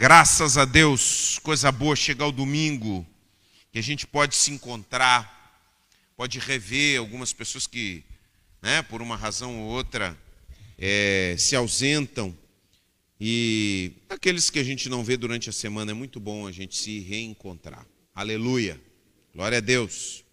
Graças 0.00 0.56
a 0.56 0.64
Deus, 0.64 1.38
coisa 1.40 1.70
boa 1.70 1.94
chegar 1.94 2.26
o 2.26 2.32
domingo, 2.32 3.06
que 3.70 3.78
a 3.78 3.82
gente 3.82 4.06
pode 4.06 4.34
se 4.34 4.50
encontrar, 4.50 5.62
pode 6.16 6.38
rever 6.38 6.98
algumas 6.98 7.34
pessoas 7.34 7.66
que, 7.66 8.02
né, 8.62 8.80
por 8.80 9.02
uma 9.02 9.14
razão 9.14 9.60
ou 9.60 9.68
outra, 9.68 10.18
é, 10.78 11.36
se 11.38 11.54
ausentam. 11.54 12.34
E 13.20 13.92
aqueles 14.08 14.48
que 14.48 14.58
a 14.58 14.64
gente 14.64 14.88
não 14.88 15.04
vê 15.04 15.18
durante 15.18 15.50
a 15.50 15.52
semana, 15.52 15.90
é 15.90 15.94
muito 15.94 16.18
bom 16.18 16.46
a 16.46 16.50
gente 16.50 16.78
se 16.78 17.00
reencontrar. 17.00 17.86
Aleluia. 18.14 18.80
Glória 19.34 19.58
a 19.58 19.60
Deus. 19.60 20.24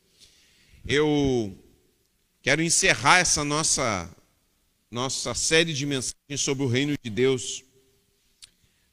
Eu 0.87 1.53
quero 2.41 2.63
encerrar 2.63 3.17
essa 3.17 3.43
nossa 3.43 4.09
nossa 4.89 5.33
série 5.35 5.73
de 5.73 5.85
mensagens 5.85 6.39
sobre 6.39 6.63
o 6.63 6.69
reino 6.69 6.95
de 7.03 7.09
Deus 7.09 7.66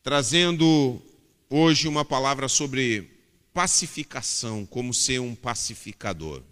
trazendo 0.04 1.02
hoje 1.48 1.88
uma 1.88 2.04
palavra 2.04 2.46
sobre 2.46 3.10
pacificação, 3.54 4.66
como 4.66 4.92
ser 4.92 5.18
um 5.18 5.34
pacificador. 5.34 6.42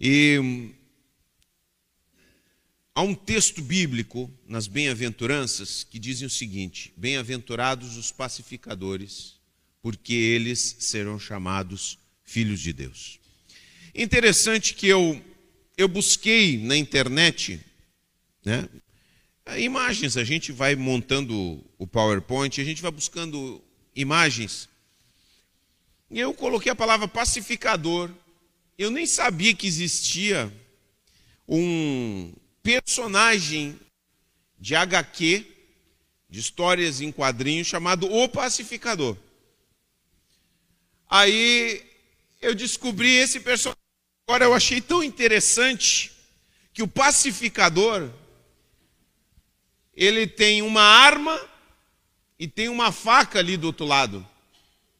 E 0.00 0.70
há 2.94 3.02
um 3.02 3.14
texto 3.14 3.60
bíblico 3.60 4.32
nas 4.46 4.66
bem-aventuranças 4.66 5.84
que 5.84 5.98
dizem 5.98 6.26
o 6.26 6.30
seguinte: 6.30 6.90
Bem-aventurados 6.96 7.98
os 7.98 8.10
pacificadores, 8.10 9.34
porque 9.82 10.14
eles 10.14 10.76
serão 10.80 11.18
chamados 11.20 11.98
filhos 12.24 12.60
de 12.60 12.72
Deus. 12.72 13.20
Interessante 13.94 14.72
que 14.72 14.86
eu 14.86 15.22
eu 15.76 15.86
busquei 15.86 16.58
na 16.58 16.76
internet, 16.76 17.60
né? 18.44 18.68
Imagens, 19.56 20.16
a 20.16 20.24
gente 20.24 20.52
vai 20.52 20.76
montando 20.76 21.64
o 21.78 21.86
PowerPoint, 21.86 22.60
a 22.60 22.64
gente 22.64 22.82
vai 22.82 22.90
buscando 22.90 23.62
imagens. 23.94 24.68
E 26.10 26.20
eu 26.20 26.34
coloquei 26.34 26.70
a 26.70 26.76
palavra 26.76 27.08
pacificador. 27.08 28.10
Eu 28.76 28.90
nem 28.90 29.06
sabia 29.06 29.54
que 29.54 29.66
existia 29.66 30.52
um 31.48 32.32
personagem 32.62 33.78
de 34.58 34.74
HQ, 34.74 35.46
de 36.28 36.40
histórias 36.40 37.00
em 37.00 37.10
quadrinhos, 37.10 37.66
chamado 37.66 38.12
O 38.12 38.28
Pacificador. 38.28 39.16
Aí 41.08 41.82
eu 42.40 42.54
descobri 42.54 43.14
esse 43.16 43.40
personagem. 43.40 43.80
Agora 44.26 44.44
eu 44.44 44.52
achei 44.52 44.80
tão 44.80 45.02
interessante 45.02 46.12
que 46.72 46.82
o 46.82 46.88
pacificador 46.88 48.10
ele 49.98 50.28
tem 50.28 50.62
uma 50.62 50.80
arma 50.80 51.36
e 52.38 52.46
tem 52.46 52.68
uma 52.68 52.92
faca 52.92 53.40
ali 53.40 53.56
do 53.56 53.66
outro 53.66 53.84
lado. 53.84 54.24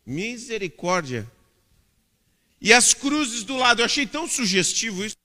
Misericórdia. 0.05 1.31
E 2.61 2.73
as 2.73 2.95
cruzes 2.95 3.45
do 3.45 3.57
lado. 3.57 3.81
Eu 3.81 3.87
achei 3.87 4.05
tão 4.05 4.29
sugestivo 4.29 5.05
isso. 5.05 5.17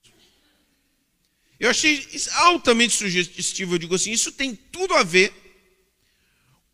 Eu 1.58 1.70
achei 1.70 2.06
altamente 2.34 2.94
sugestivo. 2.94 3.74
Eu 3.74 3.78
digo 3.78 3.96
assim: 3.96 4.12
isso 4.12 4.30
tem 4.30 4.54
tudo 4.54 4.94
a 4.94 5.02
ver 5.02 5.32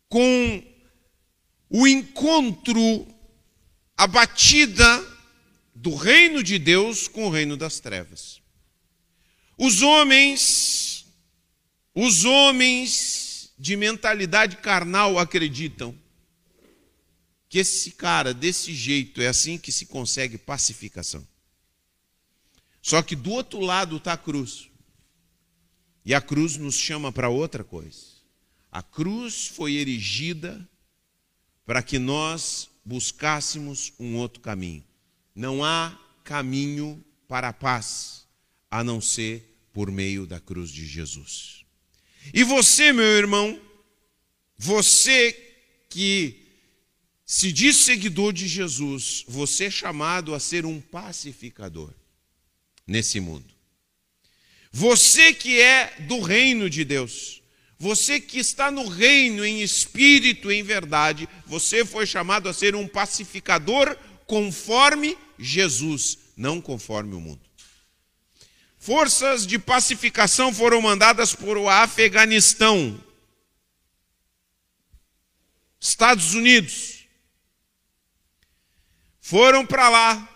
com 0.07 0.63
o 1.71 1.87
encontro, 1.87 3.07
a 3.97 4.05
batida 4.05 5.03
do 5.73 5.95
reino 5.95 6.43
de 6.43 6.59
Deus 6.59 7.07
com 7.07 7.25
o 7.25 7.31
reino 7.31 7.57
das 7.57 7.79
trevas. 7.79 8.39
Os 9.57 9.81
homens 9.81 10.90
os 11.93 12.25
homens 12.25 13.53
de 13.57 13.75
mentalidade 13.75 14.57
carnal 14.57 15.19
acreditam 15.19 15.95
que 17.47 17.59
esse 17.59 17.91
cara, 17.91 18.33
desse 18.33 18.73
jeito, 18.73 19.21
é 19.21 19.27
assim 19.27 19.57
que 19.57 19.71
se 19.71 19.85
consegue 19.85 20.37
pacificação. 20.37 21.27
Só 22.81 23.01
que 23.01 23.15
do 23.15 23.31
outro 23.31 23.59
lado 23.59 23.97
está 23.97 24.13
a 24.13 24.17
cruz. 24.17 24.69
E 26.03 26.13
a 26.13 26.21
cruz 26.21 26.57
nos 26.57 26.75
chama 26.75 27.11
para 27.11 27.29
outra 27.29 27.63
coisa. 27.63 27.99
A 28.71 28.81
cruz 28.81 29.47
foi 29.47 29.73
erigida 29.73 30.67
para 31.65 31.83
que 31.83 31.99
nós 31.99 32.69
buscássemos 32.83 33.93
um 33.99 34.15
outro 34.15 34.41
caminho. 34.41 34.83
Não 35.35 35.63
há 35.63 35.97
caminho 36.23 37.03
para 37.27 37.49
a 37.49 37.53
paz 37.53 38.25
a 38.69 38.83
não 38.83 38.99
ser 38.99 39.67
por 39.73 39.91
meio 39.91 40.25
da 40.25 40.39
cruz 40.39 40.71
de 40.71 40.85
Jesus. 40.85 41.60
E 42.33 42.43
você, 42.43 42.91
meu 42.93 43.03
irmão, 43.03 43.59
você 44.57 45.33
que 45.89 46.41
se 47.25 47.51
diz 47.51 47.77
seguidor 47.77 48.33
de 48.33 48.47
Jesus, 48.47 49.23
você 49.27 49.65
é 49.65 49.71
chamado 49.71 50.35
a 50.35 50.39
ser 50.39 50.65
um 50.65 50.79
pacificador 50.81 51.93
nesse 52.85 53.19
mundo. 53.19 53.53
Você 54.71 55.33
que 55.33 55.59
é 55.59 55.95
do 56.01 56.21
reino 56.21 56.69
de 56.69 56.83
Deus, 56.83 57.41
você 57.77 58.19
que 58.19 58.39
está 58.39 58.69
no 58.69 58.87
reino 58.87 59.43
em 59.43 59.61
espírito 59.61 60.51
em 60.51 60.61
verdade, 60.61 61.27
você 61.47 61.83
foi 61.83 62.05
chamado 62.05 62.47
a 62.47 62.53
ser 62.53 62.75
um 62.75 62.87
pacificador 62.87 63.97
conforme 64.27 65.17
Jesus, 65.37 66.17
não 66.37 66.61
conforme 66.61 67.15
o 67.15 67.19
mundo. 67.19 67.41
Forças 68.81 69.45
de 69.45 69.59
pacificação 69.59 70.51
foram 70.51 70.81
mandadas 70.81 71.35
por 71.35 71.55
o 71.55 71.69
Afeganistão, 71.69 72.99
Estados 75.79 76.33
Unidos. 76.33 77.05
Foram 79.19 79.67
para 79.67 79.87
lá, 79.87 80.27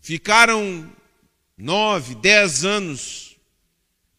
ficaram 0.00 0.92
nove, 1.56 2.16
dez 2.16 2.64
anos 2.64 3.36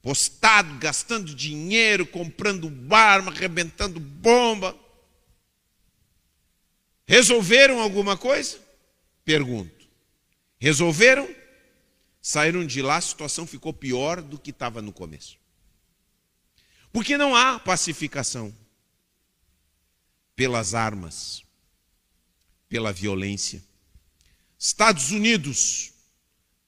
postado, 0.02 0.78
gastando 0.80 1.36
dinheiro, 1.36 2.08
comprando 2.08 2.74
arma, 2.90 3.34
arrebentando 3.34 4.00
bomba. 4.00 4.74
Resolveram 7.06 7.82
alguma 7.82 8.16
coisa? 8.16 8.58
Pergunto. 9.26 9.86
Resolveram? 10.58 11.28
Saíram 12.28 12.68
de 12.68 12.82
lá, 12.82 12.98
a 12.98 13.02
situação 13.02 13.48
ficou 13.48 13.72
pior 13.72 14.22
do 14.22 14.38
que 14.38 14.50
estava 14.50 14.82
no 14.82 14.92
começo. 14.92 15.38
Porque 16.92 17.18
não 17.18 17.34
há 17.34 17.58
pacificação 17.58 18.54
pelas 20.36 20.76
armas, 20.76 21.42
pela 22.68 22.92
violência. 22.92 23.64
Estados 24.60 25.12
Unidos, 25.12 25.94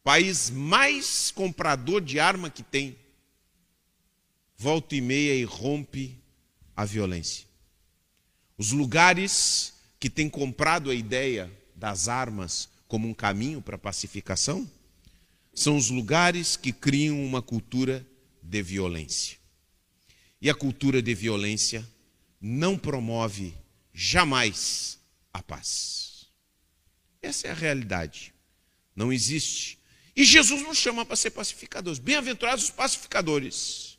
país 0.01 0.49
mais 0.49 1.29
comprador 1.29 1.99
de 1.99 2.21
arma 2.21 2.49
que 2.49 2.63
tem, 2.63 2.97
volta 4.55 4.95
e 4.95 5.01
meia 5.01 5.35
e 5.35 5.43
rompe 5.43 6.17
a 6.73 6.85
violência. 6.85 7.45
Os 8.57 8.71
lugares 8.71 9.73
que 9.99 10.09
têm 10.09 10.29
comprado 10.29 10.89
a 10.89 10.95
ideia 10.95 11.51
das 11.75 12.07
armas 12.07 12.69
como 12.87 13.09
um 13.09 13.13
caminho 13.13 13.61
para 13.61 13.75
a 13.75 13.77
pacificação 13.77 14.65
são 15.59 15.75
os 15.75 15.89
lugares 15.89 16.55
que 16.55 16.71
criam 16.71 17.21
uma 17.21 17.41
cultura 17.41 18.07
de 18.41 18.61
violência. 18.63 19.37
E 20.41 20.49
a 20.49 20.55
cultura 20.55 21.01
de 21.01 21.13
violência 21.13 21.85
não 22.39 22.77
promove 22.77 23.53
jamais 23.93 24.97
a 25.33 25.43
paz. 25.43 26.27
Essa 27.21 27.47
é 27.47 27.51
a 27.51 27.55
realidade. 27.55 28.33
Não 28.95 29.11
existe. 29.11 29.77
E 30.15 30.23
Jesus 30.23 30.61
nos 30.61 30.77
chama 30.77 31.05
para 31.05 31.17
ser 31.17 31.31
pacificadores. 31.31 31.99
Bem-aventurados 31.99 32.63
os 32.63 32.69
pacificadores. 32.69 33.97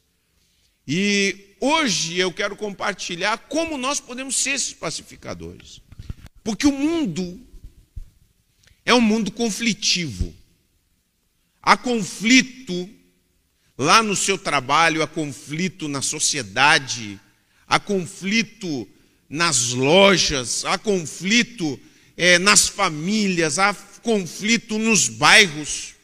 E 0.88 1.54
hoje 1.60 2.18
eu 2.18 2.32
quero 2.32 2.56
compartilhar 2.56 3.36
como 3.36 3.76
nós 3.76 4.00
podemos 4.00 4.34
ser 4.34 4.52
esses 4.52 4.72
pacificadores. 4.72 5.82
Porque 6.42 6.66
o 6.66 6.72
mundo 6.72 7.38
é 8.82 8.94
um 8.94 9.00
mundo 9.02 9.30
conflitivo. 9.30 10.39
Há 11.62 11.76
conflito 11.76 12.88
lá 13.76 14.02
no 14.02 14.14
seu 14.14 14.36
trabalho, 14.36 15.02
há 15.02 15.06
conflito 15.06 15.88
na 15.88 16.02
sociedade, 16.02 17.18
há 17.66 17.78
conflito 17.78 18.88
nas 19.28 19.70
lojas, 19.70 20.64
há 20.64 20.76
conflito 20.76 21.78
é, 22.16 22.38
nas 22.38 22.68
famílias, 22.68 23.58
há 23.58 23.72
conflito 24.02 24.78
nos 24.78 25.08
bairros. 25.08 25.94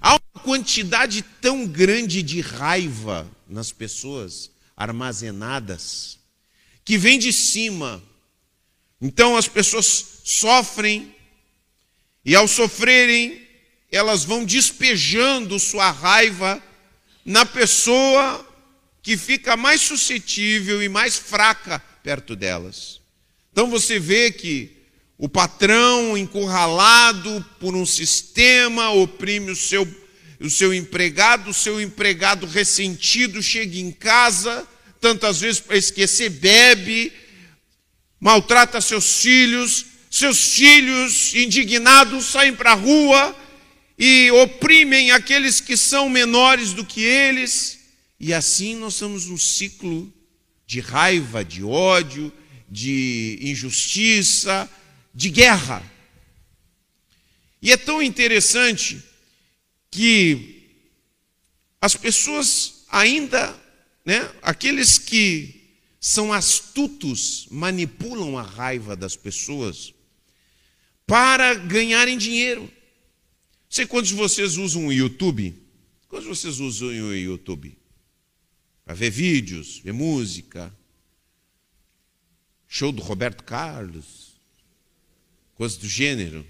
Há 0.00 0.14
uma 0.14 0.42
quantidade 0.42 1.22
tão 1.40 1.66
grande 1.66 2.22
de 2.22 2.40
raiva 2.40 3.30
nas 3.48 3.72
pessoas 3.72 4.50
armazenadas 4.76 6.18
que 6.84 6.98
vem 6.98 7.18
de 7.18 7.32
cima. 7.32 8.02
Então 9.00 9.36
as 9.36 9.48
pessoas 9.48 10.20
sofrem 10.24 11.14
e 12.24 12.34
ao 12.34 12.48
sofrerem 12.48 13.43
elas 13.94 14.24
vão 14.24 14.44
despejando 14.44 15.56
sua 15.60 15.88
raiva 15.90 16.60
na 17.24 17.46
pessoa 17.46 18.44
que 19.00 19.16
fica 19.16 19.56
mais 19.56 19.82
suscetível 19.82 20.82
e 20.82 20.88
mais 20.88 21.16
fraca 21.16 21.78
perto 22.02 22.34
delas. 22.34 23.00
Então 23.52 23.70
você 23.70 24.00
vê 24.00 24.32
que 24.32 24.72
o 25.16 25.28
patrão, 25.28 26.18
encurralado 26.18 27.44
por 27.60 27.76
um 27.76 27.86
sistema, 27.86 28.90
oprime 28.90 29.52
o 29.52 29.56
seu, 29.56 29.86
o 30.40 30.50
seu 30.50 30.74
empregado, 30.74 31.50
o 31.50 31.54
seu 31.54 31.80
empregado 31.80 32.46
ressentido 32.46 33.40
chega 33.40 33.78
em 33.78 33.92
casa, 33.92 34.66
tantas 35.00 35.40
vezes 35.40 35.60
para 35.60 35.76
esquecer, 35.76 36.30
bebe, 36.30 37.12
maltrata 38.18 38.80
seus 38.80 39.20
filhos, 39.20 39.86
seus 40.10 40.54
filhos 40.54 41.32
indignados 41.36 42.24
saem 42.24 42.54
para 42.54 42.72
a 42.72 42.74
rua 42.74 43.43
e 43.98 44.30
oprimem 44.32 45.10
aqueles 45.10 45.60
que 45.60 45.76
são 45.76 46.08
menores 46.08 46.72
do 46.72 46.84
que 46.84 47.00
eles, 47.02 47.78
e 48.18 48.32
assim 48.32 48.76
nós 48.76 48.94
estamos 48.94 49.26
num 49.26 49.38
ciclo 49.38 50.12
de 50.66 50.80
raiva, 50.80 51.44
de 51.44 51.62
ódio, 51.62 52.32
de 52.68 53.38
injustiça, 53.40 54.68
de 55.14 55.30
guerra. 55.30 55.82
E 57.62 57.70
é 57.70 57.76
tão 57.76 58.02
interessante 58.02 59.02
que 59.90 60.68
as 61.80 61.94
pessoas 61.94 62.84
ainda, 62.88 63.54
né, 64.04 64.30
aqueles 64.42 64.98
que 64.98 65.62
são 66.00 66.32
astutos, 66.32 67.46
manipulam 67.50 68.36
a 68.36 68.42
raiva 68.42 68.96
das 68.96 69.16
pessoas 69.16 69.94
para 71.06 71.54
ganharem 71.54 72.18
dinheiro. 72.18 72.70
Sei 73.74 73.86
quantos 73.86 74.10
de 74.10 74.14
vocês 74.14 74.56
usam 74.56 74.86
o 74.86 74.92
YouTube? 74.92 75.52
Quantos 76.06 76.28
de 76.28 76.36
vocês 76.36 76.60
usam 76.60 76.86
o 76.90 77.12
YouTube? 77.12 77.76
Para 78.84 78.94
ver 78.94 79.10
vídeos, 79.10 79.80
ver 79.80 79.92
música, 79.92 80.72
show 82.68 82.92
do 82.92 83.02
Roberto 83.02 83.42
Carlos, 83.42 84.36
coisas 85.56 85.76
do 85.76 85.88
gênero, 85.88 86.46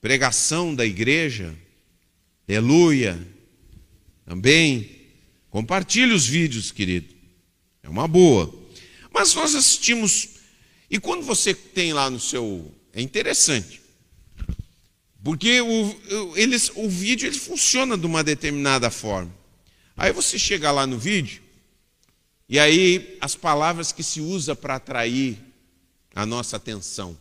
pregação 0.00 0.72
da 0.72 0.86
igreja, 0.86 1.52
aleluia, 2.48 3.18
também. 4.24 5.08
Compartilhe 5.50 6.12
os 6.12 6.28
vídeos, 6.28 6.70
querido, 6.70 7.12
é 7.82 7.88
uma 7.88 8.06
boa. 8.06 8.54
Mas 9.12 9.34
nós 9.34 9.52
assistimos, 9.52 10.28
e 10.88 11.00
quando 11.00 11.24
você 11.24 11.52
tem 11.52 11.92
lá 11.92 12.08
no 12.08 12.20
seu. 12.20 12.72
É 12.92 13.02
interessante, 13.02 13.79
porque 15.22 15.60
o, 15.60 16.36
eles, 16.36 16.70
o 16.74 16.88
vídeo 16.88 17.26
ele 17.26 17.38
funciona 17.38 17.96
de 17.96 18.06
uma 18.06 18.24
determinada 18.24 18.90
forma. 18.90 19.32
Aí 19.96 20.12
você 20.12 20.38
chega 20.38 20.70
lá 20.70 20.86
no 20.86 20.98
vídeo, 20.98 21.42
e 22.48 22.58
aí 22.58 23.18
as 23.20 23.34
palavras 23.34 23.92
que 23.92 24.02
se 24.02 24.20
usa 24.20 24.56
para 24.56 24.76
atrair 24.76 25.38
a 26.14 26.24
nossa 26.24 26.56
atenção. 26.56 27.16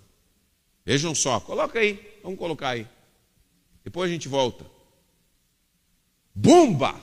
Vejam 0.86 1.13
só, 1.13 1.40
coloca 1.40 1.80
aí, 1.80 2.00
vamos 2.24 2.40
colocar 2.40 2.69
aí. 2.69 2.88
Depois 3.84 4.10
a 4.10 4.13
gente 4.13 4.28
volta. 4.28 4.66
Bomba! 6.34 7.00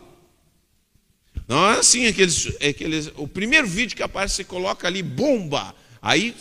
Não 1.47 1.71
é 1.71 1.79
assim, 1.79 2.07
aqueles, 2.07 2.47
aqueles, 2.57 3.13
o 3.17 3.29
primeiro 3.29 3.69
vídeo 3.69 3.97
que 3.97 4.03
aparece, 4.03 4.37
você 4.37 4.45
coloca 4.45 4.89
ali 4.89 5.03
bomba. 5.03 5.75
Aí 6.01 6.35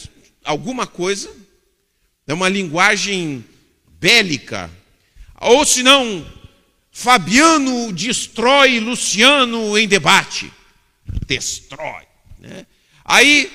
alguma 0.43 0.87
coisa, 0.87 1.31
é 2.25 2.33
uma 2.33 2.49
linguagem 2.49 3.45
bélica. 4.05 4.69
Ou 5.41 5.65
se 5.65 5.81
não, 5.81 6.23
Fabiano 6.91 7.91
destrói 7.91 8.79
Luciano 8.79 9.75
em 9.75 9.87
debate. 9.87 10.53
Destrói. 11.25 12.03
Né? 12.39 12.67
Aí 13.03 13.51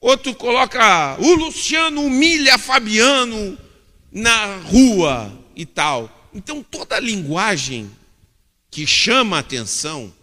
Outro 0.00 0.32
coloca, 0.32 1.16
o 1.18 1.34
Luciano 1.34 2.02
humilha 2.02 2.56
Fabiano 2.56 3.58
na 4.12 4.58
rua 4.58 5.36
e 5.56 5.66
tal. 5.66 6.30
Então, 6.32 6.62
toda 6.62 6.94
a 6.94 7.00
linguagem 7.00 7.90
que 8.70 8.86
chama 8.86 9.36
a 9.36 9.40
atenção, 9.40 10.14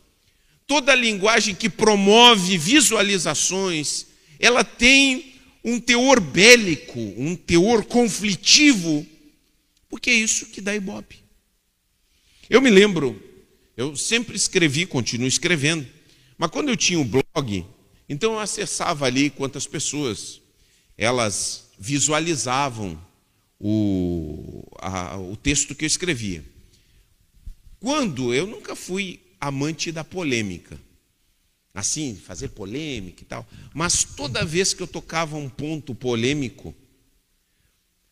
toda 0.65 0.93
a 0.93 0.95
linguagem 0.95 1.53
que 1.53 1.69
promove 1.69 2.57
visualizações, 2.57 4.05
ela 4.39 4.63
tem 4.63 5.35
um 5.61 5.77
teor 5.77 6.21
bélico, 6.21 6.99
um 7.17 7.35
teor 7.35 7.83
conflitivo, 7.83 9.05
porque 9.95 10.09
é 10.09 10.13
isso 10.13 10.47
que 10.47 10.59
dá 10.59 10.75
ibope. 10.75 11.23
Eu 12.49 12.61
me 12.61 12.69
lembro, 12.69 13.17
eu 13.77 13.95
sempre 13.95 14.35
escrevi, 14.35 14.85
continuo 14.85 15.25
escrevendo, 15.25 15.87
mas 16.37 16.51
quando 16.51 16.67
eu 16.67 16.75
tinha 16.75 16.99
o 16.99 17.03
um 17.03 17.07
blog, 17.07 17.65
então 18.09 18.33
eu 18.33 18.39
acessava 18.39 19.05
ali 19.05 19.29
quantas 19.29 19.65
pessoas 19.65 20.41
elas 20.97 21.69
visualizavam 21.79 23.01
o, 23.57 24.67
a, 24.79 25.17
o 25.17 25.37
texto 25.37 25.73
que 25.73 25.85
eu 25.85 25.87
escrevia. 25.87 26.43
Quando 27.79 28.33
eu 28.33 28.45
nunca 28.45 28.75
fui 28.75 29.21
amante 29.39 29.93
da 29.93 30.03
polêmica, 30.03 30.77
assim, 31.73 32.15
fazer 32.17 32.49
polêmica 32.49 33.21
e 33.21 33.25
tal, 33.25 33.47
mas 33.73 34.03
toda 34.03 34.43
vez 34.43 34.73
que 34.73 34.83
eu 34.83 34.87
tocava 34.87 35.37
um 35.37 35.47
ponto 35.47 35.95
polêmico, 35.95 36.75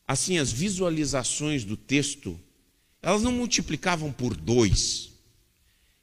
assim, 0.08 0.38
as 0.38 0.52
visualizações 0.52 1.64
do 1.64 1.78
texto, 1.78 2.40
elas 3.02 3.22
não 3.22 3.32
multiplicavam 3.32 4.12
por 4.12 4.36
dois, 4.36 5.12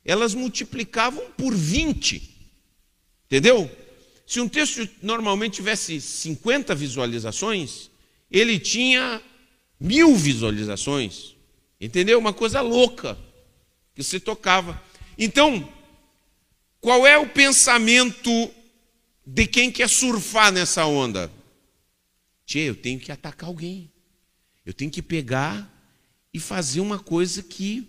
elas 0.05 0.35
multiplicavam 0.35 1.31
por 1.33 1.55
vinte. 1.55 2.37
Entendeu? 3.27 3.71
Se 4.27 4.41
um 4.41 4.49
texto 4.49 4.89
normalmente 5.03 5.55
tivesse 5.55 6.01
50 6.01 6.75
visualizações, 6.75 7.91
ele 8.31 8.59
tinha 8.59 9.21
mil 9.79 10.15
visualizações. 10.17 11.35
Entendeu? 11.81 12.19
Uma 12.19 12.33
coisa 12.33 12.61
louca 12.61 13.19
que 13.95 14.03
se 14.03 14.21
tocava. 14.21 14.81
Então, 15.17 15.67
qual 16.81 17.07
é 17.07 17.19
o 17.19 17.29
pensamento 17.29 18.51
de 19.27 19.47
quem 19.47 19.71
quer 19.71 19.89
surfar 19.89 20.53
nessa 20.53 20.85
onda? 20.87 21.31
Tchê, 22.51 22.69
eu 22.69 22.75
tenho 22.75 22.99
que 22.99 23.13
atacar 23.13 23.49
alguém. 23.49 23.89
Eu 24.67 24.75
tenho 24.75 24.91
que 24.91 25.01
pegar 25.01 25.73
e 26.35 26.41
fazer 26.41 26.81
uma 26.81 26.99
coisa 26.99 27.45
que 27.45 27.87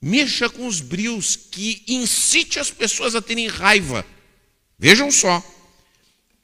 mexa 0.00 0.48
com 0.48 0.68
os 0.68 0.80
brios, 0.80 1.34
que 1.34 1.82
incite 1.88 2.60
as 2.60 2.70
pessoas 2.70 3.16
a 3.16 3.20
terem 3.20 3.48
raiva. 3.48 4.06
Vejam 4.78 5.10
só, 5.10 5.44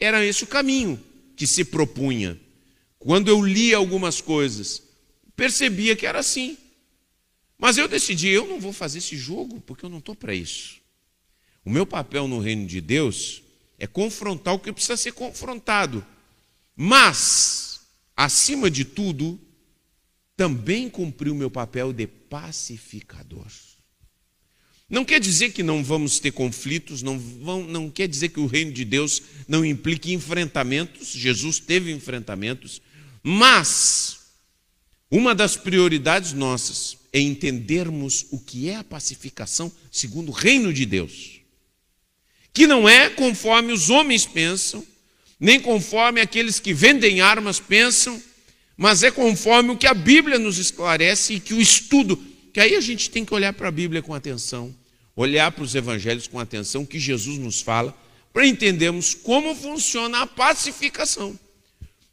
era 0.01 0.27
esse 0.27 0.43
o 0.43 0.49
caminho 0.49 1.01
que 1.37 1.47
se 1.47 1.65
propunha. 1.65 2.37
Quando 2.99 3.29
eu 3.29 3.41
lia 3.41 3.77
algumas 3.77 4.21
coisas, 4.21 4.83
percebia 5.37 5.95
que 5.95 6.05
era 6.05 6.19
assim. 6.19 6.59
Mas 7.57 7.79
eu 7.79 7.87
decidi, 7.87 8.27
eu 8.27 8.45
não 8.49 8.59
vou 8.59 8.73
fazer 8.73 8.99
esse 8.99 9.17
jogo, 9.17 9.61
porque 9.61 9.85
eu 9.85 9.89
não 9.89 9.99
estou 9.99 10.17
para 10.17 10.35
isso. 10.35 10.79
O 11.65 11.71
meu 11.71 11.87
papel 11.87 12.27
no 12.27 12.41
reino 12.41 12.67
de 12.67 12.81
Deus 12.81 13.41
é 13.79 13.87
confrontar 13.87 14.53
o 14.53 14.59
que 14.59 14.73
precisa 14.73 14.97
ser 14.97 15.13
confrontado. 15.13 16.05
Mas, 16.77 17.81
acima 18.15 18.71
de 18.71 18.85
tudo, 18.85 19.41
também 20.37 20.91
cumprir 20.91 21.31
o 21.31 21.35
meu 21.35 21.51
papel 21.51 21.93
de 21.93 22.07
pacificador. 22.07 23.47
Não 24.89 25.05
quer 25.05 25.19
dizer 25.19 25.53
que 25.53 25.65
não 25.65 25.83
vamos 25.83 26.21
ter 26.21 26.31
conflitos, 26.31 27.03
não, 27.03 27.19
vão, 27.19 27.65
não 27.65 27.91
quer 27.91 28.07
dizer 28.07 28.29
que 28.29 28.39
o 28.39 28.47
reino 28.47 28.71
de 28.71 28.85
Deus 28.85 29.21
não 29.49 29.65
implique 29.65 30.13
enfrentamentos, 30.13 31.09
Jesus 31.09 31.59
teve 31.59 31.91
enfrentamentos, 31.91 32.81
mas 33.21 34.21
uma 35.11 35.35
das 35.35 35.57
prioridades 35.57 36.33
nossas 36.33 36.99
é 37.13 37.19
entendermos 37.19 38.27
o 38.31 38.39
que 38.39 38.69
é 38.69 38.77
a 38.77 38.85
pacificação 38.85 39.73
segundo 39.91 40.29
o 40.29 40.33
reino 40.33 40.73
de 40.73 40.87
Deus, 40.87 41.41
que 42.53 42.67
não 42.67 42.89
é 42.89 43.11
conforme 43.11 43.73
os 43.73 43.91
homens 43.91 44.25
pensam, 44.25 44.87
nem 45.39 45.61
conforme 45.61 46.21
aqueles 46.21 46.59
que 46.59 46.73
vendem 46.73 47.21
armas 47.21 47.61
pensam, 47.61 48.23
mas 48.77 49.03
é 49.03 49.11
conforme 49.11 49.71
o 49.71 49.77
que 49.77 49.87
a 49.87 49.95
Bíblia 49.95 50.39
nos 50.39 50.59
esclarece 50.59 51.35
e 51.35 51.41
que 51.41 51.55
o 51.55 51.61
estudo 51.61 52.21
que 52.57 52.61
aí 52.61 52.75
a 52.75 52.81
gente 52.81 53.11
tem 53.11 53.23
que 53.23 53.35
olhar 53.35 53.53
para 53.53 53.69
a 53.69 53.71
Bíblia 53.71 54.01
com 54.01 54.15
atenção, 54.15 54.75
olhar 55.15 55.53
para 55.53 55.63
os 55.63 55.75
evangelhos 55.75 56.27
com 56.27 56.41
atenção, 56.41 56.87
que 56.87 56.99
Jesus 56.99 57.37
nos 57.37 57.61
fala, 57.61 57.95
para 58.33 58.47
entendermos 58.47 59.15
como 59.15 59.55
funciona 59.55 60.23
a 60.23 60.27
pacificação. 60.27 61.39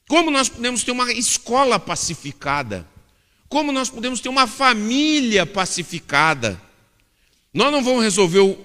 Como 0.06 0.30
nós 0.30 0.50
podemos 0.50 0.84
ter 0.84 0.92
uma 0.92 1.10
escola 1.14 1.80
pacificada. 1.80 2.86
Como 3.48 3.72
nós 3.72 3.90
podemos 3.90 4.20
ter 4.20 4.28
uma 4.28 4.46
família 4.46 5.46
pacificada. 5.46 6.62
Nós 7.54 7.72
não 7.72 7.82
vamos 7.82 8.04
resolver 8.04 8.40
o, 8.40 8.60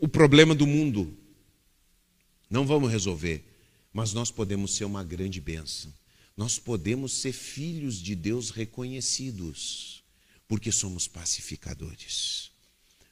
o 0.00 0.06
problema 0.06 0.54
do 0.54 0.68
mundo. 0.68 1.18
Não 2.48 2.64
vamos 2.64 2.92
resolver. 2.92 3.42
Mas 3.94 4.12
nós 4.12 4.30
podemos 4.32 4.74
ser 4.74 4.84
uma 4.84 5.04
grande 5.04 5.40
bênção. 5.40 5.90
Nós 6.36 6.58
podemos 6.58 7.12
ser 7.12 7.32
filhos 7.32 7.96
de 7.96 8.16
Deus 8.16 8.50
reconhecidos 8.50 10.02
porque 10.48 10.72
somos 10.72 11.06
pacificadores. 11.06 12.50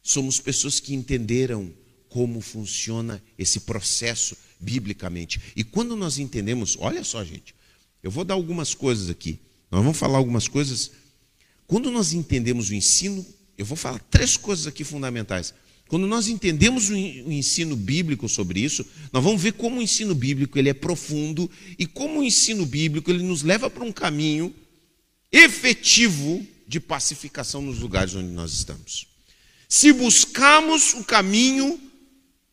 Somos 0.03 0.41
pessoas 0.41 0.81
que 0.81 0.93
entenderam 0.93 1.73
como 2.09 2.41
funciona 2.41 3.23
esse 3.39 3.61
processo 3.61 4.37
biblicamente. 4.59 5.41
E 5.55 5.63
quando 5.63 5.97
nós 5.97 6.19
entendemos, 6.19 6.77
olha 6.79 7.05
só, 7.05 7.25
gente, 7.25 7.55
eu 8.03 8.11
vou 8.11 8.25
dar 8.25 8.35
algumas 8.35 8.75
coisas 8.75 9.09
aqui. 9.09 9.39
Nós 9.71 9.83
vamos 9.83 9.97
falar 9.97 10.19
algumas 10.19 10.49
coisas. 10.49 10.91
Quando 11.67 11.93
nós 11.93 12.13
entendemos 12.13 12.71
o 12.71 12.75
ensino, 12.75 13.25
eu 13.57 13.65
vou 13.65 13.77
falar 13.77 14.01
três 14.11 14.37
coisas 14.37 14.67
aqui 14.67 14.83
fundamentais. 14.83 15.55
Quando 15.93 16.07
nós 16.07 16.27
entendemos 16.27 16.89
o 16.89 16.97
ensino 16.97 17.77
bíblico 17.77 18.27
sobre 18.27 18.61
isso, 18.61 18.83
nós 19.13 19.23
vamos 19.23 19.43
ver 19.43 19.53
como 19.53 19.79
o 19.79 19.83
ensino 19.83 20.15
bíblico 20.15 20.59
ele 20.59 20.71
é 20.71 20.73
profundo 20.73 21.51
e 21.79 21.85
como 21.85 22.21
o 22.21 22.25
ensino 22.25 22.65
bíblico 22.65 23.11
ele 23.11 23.23
nos 23.23 23.43
leva 23.43 23.69
para 23.69 23.85
um 23.85 23.93
caminho 23.93 24.55
efetivo 25.31 26.47
de 26.67 26.81
pacificação 26.81 27.61
nos 27.61 27.79
lugares 27.79 28.15
onde 28.15 28.31
nós 28.31 28.55
estamos. 28.55 29.07
Se 29.69 29.93
buscarmos 29.93 30.95
o 30.95 31.05
caminho 31.05 31.79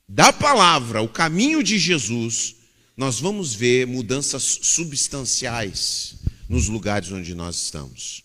da 0.05 0.33
palavra, 0.33 1.01
o 1.01 1.07
caminho 1.07 1.63
de 1.63 1.79
Jesus, 1.79 2.57
nós 2.97 3.21
vamos 3.21 3.55
ver 3.55 3.87
mudanças 3.87 4.43
substanciais 4.63 6.15
nos 6.49 6.67
lugares 6.67 7.09
onde 7.09 7.33
nós 7.33 7.55
estamos. 7.55 8.21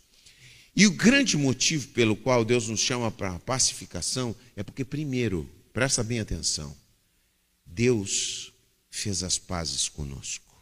E 0.77 0.87
o 0.87 0.91
grande 0.91 1.37
motivo 1.37 1.89
pelo 1.89 2.17
qual 2.17 2.45
Deus 2.45 2.69
nos 2.69 2.81
chama 2.81 3.11
para 3.11 3.35
a 3.35 3.39
pacificação 3.39 4.35
é 4.57 4.63
porque, 4.63 4.85
primeiro, 4.85 5.49
presta 5.73 6.03
bem 6.03 6.21
atenção, 6.21 6.75
Deus 7.65 8.53
fez 8.91 9.23
as 9.23 9.39
pazes 9.39 9.89
conosco. 9.89 10.55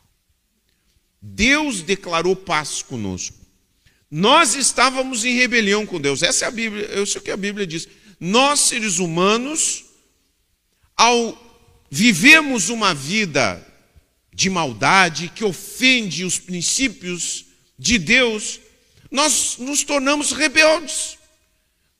Deus 1.20 1.82
declarou 1.82 2.34
paz 2.34 2.82
conosco. 2.82 3.36
Nós 4.10 4.54
estávamos 4.54 5.24
em 5.24 5.34
rebelião 5.34 5.86
com 5.86 6.00
Deus. 6.00 6.22
Essa 6.22 6.44
é 6.44 6.48
a 6.48 6.50
Bíblia, 6.50 6.86
é 6.86 7.02
isso 7.02 7.20
que 7.20 7.30
a 7.30 7.36
Bíblia 7.36 7.66
diz. 7.66 7.88
Nós, 8.20 8.60
seres 8.60 8.98
humanos, 8.98 9.84
ao 10.96 11.40
vivemos 11.90 12.70
uma 12.70 12.94
vida 12.94 13.66
de 14.32 14.48
maldade 14.48 15.28
que 15.28 15.44
ofende 15.44 16.24
os 16.24 16.38
princípios 16.38 17.44
de 17.78 17.98
Deus, 17.98 18.60
nós 19.12 19.58
nos 19.58 19.84
tornamos 19.84 20.32
rebeldes, 20.32 21.18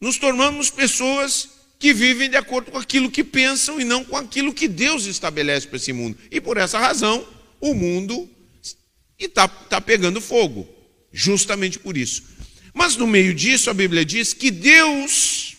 nos 0.01 0.17
tornamos 0.17 0.71
pessoas 0.71 1.51
que 1.79 1.93
vivem 1.93 2.31
de 2.31 2.37
acordo 2.37 2.71
com 2.71 2.79
aquilo 2.79 3.11
que 3.11 3.23
pensam 3.23 3.79
e 3.79 3.85
não 3.85 4.03
com 4.03 4.17
aquilo 4.17 4.55
que 4.55 4.67
Deus 4.67 5.05
estabelece 5.05 5.67
para 5.67 5.77
esse 5.77 5.93
mundo. 5.93 6.17
E 6.31 6.41
por 6.41 6.57
essa 6.57 6.79
razão, 6.79 7.27
o 7.61 7.75
mundo 7.75 8.29
está 9.19 9.47
tá 9.47 9.81
pegando 9.81 10.21
fogo, 10.21 10.67
justamente 11.13 11.79
por 11.79 11.97
isso. 11.97 12.25
Mas 12.73 12.97
no 12.97 13.07
meio 13.07 13.35
disso, 13.35 13.69
a 13.69 13.75
Bíblia 13.75 14.05
diz 14.05 14.33
que 14.33 14.51
Deus 14.51 15.57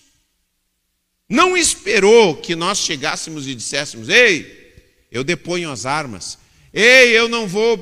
não 1.30 1.56
esperou 1.56 2.36
que 2.36 2.56
nós 2.56 2.80
chegássemos 2.80 3.48
e 3.48 3.54
disséssemos: 3.54 4.10
Ei, 4.10 4.74
eu 5.12 5.24
deponho 5.24 5.72
as 5.72 5.86
armas. 5.86 6.40
Ei, 6.74 7.10
eu 7.10 7.30
não 7.30 7.48
vou 7.48 7.78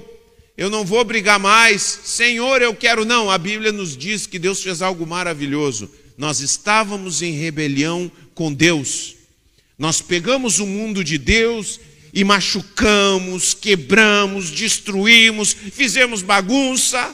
eu 0.62 0.70
não 0.70 0.86
vou 0.86 1.04
brigar 1.04 1.40
mais, 1.40 1.82
Senhor, 1.82 2.62
eu 2.62 2.76
quero. 2.76 3.04
Não, 3.04 3.32
a 3.32 3.38
Bíblia 3.40 3.72
nos 3.72 3.98
diz 3.98 4.28
que 4.28 4.38
Deus 4.38 4.62
fez 4.62 4.80
algo 4.84 5.08
maravilhoso. 5.08 5.90
Nós 6.16 6.40
estávamos 6.40 7.24
em 7.24 7.32
rebelião 7.32 8.12
com 8.36 8.54
Deus. 8.54 9.16
Nós 9.76 10.04
pegamos 10.04 10.60
o 10.60 10.68
mundo 10.68 11.04
de 11.04 11.18
Deus 11.18 11.80
e 12.14 12.24
machucamos, 12.24 13.56
quebramos, 13.56 14.52
destruímos, 14.52 15.52
fizemos 15.52 16.22
bagunça. 16.22 17.12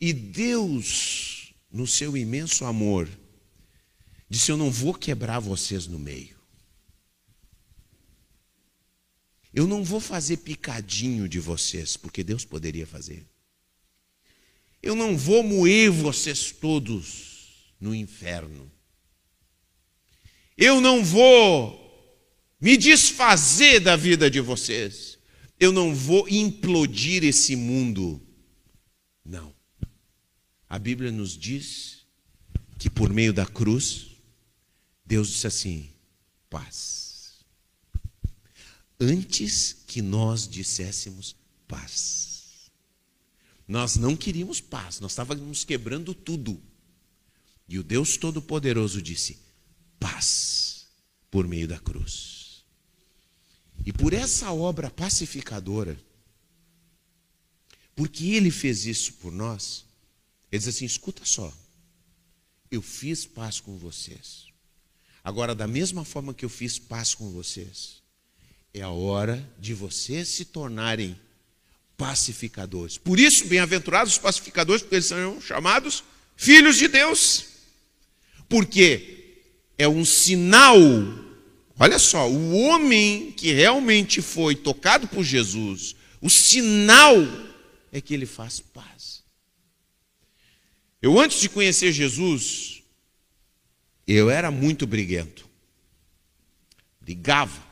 E 0.00 0.14
Deus, 0.14 1.52
no 1.70 1.86
seu 1.86 2.16
imenso 2.16 2.64
amor, 2.64 3.06
disse: 4.26 4.50
Eu 4.50 4.56
não 4.56 4.70
vou 4.70 4.94
quebrar 4.94 5.38
vocês 5.38 5.86
no 5.86 5.98
meio. 5.98 6.39
Eu 9.52 9.66
não 9.66 9.82
vou 9.82 10.00
fazer 10.00 10.38
picadinho 10.38 11.28
de 11.28 11.40
vocês, 11.40 11.96
porque 11.96 12.22
Deus 12.22 12.44
poderia 12.44 12.86
fazer. 12.86 13.26
Eu 14.82 14.94
não 14.94 15.16
vou 15.16 15.42
moer 15.42 15.90
vocês 15.90 16.52
todos 16.52 17.74
no 17.80 17.94
inferno. 17.94 18.70
Eu 20.56 20.80
não 20.80 21.04
vou 21.04 21.78
me 22.60 22.76
desfazer 22.76 23.80
da 23.80 23.96
vida 23.96 24.30
de 24.30 24.40
vocês. 24.40 25.18
Eu 25.58 25.72
não 25.72 25.94
vou 25.94 26.28
implodir 26.28 27.24
esse 27.24 27.56
mundo. 27.56 28.22
Não. 29.24 29.52
A 30.68 30.78
Bíblia 30.78 31.10
nos 31.10 31.36
diz 31.36 32.06
que 32.78 32.88
por 32.88 33.12
meio 33.12 33.32
da 33.32 33.44
cruz, 33.44 34.06
Deus 35.04 35.28
disse 35.28 35.46
assim: 35.46 35.90
paz 36.48 36.99
antes 39.00 39.72
que 39.86 40.02
nós 40.02 40.46
disséssemos 40.46 41.34
paz. 41.66 42.70
Nós 43.66 43.96
não 43.96 44.16
queríamos 44.16 44.60
paz, 44.60 45.00
nós 45.00 45.12
estávamos 45.12 45.64
quebrando 45.64 46.12
tudo. 46.12 46.60
E 47.68 47.78
o 47.78 47.82
Deus 47.82 48.16
Todo-Poderoso 48.16 49.00
disse: 49.00 49.38
paz, 49.98 50.88
por 51.30 51.46
meio 51.46 51.66
da 51.66 51.78
cruz. 51.78 52.64
E 53.86 53.92
por 53.92 54.12
essa 54.12 54.52
obra 54.52 54.90
pacificadora, 54.90 55.98
porque 57.94 58.32
Ele 58.32 58.50
fez 58.50 58.84
isso 58.84 59.14
por 59.14 59.32
nós, 59.32 59.86
Ele 60.50 60.58
diz 60.58 60.68
assim: 60.68 60.84
escuta 60.84 61.24
só, 61.24 61.52
eu 62.70 62.82
fiz 62.82 63.24
paz 63.24 63.60
com 63.60 63.78
vocês. 63.78 64.48
Agora, 65.22 65.54
da 65.54 65.68
mesma 65.68 66.04
forma 66.04 66.34
que 66.34 66.44
eu 66.44 66.48
fiz 66.48 66.78
paz 66.78 67.14
com 67.14 67.30
vocês, 67.30 67.99
é 68.72 68.82
a 68.82 68.90
hora 68.90 69.46
de 69.58 69.74
vocês 69.74 70.28
se 70.28 70.44
tornarem 70.44 71.18
pacificadores. 71.96 72.96
Por 72.96 73.18
isso, 73.18 73.46
bem-aventurados 73.46 74.14
os 74.14 74.18
pacificadores, 74.18 74.82
porque 74.82 74.96
eles 74.96 75.06
são 75.06 75.40
chamados 75.40 76.04
filhos 76.36 76.76
de 76.76 76.88
Deus. 76.88 77.46
Porque 78.48 79.42
é 79.76 79.88
um 79.88 80.04
sinal. 80.04 80.76
Olha 81.78 81.98
só, 81.98 82.28
o 82.28 82.54
homem 82.54 83.32
que 83.32 83.52
realmente 83.52 84.22
foi 84.22 84.54
tocado 84.54 85.08
por 85.08 85.24
Jesus, 85.24 85.96
o 86.20 86.30
sinal 86.30 87.16
é 87.92 88.00
que 88.00 88.14
ele 88.14 88.26
faz 88.26 88.60
paz. 88.60 89.22
Eu, 91.02 91.18
antes 91.18 91.40
de 91.40 91.48
conhecer 91.48 91.92
Jesus, 91.92 92.82
eu 94.06 94.30
era 94.30 94.50
muito 94.50 94.86
briguento. 94.86 95.48
Brigava 97.00 97.69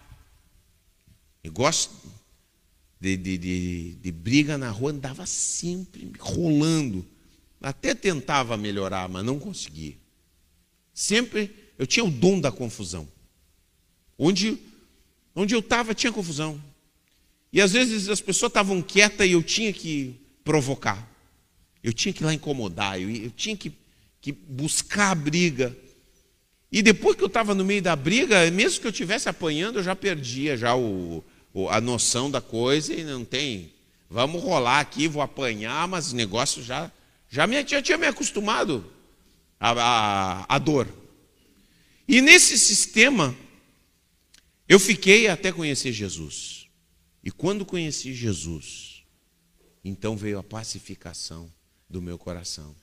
Negócio 1.48 1.90
de, 3.00 3.16
de, 3.16 3.38
de, 3.38 3.94
de 4.02 4.12
briga 4.12 4.58
na 4.58 4.70
rua 4.70 4.90
andava 4.90 5.24
sempre 5.24 6.12
rolando. 6.18 7.06
Até 7.58 7.94
tentava 7.94 8.54
melhorar, 8.54 9.08
mas 9.08 9.24
não 9.24 9.38
conseguia. 9.38 9.96
Sempre 10.92 11.50
eu 11.78 11.86
tinha 11.86 12.04
o 12.04 12.10
dom 12.10 12.38
da 12.38 12.52
confusão. 12.52 13.08
Onde, 14.18 14.58
onde 15.34 15.54
eu 15.54 15.60
estava 15.60 15.94
tinha 15.94 16.12
confusão. 16.12 16.62
E 17.50 17.62
às 17.62 17.72
vezes 17.72 18.10
as 18.10 18.20
pessoas 18.20 18.50
estavam 18.50 18.82
quietas 18.82 19.26
e 19.26 19.32
eu 19.32 19.42
tinha 19.42 19.72
que 19.72 20.20
provocar. 20.44 21.10
Eu 21.82 21.94
tinha 21.94 22.12
que 22.12 22.22
ir 22.22 22.26
lá 22.26 22.34
incomodar, 22.34 23.00
eu, 23.00 23.10
eu 23.10 23.30
tinha 23.30 23.56
que, 23.56 23.72
que 24.20 24.32
buscar 24.32 25.12
a 25.12 25.14
briga. 25.14 25.74
E 26.70 26.82
depois 26.82 27.16
que 27.16 27.22
eu 27.22 27.28
estava 27.28 27.54
no 27.54 27.64
meio 27.64 27.80
da 27.80 27.96
briga, 27.96 28.50
mesmo 28.50 28.82
que 28.82 28.86
eu 28.86 28.90
estivesse 28.90 29.30
apanhando, 29.30 29.78
eu 29.78 29.82
já 29.82 29.96
perdia 29.96 30.54
já 30.54 30.76
o, 30.76 31.24
a 31.70 31.80
noção 31.80 32.30
da 32.30 32.40
coisa 32.40 32.92
e 32.94 33.02
não 33.02 33.24
tem. 33.24 33.72
Vamos 34.10 34.42
rolar 34.42 34.80
aqui, 34.80 35.08
vou 35.08 35.20
apanhar, 35.20 35.86
mas 35.88 36.12
o 36.12 36.16
negócio 36.16 36.62
já, 36.62 36.90
já, 37.28 37.46
me, 37.46 37.66
já 37.66 37.82
tinha 37.82 37.98
me 37.98 38.06
acostumado 38.06 38.90
à, 39.58 39.70
à, 39.72 40.54
à 40.54 40.58
dor. 40.58 40.88
E 42.06 42.20
nesse 42.22 42.58
sistema, 42.58 43.36
eu 44.68 44.78
fiquei 44.78 45.28
até 45.28 45.50
conhecer 45.50 45.92
Jesus. 45.92 46.68
E 47.22 47.30
quando 47.30 47.66
conheci 47.66 48.14
Jesus, 48.14 49.02
então 49.84 50.16
veio 50.16 50.38
a 50.38 50.42
pacificação 50.42 51.52
do 51.88 52.00
meu 52.00 52.16
coração. 52.16 52.74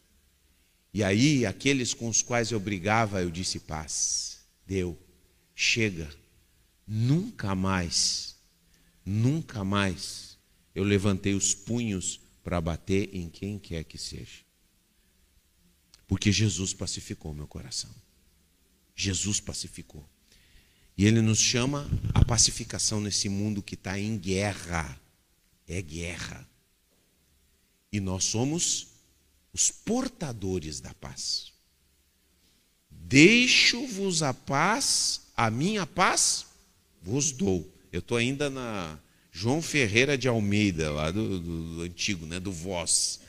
E 0.93 1.03
aí, 1.03 1.45
aqueles 1.45 1.93
com 1.93 2.07
os 2.07 2.21
quais 2.21 2.51
eu 2.51 2.59
brigava, 2.59 3.21
eu 3.21 3.31
disse: 3.31 3.59
paz, 3.59 4.39
deu, 4.65 4.97
chega, 5.55 6.09
nunca 6.87 7.55
mais 7.55 8.34
Nunca 9.05 9.63
mais 9.63 10.37
eu 10.73 10.83
levantei 10.83 11.33
os 11.33 11.53
punhos 11.53 12.19
para 12.43 12.59
bater 12.59 13.13
em 13.13 13.29
quem 13.29 13.59
quer 13.59 13.83
que 13.83 13.97
seja. 13.97 14.43
Porque 16.07 16.31
Jesus 16.31 16.73
pacificou 16.73 17.33
meu 17.33 17.47
coração. 17.47 17.93
Jesus 18.95 19.39
pacificou. 19.39 20.07
E 20.97 21.05
Ele 21.05 21.21
nos 21.21 21.39
chama 21.39 21.89
a 22.13 22.23
pacificação 22.23 23.01
nesse 23.01 23.27
mundo 23.27 23.61
que 23.61 23.75
está 23.75 23.99
em 23.99 24.17
guerra. 24.17 24.99
É 25.67 25.81
guerra. 25.81 26.47
E 27.91 27.99
nós 27.99 28.23
somos 28.23 28.87
os 29.51 29.71
portadores 29.71 30.79
da 30.79 30.93
paz. 30.93 31.53
Deixo-vos 32.89 34.23
a 34.23 34.33
paz 34.33 35.25
a 35.35 35.51
minha 35.51 35.85
paz 35.85 36.45
vos 37.01 37.31
dou. 37.31 37.74
Eu 37.95 37.99
estou 37.99 38.17
ainda 38.17 38.49
na 38.49 38.99
João 39.31 39.61
Ferreira 39.61 40.17
de 40.17 40.27
Almeida, 40.27 40.91
lá 40.91 41.11
do, 41.11 41.39
do, 41.39 41.75
do 41.75 41.81
antigo, 41.83 42.25
né, 42.25 42.41
do 42.41 42.51
Voz. 42.51 43.21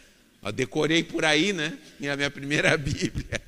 Eu 0.43 0.51
decorei 0.51 1.05
por 1.05 1.25
aí, 1.25 1.53
né? 1.53 1.79
Minha, 2.01 2.17
minha 2.17 2.31
primeira 2.33 2.75
Bíblia. 2.77 3.41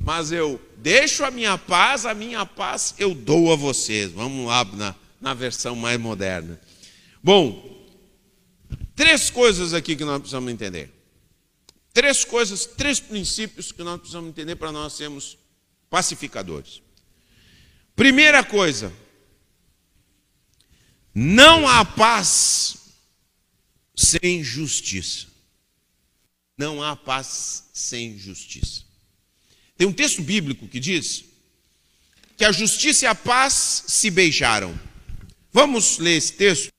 Mas 0.00 0.32
eu 0.32 0.60
deixo 0.76 1.24
a 1.24 1.30
minha 1.30 1.56
paz, 1.56 2.04
a 2.04 2.12
minha 2.12 2.44
paz 2.44 2.92
eu 2.98 3.14
dou 3.14 3.52
a 3.52 3.56
vocês. 3.56 4.10
Vamos 4.10 4.48
lá 4.48 4.64
na, 4.64 4.96
na 5.20 5.32
versão 5.32 5.76
mais 5.76 6.00
moderna. 6.00 6.60
Bom, 7.22 7.86
três 8.96 9.30
coisas 9.30 9.72
aqui 9.72 9.94
que 9.94 10.04
nós 10.04 10.18
precisamos 10.18 10.52
entender. 10.52 10.90
Três 11.94 12.24
coisas, 12.24 12.66
três 12.66 12.98
princípios 12.98 13.70
que 13.70 13.84
nós 13.84 13.98
precisamos 13.98 14.30
entender 14.30 14.56
para 14.56 14.72
nós 14.72 14.94
sermos 14.94 15.38
pacificadores. 15.88 16.82
Primeira 17.94 18.42
coisa, 18.42 18.92
não 21.20 21.66
há 21.66 21.84
paz 21.84 22.76
sem 23.96 24.44
justiça. 24.44 25.26
Não 26.56 26.80
há 26.80 26.94
paz 26.94 27.64
sem 27.72 28.16
justiça. 28.16 28.84
Tem 29.76 29.84
um 29.84 29.92
texto 29.92 30.22
bíblico 30.22 30.68
que 30.68 30.78
diz 30.78 31.24
que 32.36 32.44
a 32.44 32.52
justiça 32.52 33.04
e 33.04 33.08
a 33.08 33.16
paz 33.16 33.82
se 33.88 34.12
beijaram. 34.12 34.78
Vamos 35.52 35.98
ler 35.98 36.18
esse 36.18 36.34
texto? 36.34 36.72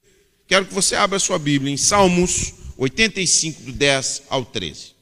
Quero 0.47 0.65
que 0.65 0.73
você 0.73 0.95
abra 0.95 1.19
sua 1.19 1.37
Bíblia 1.37 1.73
em 1.73 1.77
Salmos 1.77 2.53
85, 2.77 3.63
do 3.63 3.73
10 3.73 4.23
ao 4.29 4.45
13. 4.45 4.95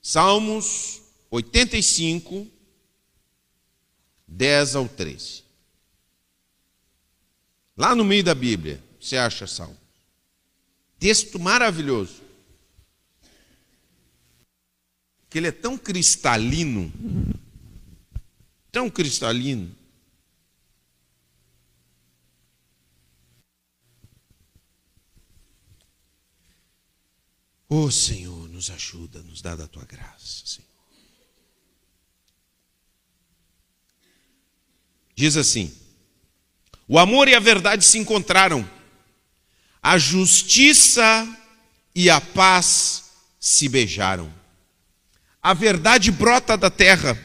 Salmos 0.00 1.02
85, 1.30 2.50
10 4.26 4.76
ao 4.76 4.88
13. 4.88 5.45
Lá 7.76 7.94
no 7.94 8.04
meio 8.04 8.24
da 8.24 8.34
Bíblia, 8.34 8.82
você 8.98 9.16
acha 9.16 9.46
Salmo. 9.46 9.76
Texto 10.98 11.38
maravilhoso. 11.38 12.22
Que 15.28 15.38
ele 15.38 15.48
é 15.48 15.52
tão 15.52 15.76
cristalino, 15.76 16.90
tão 18.72 18.88
cristalino. 18.88 19.76
Ô 27.68 27.82
oh, 27.82 27.90
Senhor, 27.90 28.48
nos 28.48 28.70
ajuda, 28.70 29.20
nos 29.22 29.42
dá 29.42 29.56
da 29.56 29.66
tua 29.66 29.84
graça, 29.84 30.46
Senhor. 30.46 30.70
Diz 35.14 35.36
assim: 35.36 35.85
o 36.88 36.98
amor 36.98 37.28
e 37.28 37.34
a 37.34 37.40
verdade 37.40 37.84
se 37.84 37.98
encontraram, 37.98 38.68
a 39.82 39.98
justiça 39.98 41.26
e 41.94 42.08
a 42.08 42.20
paz 42.20 43.04
se 43.40 43.68
beijaram. 43.68 44.32
A 45.42 45.54
verdade 45.54 46.10
brota 46.10 46.56
da 46.56 46.70
terra 46.70 47.18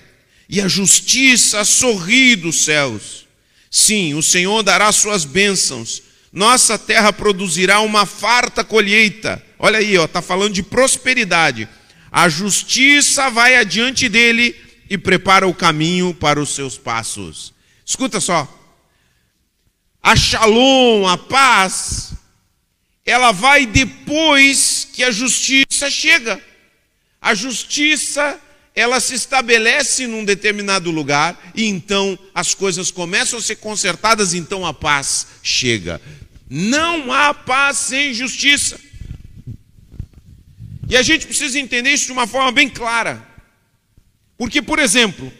e 0.47 0.61
a 0.61 0.67
justiça 0.67 1.63
sorri 1.63 2.35
dos 2.35 2.63
céus. 2.63 3.27
Sim, 3.69 4.13
o 4.15 4.21
Senhor 4.21 4.63
dará 4.63 4.91
suas 4.91 5.25
bênçãos. 5.25 6.03
Nossa 6.31 6.77
terra 6.77 7.11
produzirá 7.11 7.79
uma 7.81 8.05
farta 8.05 8.63
colheita. 8.63 9.43
Olha 9.57 9.79
aí, 9.79 9.97
ó, 9.97 10.07
tá 10.07 10.21
falando 10.21 10.53
de 10.53 10.63
prosperidade. 10.63 11.67
A 12.11 12.29
justiça 12.29 13.29
vai 13.29 13.55
adiante 13.55 14.09
dele 14.09 14.55
e 14.89 14.97
prepara 14.97 15.47
o 15.47 15.53
caminho 15.53 16.13
para 16.13 16.39
os 16.39 16.53
seus 16.53 16.77
passos. 16.77 17.53
Escuta 17.85 18.19
só 18.19 18.60
a 20.01 20.15
shalom, 20.15 21.07
a 21.07 21.17
paz, 21.17 22.13
ela 23.05 23.31
vai 23.31 23.65
depois 23.65 24.87
que 24.91 25.03
a 25.03 25.11
justiça 25.11 25.89
chega. 25.89 26.41
A 27.21 27.35
justiça, 27.35 28.39
ela 28.73 28.99
se 28.99 29.13
estabelece 29.13 30.07
num 30.07 30.25
determinado 30.25 30.89
lugar 30.89 31.51
e 31.53 31.65
então 31.65 32.17
as 32.33 32.53
coisas 32.55 32.89
começam 32.89 33.37
a 33.37 33.41
ser 33.41 33.57
consertadas, 33.57 34.33
então 34.33 34.65
a 34.65 34.73
paz 34.73 35.27
chega. 35.43 36.01
Não 36.49 37.13
há 37.13 37.33
paz 37.33 37.77
sem 37.77 38.13
justiça. 38.13 38.79
E 40.89 40.97
a 40.97 41.01
gente 41.01 41.25
precisa 41.25 41.59
entender 41.59 41.91
isso 41.91 42.07
de 42.07 42.11
uma 42.11 42.27
forma 42.27 42.51
bem 42.51 42.67
clara. 42.67 43.25
Porque, 44.37 44.61
por 44.61 44.79
exemplo, 44.79 45.31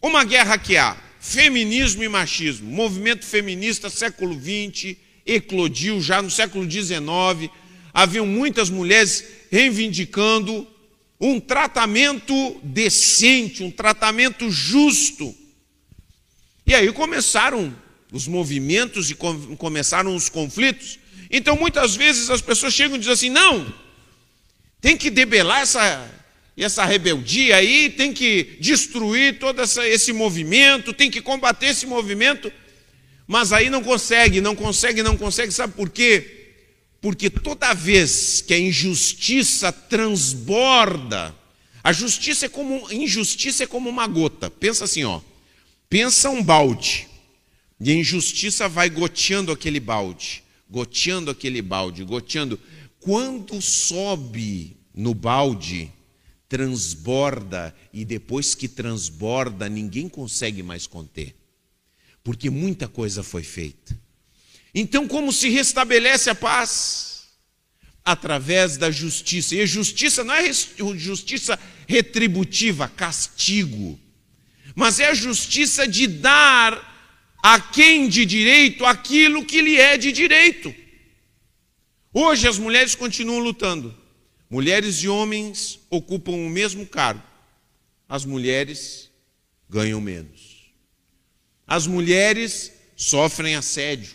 uma 0.00 0.22
guerra 0.22 0.58
que 0.58 0.76
há, 0.76 0.96
Feminismo 1.28 2.04
e 2.04 2.08
machismo. 2.08 2.70
Movimento 2.70 3.26
feminista, 3.26 3.90
século 3.90 4.32
XX, 4.32 4.96
eclodiu 5.26 6.00
já 6.00 6.22
no 6.22 6.30
século 6.30 6.70
XIX. 6.70 7.50
Haviam 7.92 8.24
muitas 8.24 8.70
mulheres 8.70 9.24
reivindicando 9.50 10.64
um 11.20 11.40
tratamento 11.40 12.60
decente, 12.62 13.64
um 13.64 13.72
tratamento 13.72 14.48
justo. 14.52 15.34
E 16.64 16.72
aí 16.72 16.92
começaram 16.92 17.76
os 18.12 18.28
movimentos 18.28 19.10
e 19.10 19.16
começaram 19.58 20.14
os 20.14 20.28
conflitos. 20.28 20.96
Então, 21.28 21.56
muitas 21.56 21.96
vezes 21.96 22.30
as 22.30 22.40
pessoas 22.40 22.72
chegam 22.72 22.96
e 22.96 23.00
dizem 23.00 23.12
assim: 23.12 23.30
não, 23.30 23.74
tem 24.80 24.96
que 24.96 25.10
debelar 25.10 25.62
essa, 25.62 26.08
e 26.56 26.64
essa 26.64 26.84
rebeldia 26.84 27.56
aí 27.56 27.90
tem 27.90 28.12
que 28.12 28.56
destruir 28.58 29.38
todo 29.38 29.60
essa, 29.60 29.86
esse 29.86 30.12
movimento, 30.12 30.94
tem 30.94 31.10
que 31.10 31.20
combater 31.20 31.66
esse 31.66 31.86
movimento, 31.86 32.50
mas 33.26 33.52
aí 33.52 33.68
não 33.68 33.82
consegue, 33.82 34.40
não 34.40 34.56
consegue, 34.56 35.02
não 35.02 35.16
consegue, 35.16 35.52
sabe 35.52 35.74
por 35.74 35.90
quê? 35.90 36.46
Porque 37.00 37.28
toda 37.28 37.74
vez 37.74 38.40
que 38.40 38.54
a 38.54 38.58
injustiça 38.58 39.70
transborda, 39.70 41.34
a 41.84 41.92
justiça 41.92 42.46
é 42.46 42.48
como 42.48 42.90
injustiça 42.90 43.64
é 43.64 43.66
como 43.66 43.88
uma 43.88 44.06
gota. 44.06 44.50
Pensa 44.50 44.84
assim, 44.84 45.04
ó. 45.04 45.20
Pensa 45.88 46.30
um 46.30 46.42
balde. 46.42 47.06
E 47.78 47.92
a 47.92 47.94
injustiça 47.94 48.68
vai 48.68 48.88
goteando 48.88 49.52
aquele 49.52 49.78
balde, 49.78 50.42
goteando 50.68 51.30
aquele 51.30 51.60
balde, 51.62 52.02
goteando. 52.02 52.58
Quando 52.98 53.60
sobe 53.60 54.76
no 54.94 55.14
balde, 55.14 55.92
transborda 56.48 57.74
e 57.92 58.04
depois 58.04 58.54
que 58.54 58.68
transborda, 58.68 59.68
ninguém 59.68 60.08
consegue 60.08 60.62
mais 60.62 60.86
conter, 60.86 61.34
porque 62.22 62.50
muita 62.50 62.88
coisa 62.88 63.22
foi 63.22 63.42
feita. 63.42 63.98
Então, 64.74 65.08
como 65.08 65.32
se 65.32 65.48
restabelece 65.48 66.30
a 66.30 66.34
paz? 66.34 67.28
Através 68.04 68.76
da 68.76 68.90
justiça. 68.90 69.54
E 69.54 69.62
a 69.62 69.66
justiça 69.66 70.22
não 70.22 70.34
é 70.34 70.52
justiça 70.96 71.58
retributiva, 71.88 72.88
castigo, 72.88 73.98
mas 74.74 75.00
é 75.00 75.08
a 75.08 75.14
justiça 75.14 75.88
de 75.88 76.06
dar 76.06 76.94
a 77.42 77.58
quem 77.58 78.08
de 78.08 78.24
direito 78.24 78.84
aquilo 78.84 79.44
que 79.44 79.62
lhe 79.62 79.76
é 79.76 79.96
de 79.96 80.12
direito. 80.12 80.74
Hoje 82.12 82.46
as 82.46 82.58
mulheres 82.58 82.94
continuam 82.94 83.40
lutando 83.40 84.05
Mulheres 84.48 84.96
e 85.02 85.08
homens 85.08 85.80
ocupam 85.90 86.32
o 86.32 86.50
mesmo 86.50 86.86
cargo. 86.86 87.22
As 88.08 88.24
mulheres 88.24 89.10
ganham 89.68 90.00
menos. 90.00 90.70
As 91.66 91.86
mulheres 91.86 92.72
sofrem 92.94 93.56
assédio. 93.56 94.14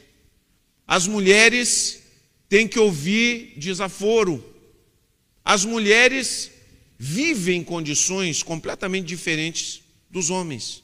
As 0.88 1.06
mulheres 1.06 2.02
têm 2.48 2.68
que 2.68 2.80
ouvir 2.80 3.54
desaforo. 3.58 4.44
As 5.44 5.66
mulheres 5.66 6.52
vivem 6.98 7.60
em 7.60 7.64
condições 7.64 8.42
completamente 8.42 9.08
diferentes 9.08 9.82
dos 10.10 10.30
homens. 10.30 10.84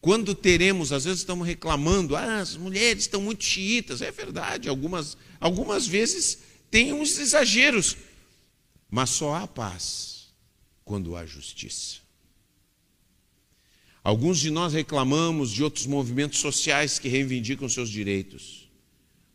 Quando 0.00 0.34
teremos, 0.34 0.92
às 0.92 1.04
vezes 1.04 1.20
estamos 1.20 1.46
reclamando, 1.46 2.14
ah, 2.14 2.38
as 2.38 2.56
mulheres 2.56 3.04
estão 3.04 3.20
muito 3.20 3.42
xiitas. 3.42 4.02
É 4.02 4.10
verdade, 4.10 4.68
algumas, 4.68 5.16
algumas 5.40 5.86
vezes 5.86 6.38
tem 6.70 6.92
uns 6.92 7.18
exageros. 7.18 7.96
Mas 8.90 9.10
só 9.10 9.34
há 9.34 9.46
paz 9.46 10.28
quando 10.84 11.16
há 11.16 11.26
justiça. 11.26 11.98
Alguns 14.02 14.38
de 14.38 14.50
nós 14.50 14.72
reclamamos 14.72 15.50
de 15.50 15.64
outros 15.64 15.84
movimentos 15.84 16.38
sociais 16.38 16.98
que 16.98 17.08
reivindicam 17.08 17.68
seus 17.68 17.90
direitos, 17.90 18.70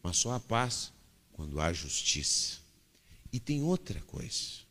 mas 0.01 0.15
só 0.15 0.31
há 0.31 0.39
paz 0.39 0.93
quando 1.33 1.59
há 1.59 1.73
justiça. 1.73 2.59
E 3.33 3.39
tem 3.39 3.61
outra 3.61 3.99
coisa. 4.01 4.61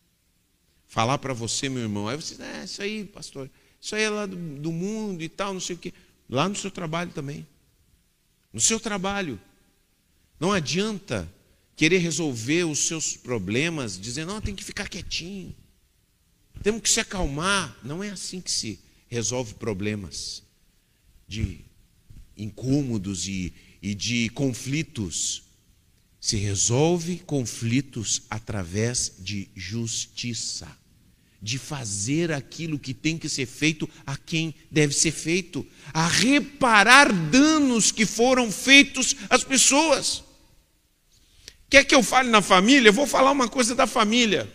Falar 0.87 1.19
para 1.19 1.35
você, 1.35 1.69
meu 1.69 1.83
irmão, 1.83 2.09
aí 2.09 2.17
você 2.17 2.43
é, 2.43 2.65
isso 2.65 2.81
aí, 2.81 3.05
pastor, 3.05 3.51
isso 3.81 3.95
aí 3.95 4.03
é 4.03 4.11
lá 4.11 4.25
do, 4.25 4.37
do 4.37 4.73
mundo 4.73 5.23
e 5.23 5.29
tal, 5.29 5.53
não 5.53 5.61
sei 5.61 5.77
o 5.77 5.79
quê. 5.79 5.93
Lá 6.29 6.49
no 6.49 6.57
seu 6.57 6.71
trabalho 6.71 7.11
também. 7.13 7.47
No 8.53 8.61
seu 8.61 8.81
trabalho. 8.81 9.39
Não 10.39 10.51
adianta 10.51 11.31
querer 11.81 11.97
resolver 11.97 12.65
os 12.65 12.81
seus 12.81 13.17
problemas, 13.17 13.99
dizendo, 13.99 14.35
não, 14.35 14.41
tem 14.43 14.55
que 14.55 14.63
ficar 14.63 14.87
quietinho, 14.87 15.57
temos 16.63 16.83
que 16.83 16.91
se 16.91 17.01
acalmar. 17.01 17.75
Não 17.83 18.05
é 18.05 18.11
assim 18.11 18.39
que 18.39 18.51
se 18.51 18.79
resolve 19.09 19.55
problemas 19.55 20.43
de 21.27 21.61
incômodos 22.37 23.27
e, 23.27 23.55
e 23.81 23.95
de 23.95 24.29
conflitos. 24.29 25.43
Se 26.21 26.37
resolve 26.37 27.21
conflitos 27.21 28.25
através 28.29 29.15
de 29.19 29.49
justiça, 29.57 30.69
de 31.41 31.57
fazer 31.57 32.31
aquilo 32.31 32.79
que 32.79 32.93
tem 32.93 33.17
que 33.17 33.27
ser 33.27 33.47
feito 33.47 33.89
a 34.05 34.19
quem 34.19 34.55
deve 34.71 34.93
ser 34.93 35.13
feito, 35.13 35.67
a 35.95 36.07
reparar 36.07 37.11
danos 37.11 37.91
que 37.91 38.05
foram 38.05 38.53
feitos 38.53 39.17
às 39.31 39.43
pessoas. 39.43 40.25
Quer 41.71 41.85
que 41.85 41.95
eu 41.95 42.03
fale 42.03 42.29
na 42.29 42.43
família? 42.43 42.89
Eu 42.89 42.93
vou 42.93 43.07
falar 43.07 43.31
uma 43.31 43.49
coisa 43.49 43.77
da 43.77 43.87
família. 43.87 44.53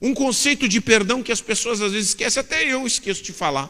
Um 0.00 0.14
conceito 0.14 0.68
de 0.68 0.80
perdão 0.80 1.20
que 1.20 1.32
as 1.32 1.40
pessoas 1.40 1.80
às 1.80 1.90
vezes 1.90 2.10
esquecem, 2.10 2.40
até 2.40 2.64
eu 2.64 2.86
esqueço 2.86 3.22
de 3.22 3.32
falar, 3.32 3.68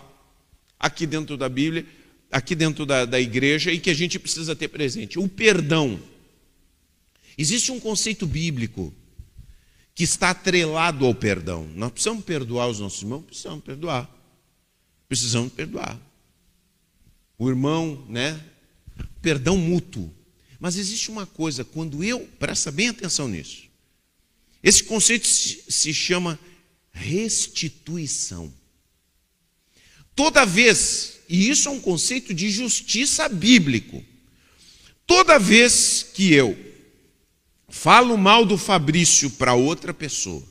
aqui 0.78 1.06
dentro 1.06 1.38
da 1.38 1.48
Bíblia, 1.48 1.86
aqui 2.30 2.54
dentro 2.54 2.84
da, 2.84 3.06
da 3.06 3.18
igreja, 3.18 3.72
e 3.72 3.80
que 3.80 3.88
a 3.88 3.94
gente 3.94 4.18
precisa 4.18 4.54
ter 4.54 4.68
presente: 4.68 5.18
o 5.18 5.26
perdão. 5.26 5.98
Existe 7.38 7.72
um 7.72 7.80
conceito 7.80 8.26
bíblico 8.26 8.92
que 9.94 10.04
está 10.04 10.30
atrelado 10.30 11.06
ao 11.06 11.14
perdão. 11.14 11.66
Nós 11.74 11.92
precisamos 11.92 12.24
perdoar 12.24 12.68
os 12.68 12.80
nossos 12.80 13.00
irmãos? 13.00 13.24
Precisamos 13.24 13.64
perdoar. 13.64 14.10
Precisamos 15.08 15.52
perdoar. 15.52 15.98
O 17.38 17.48
irmão, 17.48 18.04
né? 18.08 18.38
Perdão 19.22 19.56
mútuo. 19.56 20.12
Mas 20.58 20.76
existe 20.76 21.10
uma 21.10 21.26
coisa, 21.26 21.64
quando 21.64 22.02
eu, 22.02 22.20
presta 22.38 22.70
bem 22.70 22.88
atenção 22.88 23.28
nisso. 23.28 23.64
Esse 24.62 24.82
conceito 24.84 25.26
se 25.28 25.94
chama 25.94 26.38
restituição. 26.92 28.52
Toda 30.14 30.46
vez, 30.46 31.20
e 31.28 31.50
isso 31.50 31.68
é 31.68 31.70
um 31.70 31.80
conceito 31.80 32.32
de 32.32 32.50
justiça 32.50 33.28
bíblico, 33.28 34.02
toda 35.06 35.38
vez 35.38 36.06
que 36.14 36.32
eu 36.32 36.58
falo 37.68 38.16
mal 38.16 38.46
do 38.46 38.56
Fabrício 38.56 39.30
para 39.30 39.54
outra 39.54 39.92
pessoa, 39.92 40.42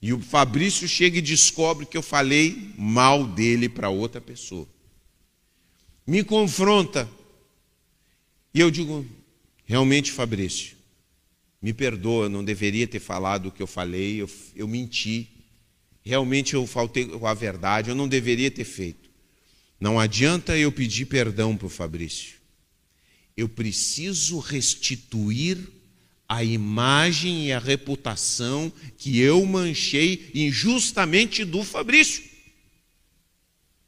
e 0.00 0.12
o 0.12 0.20
Fabrício 0.20 0.88
chega 0.88 1.18
e 1.18 1.22
descobre 1.22 1.84
que 1.84 1.96
eu 1.96 2.02
falei 2.02 2.72
mal 2.78 3.26
dele 3.26 3.68
para 3.68 3.90
outra 3.90 4.20
pessoa, 4.20 4.66
me 6.06 6.24
confronta, 6.24 7.06
e 8.54 8.60
eu 8.60 8.70
digo, 8.70 9.06
realmente, 9.64 10.12
Fabrício, 10.12 10.76
me 11.60 11.72
perdoa, 11.72 12.28
não 12.28 12.44
deveria 12.44 12.86
ter 12.86 13.00
falado 13.00 13.46
o 13.46 13.52
que 13.52 13.62
eu 13.62 13.66
falei, 13.66 14.22
eu, 14.22 14.30
eu 14.54 14.68
menti, 14.68 15.28
realmente 16.02 16.54
eu 16.54 16.66
faltei 16.66 17.06
com 17.06 17.26
a 17.26 17.34
verdade, 17.34 17.90
eu 17.90 17.94
não 17.94 18.08
deveria 18.08 18.50
ter 18.50 18.64
feito. 18.64 19.08
Não 19.80 19.98
adianta 19.98 20.56
eu 20.56 20.72
pedir 20.72 21.06
perdão 21.06 21.56
para 21.56 21.66
o 21.66 21.70
Fabrício. 21.70 22.36
Eu 23.36 23.48
preciso 23.48 24.38
restituir 24.38 25.58
a 26.28 26.42
imagem 26.42 27.46
e 27.46 27.52
a 27.52 27.58
reputação 27.58 28.72
que 28.96 29.18
eu 29.18 29.44
manchei 29.46 30.30
injustamente 30.34 31.44
do 31.44 31.62
Fabrício. 31.62 32.22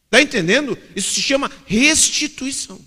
Está 0.06 0.22
entendendo? 0.22 0.78
Isso 0.96 1.12
se 1.12 1.22
chama 1.22 1.50
restituição. 1.66 2.80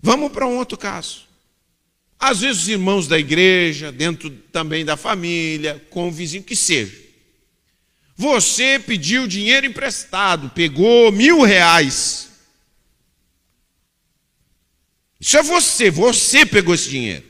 Vamos 0.00 0.30
para 0.30 0.46
um 0.46 0.56
outro 0.56 0.78
caso. 0.78 1.28
Às 2.18 2.40
vezes 2.40 2.62
os 2.62 2.68
irmãos 2.68 3.06
da 3.06 3.18
igreja, 3.18 3.92
dentro 3.92 4.30
também 4.52 4.84
da 4.84 4.96
família, 4.96 5.84
com 5.90 6.08
o 6.08 6.12
vizinho, 6.12 6.42
que 6.42 6.56
seja. 6.56 7.08
Você 8.16 8.82
pediu 8.84 9.28
dinheiro 9.28 9.66
emprestado, 9.66 10.50
pegou 10.50 11.12
mil 11.12 11.42
reais. 11.42 12.28
Isso 15.20 15.36
é 15.36 15.42
você, 15.42 15.90
você 15.90 16.44
pegou 16.44 16.74
esse 16.74 16.90
dinheiro. 16.90 17.24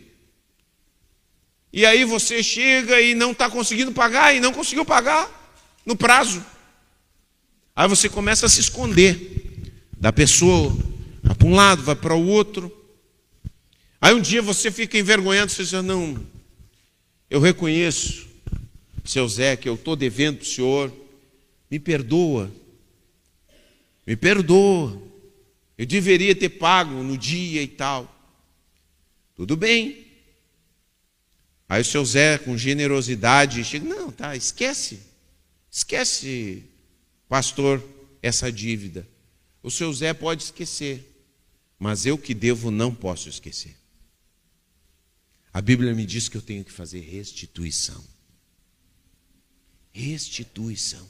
E 1.70 1.85
aí 1.85 2.04
você 2.04 2.42
chega 2.42 3.00
e 3.00 3.14
não 3.14 3.33
está 3.33 3.50
conseguindo 3.50 3.92
pagar, 3.92 4.35
e 4.35 4.40
não 4.40 4.52
conseguiu 4.52 4.85
pagar 4.85 5.31
no 5.85 5.94
prazo. 5.94 6.44
Aí 7.76 7.87
você 7.87 8.09
começa 8.09 8.46
a 8.46 8.48
se 8.48 8.61
esconder 8.61 9.72
da 9.98 10.12
pessoa, 10.12 10.74
vai 11.29 11.37
para 11.37 11.47
um 11.47 11.55
lado, 11.55 11.83
vai 11.83 11.95
para 11.95 12.14
o 12.14 12.27
outro. 12.27 12.75
Aí 14.01 14.14
um 14.14 14.21
dia 14.21 14.41
você 14.41 14.71
fica 14.71 14.97
envergonhado, 14.99 15.51
você 15.51 15.62
diz, 15.62 15.73
não, 15.73 16.19
eu 17.29 17.41
reconheço, 17.41 18.27
seu 19.05 19.29
Zé, 19.29 19.57
que 19.57 19.69
eu 19.69 19.75
estou 19.75 19.95
devendo 19.95 20.38
para 20.38 20.45
o 20.45 20.47
senhor, 20.47 20.93
me 21.71 21.79
perdoa, 21.79 22.51
me 24.07 24.17
perdoa, 24.17 25.03
eu 25.77 25.85
deveria 25.85 26.35
ter 26.35 26.49
pago 26.49 27.03
no 27.03 27.17
dia 27.17 27.62
e 27.62 27.69
tal. 27.69 28.14
Tudo 29.37 29.57
bem. 29.57 30.07
Aí 31.69 31.83
o 31.83 31.85
seu 31.85 32.05
Zé, 32.05 32.38
com 32.38 32.57
generosidade, 32.57 33.62
chega, 33.64 33.87
não, 33.87 34.11
tá, 34.11 34.35
esquece, 34.35 35.01
esquece, 35.71 36.64
pastor, 37.29 37.85
essa 38.23 38.51
dívida. 38.51 39.07
O 39.62 39.71
seu 39.71 39.93
Zé 39.93 40.14
pode 40.14 40.45
esquecer, 40.45 41.17
mas 41.79 42.07
eu 42.07 42.19
que 42.19 42.35
devo 42.35 42.71
não 42.71 42.95
posso 42.95 43.29
esquecer. 43.29 43.77
A 45.53 45.61
Bíblia 45.61 45.95
me 45.95 46.05
diz 46.05 46.29
que 46.29 46.37
eu 46.37 46.43
tenho 46.43 46.64
que 46.64 46.73
fazer 46.73 47.01
restituição. 47.01 48.05
Restituição. 49.93 51.07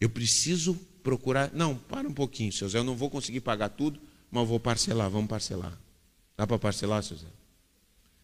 Eu 0.00 0.08
preciso 0.08 0.74
procurar. 1.02 1.50
Não, 1.52 1.76
para 1.76 2.08
um 2.08 2.12
pouquinho, 2.12 2.52
seu 2.52 2.68
Zé. 2.68 2.78
Eu 2.78 2.84
não 2.84 2.96
vou 2.96 3.10
conseguir 3.10 3.40
pagar 3.40 3.70
tudo, 3.70 4.00
mas 4.30 4.42
eu 4.42 4.46
vou 4.46 4.60
parcelar. 4.60 5.10
Vamos 5.10 5.28
parcelar. 5.28 5.78
Dá 6.36 6.46
para 6.46 6.58
parcelar, 6.58 7.02
seu 7.02 7.16
Zé? 7.16 7.26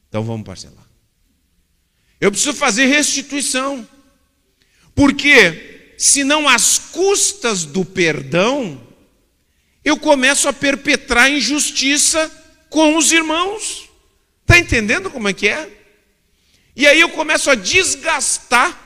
Então 0.08 0.22
vamos 0.22 0.46
parcelar. 0.46 0.86
Eu 2.20 2.30
preciso 2.30 2.54
fazer 2.54 2.86
restituição. 2.86 3.86
Porque, 4.94 5.94
senão 5.98 6.48
as 6.48 6.78
custas 6.78 7.64
do 7.64 7.84
perdão, 7.84 8.80
eu 9.84 9.98
começo 9.98 10.48
a 10.48 10.52
perpetrar 10.52 11.30
injustiça 11.30 12.30
com 12.70 12.96
os 12.96 13.12
irmãos. 13.12 13.88
Está 14.40 14.58
entendendo 14.58 15.10
como 15.10 15.28
é 15.28 15.32
que 15.32 15.48
é? 15.48 15.70
E 16.74 16.86
aí 16.86 17.00
eu 17.00 17.10
começo 17.10 17.50
a 17.50 17.54
desgastar 17.54 18.80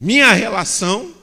minha 0.00 0.32
relação 0.32 1.14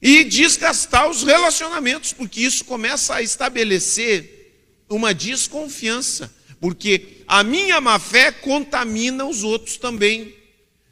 e 0.00 0.22
desgastar 0.22 1.08
os 1.08 1.22
relacionamentos, 1.22 2.12
porque 2.12 2.40
isso 2.40 2.64
começa 2.64 3.16
a 3.16 3.22
estabelecer 3.22 4.84
uma 4.88 5.12
desconfiança, 5.12 6.32
porque 6.60 7.24
a 7.26 7.42
minha 7.42 7.80
má 7.80 7.98
fé 7.98 8.30
contamina 8.30 9.24
os 9.24 9.42
outros 9.42 9.76
também. 9.76 10.34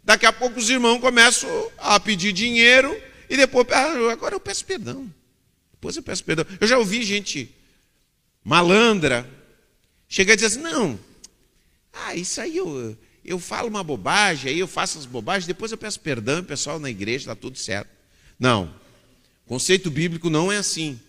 Daqui 0.02 0.26
a 0.26 0.32
pouco 0.32 0.58
os 0.58 0.68
irmãos 0.68 1.00
começam 1.00 1.48
a 1.78 1.98
pedir 2.00 2.32
dinheiro 2.32 2.96
e 3.28 3.36
depois, 3.36 3.66
ah, 3.70 4.12
agora 4.12 4.34
eu 4.34 4.40
peço 4.40 4.64
perdão. 4.64 5.12
Depois 5.76 5.96
eu 5.96 6.02
peço 6.02 6.24
perdão. 6.24 6.44
Eu 6.60 6.66
já 6.66 6.78
ouvi 6.78 7.02
gente 7.02 7.54
malandra 8.44 9.28
Chega 10.08 10.32
e 10.32 10.36
diz 10.36 10.46
assim: 10.46 10.60
não, 10.60 10.98
ah, 11.92 12.14
isso 12.14 12.40
aí 12.40 12.56
eu, 12.56 12.96
eu 13.24 13.38
falo 13.38 13.68
uma 13.68 13.82
bobagem, 13.82 14.52
aí 14.52 14.58
eu 14.58 14.68
faço 14.68 14.98
as 14.98 15.06
bobagens, 15.06 15.46
depois 15.46 15.72
eu 15.72 15.78
peço 15.78 16.00
perdão, 16.00 16.44
pessoal 16.44 16.78
na 16.78 16.90
igreja 16.90 17.24
está 17.24 17.34
tudo 17.34 17.58
certo. 17.58 17.90
Não, 18.38 18.72
conceito 19.46 19.90
bíblico 19.90 20.30
não 20.30 20.50
é 20.50 20.58
assim. 20.58 21.00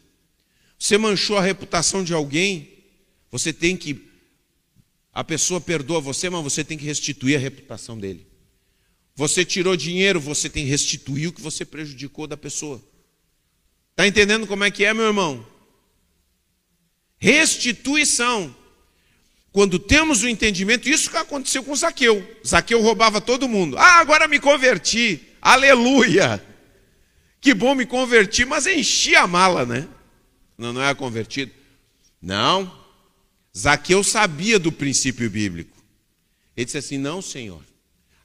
Você 0.80 0.98
manchou 0.98 1.38
a 1.38 1.42
reputação 1.42 2.04
de 2.04 2.14
alguém, 2.14 2.70
você 3.32 3.52
tem 3.54 3.76
que. 3.76 4.06
A 5.14 5.24
pessoa 5.24 5.60
perdoa 5.60 6.00
você, 6.00 6.30
mas 6.30 6.44
você 6.44 6.64
tem 6.64 6.78
que 6.78 6.86
restituir 6.86 7.36
a 7.36 7.40
reputação 7.40 7.98
dele. 7.98 8.28
Você 9.16 9.44
tirou 9.44 9.76
dinheiro, 9.76 10.20
você 10.20 10.48
tem 10.48 10.64
que 10.64 10.70
restituir 10.70 11.30
o 11.30 11.34
que 11.34 11.42
você 11.42 11.66
prejudicou 11.66 12.28
da 12.28 12.38
pessoa. 12.38 12.80
Está 13.98 14.06
entendendo 14.06 14.46
como 14.46 14.64
é 14.64 14.70
que 14.70 14.86
é, 14.86 14.94
meu 14.94 15.06
irmão? 15.08 15.44
Restituição. 17.18 18.56
Quando 19.52 19.80
temos 19.80 20.22
o 20.22 20.30
entendimento, 20.30 20.88
isso 20.88 21.10
que 21.10 21.18
aconteceu 21.18 21.64
com 21.64 21.76
Zaqueu. 21.76 22.24
Zaqueu 22.46 22.80
roubava 22.80 23.20
todo 23.20 23.50
mundo. 23.50 23.76
Ah, 23.76 23.98
agora 23.98 24.28
me 24.28 24.40
converti. 24.40 25.28
Aleluia! 25.42 26.46
Que 27.42 27.56
bom 27.56 27.74
me 27.74 27.88
converti, 27.88 28.46
mas 28.46 28.68
enchi 28.68 29.16
a 29.16 29.26
mala, 29.26 29.66
né? 29.66 29.88
Não, 30.56 30.74
não 30.74 30.84
é 30.84 30.94
convertido. 30.94 31.52
Não. 32.22 32.72
Zaqueu 33.58 34.04
sabia 34.04 34.60
do 34.60 34.72
princípio 34.72 35.28
bíblico. 35.28 35.76
Ele 36.56 36.66
disse 36.66 36.78
assim: 36.78 37.00
Não, 37.00 37.20
Senhor, 37.20 37.64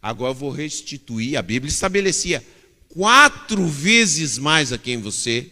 agora 0.02 0.32
eu 0.32 0.35
vou 0.35 0.50
restituir. 0.50 1.38
A 1.38 1.40
Bíblia 1.40 1.70
estabelecia 1.70 2.44
quatro 2.90 3.66
vezes 3.66 4.37
mais 4.37 4.70
a 4.70 4.76
quem 4.76 4.98
você, 4.98 5.50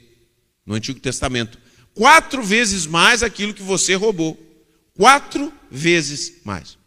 no 0.70 0.76
Antigo 0.76 1.00
Testamento, 1.00 1.58
quatro 1.92 2.44
vezes 2.44 2.86
mais 2.86 3.24
aquilo 3.24 3.52
que 3.52 3.60
você 3.62 3.94
roubou. 3.94 4.38
Quatro 4.94 5.52
vezes 5.68 6.44
mais. 6.44 6.78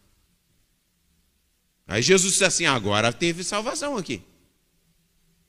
Aí 1.86 2.02
Jesus 2.02 2.32
disse 2.32 2.46
assim: 2.46 2.66
agora 2.66 3.12
teve 3.12 3.44
salvação 3.44 3.98
aqui. 3.98 4.22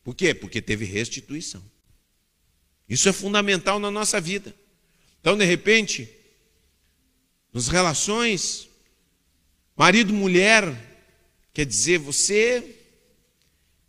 Por 0.02 0.16
quê? 0.16 0.34
Porque 0.34 0.60
teve 0.60 0.84
restituição. 0.84 1.62
Isso 2.88 3.08
é 3.08 3.12
fundamental 3.12 3.78
na 3.78 3.88
nossa 3.88 4.20
vida. 4.20 4.52
Então, 5.20 5.38
de 5.38 5.44
repente, 5.44 6.10
nas 7.52 7.68
relações, 7.68 8.68
marido 9.76 10.12
mulher, 10.12 10.76
quer 11.52 11.64
dizer, 11.64 11.98
você 11.98 12.80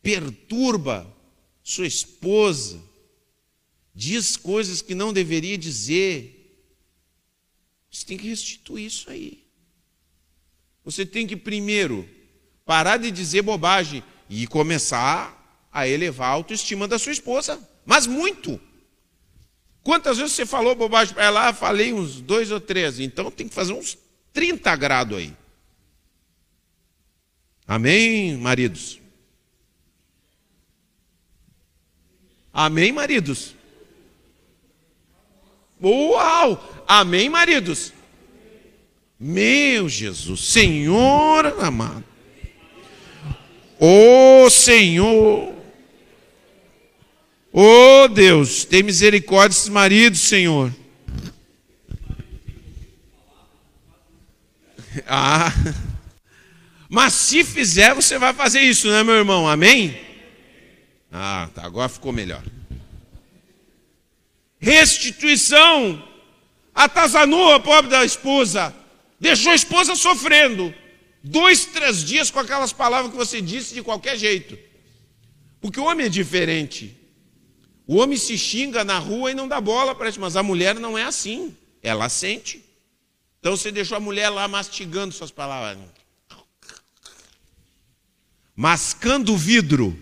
perturba 0.04 1.12
sua 1.64 1.88
esposa, 1.88 2.80
diz 3.96 4.36
coisas 4.36 4.82
que 4.82 4.94
não 4.94 5.14
deveria 5.14 5.58
dizer. 5.58 6.34
Você 7.90 8.06
tem 8.06 8.18
que 8.18 8.28
restituir 8.28 8.86
isso 8.86 9.10
aí. 9.10 9.46
Você 10.84 11.06
tem 11.06 11.26
que 11.26 11.38
primeiro 11.38 12.08
parar 12.66 12.98
de 12.98 13.10
dizer 13.10 13.42
bobagem 13.42 14.04
e 14.30 14.46
começar 14.46 15.68
a 15.72 15.88
elevar 15.88 16.30
a 16.30 16.34
autoestima 16.34 16.88
da 16.88 17.00
sua 17.00 17.14
esposa. 17.14 17.58
Mas 17.86 18.06
muito. 18.06 18.60
Quantas 19.82 20.18
vezes 20.18 20.34
você 20.34 20.46
falou 20.46 20.76
bobagem 20.76 21.14
para 21.14 21.26
ela? 21.26 21.48
Ah, 21.48 21.54
falei 21.54 21.94
uns 21.94 22.20
dois 22.20 22.52
ou 22.52 22.60
três. 22.60 23.00
Então 23.00 23.32
tem 23.32 23.48
que 23.48 23.54
fazer 23.54 23.74
uns 23.74 23.98
30 24.34 24.76
graus 24.76 25.14
aí. 25.14 25.34
Amém, 27.68 28.36
maridos? 28.38 29.00
Amém, 32.52 32.92
maridos? 32.92 33.56
Uau! 35.82 36.84
Amém, 36.88 37.30
maridos? 37.30 37.94
Meu 39.20 39.88
Jesus, 39.88 40.42
Senhor 40.42 41.46
amado. 41.62 42.04
Ô 43.80 44.46
oh, 44.46 44.50
Senhor. 44.50 45.54
Ô 47.52 48.04
oh, 48.04 48.08
Deus, 48.08 48.66
tem 48.66 48.84
misericórdia 48.84 49.50
desses 49.50 49.70
maridos, 49.70 50.20
Senhor. 50.22 50.74
Ah. 55.08 55.52
Mas 56.88 57.12
se 57.12 57.44
fizer, 57.44 57.94
você 57.94 58.18
vai 58.18 58.34
fazer 58.34 58.62
isso, 58.62 58.88
né, 58.88 59.04
meu 59.04 59.16
irmão? 59.16 59.46
Amém? 59.46 60.00
Ah, 61.12 61.50
tá, 61.54 61.66
agora 61.66 61.90
ficou 61.90 62.14
melhor. 62.14 62.42
Restituição. 64.66 66.04
Atazanou 66.74 67.54
a 67.54 67.60
pobre 67.60 67.92
da 67.92 68.04
esposa. 68.04 68.76
Deixou 69.20 69.52
a 69.52 69.56
esposa 69.56 69.96
sofrendo. 69.96 70.74
Dois, 71.24 71.66
três 71.66 72.04
dias 72.04 72.32
com 72.32 72.40
aquelas 72.40 72.74
palavras 72.74 73.12
que 73.12 73.18
você 73.18 73.40
disse 73.42 73.76
de 73.76 73.84
qualquer 73.84 74.18
jeito. 74.18 74.58
Porque 75.62 75.80
o 75.80 75.84
homem 75.86 76.08
é 76.08 76.10
diferente. 76.10 76.98
O 77.86 77.98
homem 77.98 78.18
se 78.18 78.36
xinga 78.40 78.84
na 78.84 78.98
rua 78.98 79.30
e 79.30 79.36
não 79.36 79.48
dá 79.48 79.62
bola 79.62 79.94
para 79.94 80.10
isso, 80.10 80.20
mas 80.20 80.36
a 80.36 80.42
mulher 80.42 80.74
não 80.74 80.98
é 80.98 81.04
assim. 81.04 81.56
Ela 81.84 82.10
sente. 82.10 82.66
Então 83.40 83.56
você 83.56 83.72
deixou 83.72 83.98
a 83.98 84.00
mulher 84.00 84.30
lá 84.30 84.48
mastigando 84.48 85.14
suas 85.14 85.30
palavras. 85.30 85.78
Mascando 88.56 89.34
o 89.34 89.38
vidro 89.38 89.96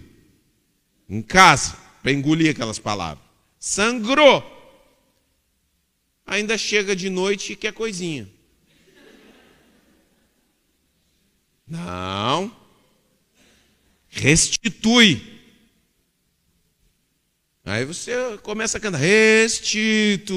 em 1.09 1.21
casa 1.21 1.75
para 2.01 2.13
engolir 2.13 2.51
aquelas 2.51 2.79
palavras. 2.79 3.23
Sangrou. 3.59 4.52
Ainda 6.25 6.57
chega 6.57 6.95
de 6.95 7.09
noite 7.09 7.53
e 7.53 7.55
quer 7.55 7.73
coisinha. 7.73 8.29
Não. 11.67 12.55
Restitui. 14.09 15.21
Aí 17.65 17.85
você 17.85 18.11
começa 18.43 18.77
a 18.77 18.81
cantar: 18.81 18.99
Restitui. 18.99 20.33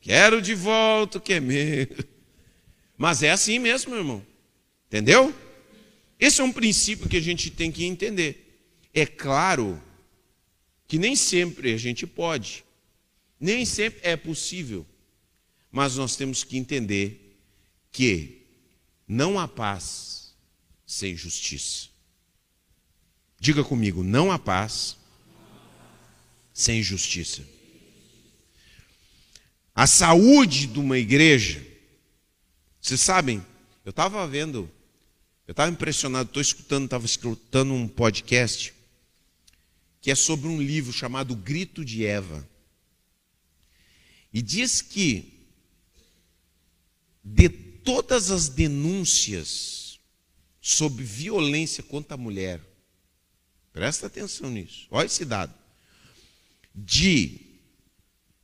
Quero 0.00 0.40
de 0.42 0.54
volta 0.54 1.18
o 1.18 1.20
que 1.20 1.34
é 1.34 1.40
meu. 1.40 1.86
Mas 2.96 3.22
é 3.22 3.30
assim 3.30 3.58
mesmo, 3.58 3.90
meu 3.90 4.00
irmão. 4.00 4.26
Entendeu? 4.86 5.34
Esse 6.18 6.40
é 6.40 6.44
um 6.44 6.52
princípio 6.52 7.08
que 7.08 7.16
a 7.16 7.20
gente 7.20 7.50
tem 7.50 7.72
que 7.72 7.84
entender. 7.84 8.62
É 8.94 9.04
claro 9.06 9.82
que 10.86 10.98
nem 10.98 11.16
sempre 11.16 11.72
a 11.72 11.76
gente 11.76 12.06
pode, 12.06 12.64
nem 13.42 13.64
sempre 13.64 14.00
é 14.04 14.16
possível, 14.16 14.86
mas 15.68 15.96
nós 15.96 16.14
temos 16.14 16.44
que 16.44 16.56
entender 16.56 17.36
que 17.90 18.46
não 19.06 19.36
há 19.36 19.48
paz 19.48 20.32
sem 20.86 21.16
justiça. 21.16 21.88
Diga 23.40 23.64
comigo, 23.64 24.04
não 24.04 24.30
há 24.30 24.38
paz 24.38 24.96
sem 26.54 26.84
justiça. 26.84 27.42
A 29.74 29.88
saúde 29.88 30.68
de 30.68 30.78
uma 30.78 30.96
igreja, 30.96 31.66
vocês 32.80 33.00
sabem, 33.00 33.44
eu 33.84 33.90
estava 33.90 34.24
vendo, 34.28 34.70
eu 35.48 35.52
estava 35.52 35.68
impressionado, 35.68 36.28
estou 36.28 36.40
escutando, 36.40 36.84
estava 36.84 37.06
escutando 37.06 37.74
um 37.74 37.88
podcast 37.88 38.72
que 40.00 40.12
é 40.12 40.14
sobre 40.14 40.46
um 40.46 40.62
livro 40.62 40.92
chamado 40.92 41.34
Grito 41.34 41.84
de 41.84 42.06
Eva. 42.06 42.51
E 44.32 44.40
diz 44.40 44.80
que 44.80 45.32
de 47.22 47.48
todas 47.48 48.30
as 48.30 48.48
denúncias 48.48 50.00
sobre 50.60 51.04
violência 51.04 51.82
contra 51.82 52.14
a 52.14 52.18
mulher, 52.18 52.60
presta 53.72 54.06
atenção 54.06 54.50
nisso, 54.50 54.86
olha 54.90 55.06
esse 55.06 55.24
dado. 55.24 55.54
De 56.74 57.40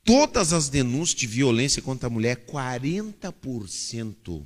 todas 0.03 0.53
as 0.53 0.69
denúncias 0.69 1.19
de 1.19 1.27
violência 1.27 1.81
contra 1.81 2.07
a 2.07 2.09
mulher, 2.09 2.45
40% 2.45 4.45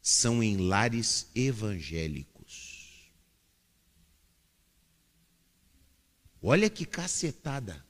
são 0.00 0.42
em 0.42 0.56
lares 0.56 1.26
evangélicos. 1.34 3.10
Olha 6.40 6.70
que 6.70 6.86
cacetada. 6.86 7.85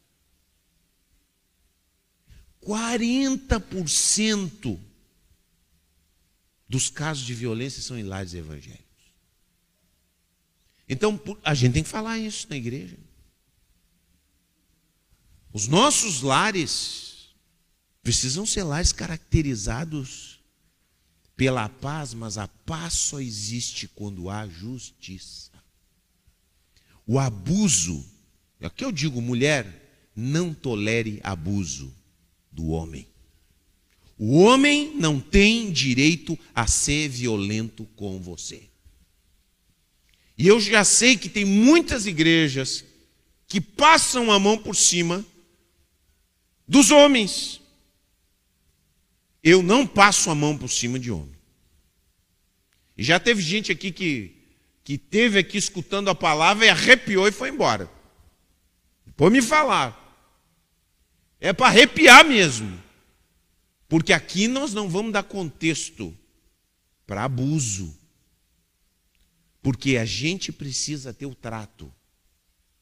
40% 2.67 4.79
dos 6.69 6.91
casos 6.91 7.25
de 7.25 7.33
violência 7.33 7.81
são 7.81 7.97
em 7.97 8.03
lares 8.03 8.35
evangélicos. 8.35 8.85
Então, 10.89 11.21
a 11.45 11.55
gente 11.55 11.75
tem 11.75 11.85
que 11.85 11.89
falar 11.89 12.19
isso 12.19 12.49
na 12.51 12.57
igreja. 12.57 12.99
Os 15.53 15.69
nossos 15.69 16.23
lares 16.23 17.29
precisam 18.03 18.45
ser 18.45 18.65
lares 18.65 18.93
caracterizados 18.93 20.41
pela 21.37 21.69
paz, 21.69 22.15
mas 22.15 22.37
a 22.37 22.49
paz 22.49 22.95
só 22.95 23.21
existe 23.21 23.87
quando 23.89 24.29
há 24.29 24.49
justiça. 24.49 25.53
O 27.07 27.19
abuso, 27.19 28.05
aqui 28.61 28.85
eu 28.85 28.91
digo, 28.91 29.23
mulher, 29.23 30.11
não 30.17 30.53
tolere 30.53 31.21
abuso 31.23 31.96
do 32.57 32.69
homem. 32.69 33.07
O 34.19 34.39
homem 34.39 34.95
não 34.97 35.21
tem 35.21 35.71
direito 35.71 36.39
a 36.55 36.67
ser 36.67 37.09
violento 37.09 37.85
com 37.95 38.19
você. 38.19 38.63
E 40.39 40.47
eu 40.49 40.59
já 40.59 40.85
sei 40.85 41.19
que 41.19 41.29
tem 41.29 41.45
muitas 41.45 42.07
igrejas 42.07 42.83
que 43.47 43.61
passam 43.61 44.33
a 44.33 44.39
mão 44.39 44.57
por 44.57 44.75
cima 44.75 45.25
dos 46.67 46.91
homens. 46.91 47.61
Eu 49.43 49.63
não 49.63 49.87
passo 49.87 50.31
a 50.31 50.35
mão 50.35 50.57
por 50.57 50.69
cima 50.69 50.99
de 50.99 51.11
homem. 51.11 51.37
E 52.97 53.05
já 53.05 53.21
teve 53.21 53.43
gente 53.43 53.71
aqui 53.71 53.93
que, 53.93 54.35
que 54.83 54.97
teve 54.97 55.39
aqui 55.39 55.59
escutando 55.59 56.09
a 56.09 56.15
palavra 56.15 56.65
e 56.65 56.71
arrepiou 56.71 57.29
e 57.29 57.33
foi 57.33 57.51
embora. 57.51 57.91
Depois 59.05 59.31
me 59.31 59.43
falar. 59.43 60.06
É 61.47 61.53
para 61.53 61.69
arrepiar 61.69 62.27
mesmo. 62.27 62.83
Porque 63.89 64.13
aqui 64.13 64.49
nós 64.49 64.75
não 64.75 64.89
vamos 64.89 65.13
dar 65.13 65.23
contexto 65.23 66.13
para 67.07 67.23
abuso. 67.23 67.97
Porque 69.63 69.97
a 69.97 70.05
gente 70.05 70.51
precisa 70.51 71.15
ter 71.15 71.25
o 71.25 71.37
trato, 71.37 71.93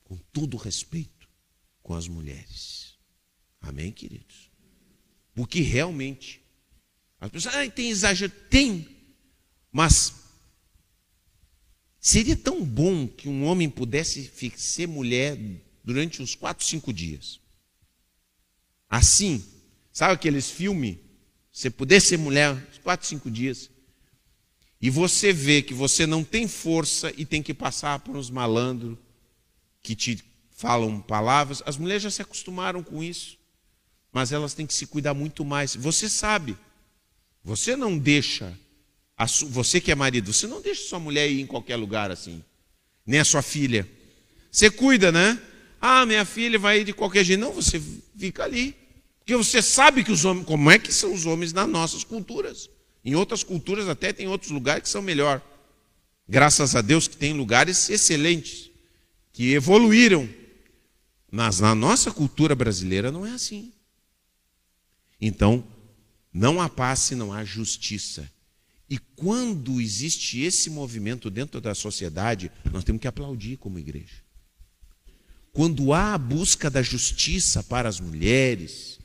com 0.03 0.17
todo 0.33 0.57
respeito, 0.57 1.29
com 1.83 1.93
as 1.93 2.09
mulheres. 2.09 2.95
Amém, 3.61 3.93
queridos? 3.93 4.51
Porque 5.35 5.61
realmente, 5.61 6.41
as 7.21 7.31
pessoas, 7.31 7.55
ah, 7.57 7.71
tem 7.71 7.91
exagero. 7.91 8.33
Tem, 8.49 8.89
mas 9.71 10.15
seria 12.01 12.35
tão 12.35 12.65
bom 12.65 13.07
que 13.07 13.29
um 13.29 13.45
homem 13.45 13.69
pudesse 13.69 14.33
ser 14.57 14.89
mulher 14.89 15.39
durante 15.85 16.23
uns 16.23 16.35
quatro, 16.35 16.65
cinco 16.65 16.95
dias. 16.95 17.44
Assim, 18.97 19.43
Sabe 19.95 20.13
aqueles 20.13 20.51
filmes? 20.51 20.97
Você 21.53 21.71
poder 21.71 22.01
ser 22.01 22.19
mulher 22.19 22.61
quatro, 22.83 23.07
cinco 23.07 23.31
dias. 23.31 23.71
e 24.83 24.91
você 24.91 25.33
vê 25.33 25.63
que 25.63 25.73
você 25.73 26.05
não 26.05 26.25
tem 26.25 26.49
força 26.49 27.15
e 27.17 27.25
tem 27.25 27.41
que 27.43 27.55
passar 27.55 28.01
por 28.01 28.17
uns 28.17 28.29
malandros 28.29 28.99
que 29.81 29.95
te 29.95 30.23
falam 30.51 31.01
palavras, 31.01 31.63
as 31.65 31.77
mulheres 31.79 32.03
já 32.03 32.11
se 32.11 32.21
acostumaram 32.21 32.83
com 32.83 33.03
isso, 33.03 33.39
mas 34.13 34.33
elas 34.33 34.53
têm 34.53 34.67
que 34.67 34.75
se 34.75 34.87
cuidar 34.87 35.15
muito 35.15 35.45
mais. 35.45 35.77
Você 35.77 36.09
sabe, 36.09 36.57
você 37.43 37.77
não 37.77 37.97
deixa, 37.97 38.59
você 39.49 39.81
que 39.81 39.93
é 39.93 39.95
marido, 39.95 40.33
você 40.33 40.47
não 40.47 40.61
deixa 40.61 40.89
sua 40.89 40.99
mulher 40.99 41.31
ir 41.31 41.41
em 41.41 41.47
qualquer 41.47 41.77
lugar 41.77 42.11
assim, 42.11 42.43
nem 43.07 43.21
a 43.21 43.25
sua 43.25 43.43
filha. 43.43 43.89
Você 44.51 44.71
cuida, 44.71 45.13
né? 45.13 45.41
Ah, 45.81 46.05
minha 46.05 46.25
filha 46.25 46.59
vai 46.59 46.81
ir 46.81 46.85
de 46.85 46.93
qualquer 46.93 47.25
jeito. 47.25 47.41
Não, 47.41 47.53
você 47.53 47.81
fica 48.19 48.45
ali. 48.45 48.84
Porque 49.25 49.37
você 49.37 49.63
sabe 49.63 50.05
que 50.05 50.13
os 50.13 50.27
homens, 50.27 50.45
como 50.45 50.71
é 50.71 50.79
que 50.79 50.93
são 50.93 51.15
os 51.15 51.25
homens 51.25 51.51
nas 51.51 51.67
nossas 51.67 52.05
culturas. 52.05 52.69
Em 53.03 53.15
outras 53.15 53.43
culturas 53.43 53.89
até 53.89 54.13
tem 54.13 54.29
outros 54.29 54.51
lugares 54.51 54.83
que 54.83 54.89
são 54.91 55.01
melhor. 55.01 55.41
Graças 56.29 56.77
a 56.77 56.83
Deus 56.83 57.09
que 57.09 57.17
tem 57.17 57.33
lugares 57.33 57.89
excelentes, 57.89 58.71
que 59.33 59.55
evoluíram. 59.55 60.29
Mas 61.31 61.59
na 61.59 61.75
nossa 61.75 62.11
cultura 62.11 62.55
brasileira 62.55 63.11
não 63.11 63.25
é 63.25 63.31
assim. 63.31 63.73
Então, 65.19 65.65
não 66.31 66.61
há 66.61 66.69
paz 66.69 66.99
se 66.99 67.15
não 67.15 67.33
há 67.33 67.43
justiça. 67.45 68.31
E 68.91 68.99
quando 68.99 69.81
existe 69.81 70.43
esse 70.43 70.69
movimento 70.69 71.31
dentro 71.31 71.63
da 71.63 71.75
sociedade, 71.75 72.53
nós 72.71 72.85
temos 72.85 73.01
que 73.01 73.09
aplaudir 73.09 73.57
como 73.57 73.79
igreja. 73.79 74.23
Quando 75.51 75.95
há 75.95 76.13
a 76.13 76.19
busca 76.19 76.69
da 76.69 76.83
justiça 76.83 77.63
para 77.63 77.89
as 77.89 78.01
mulheres, 78.01 78.99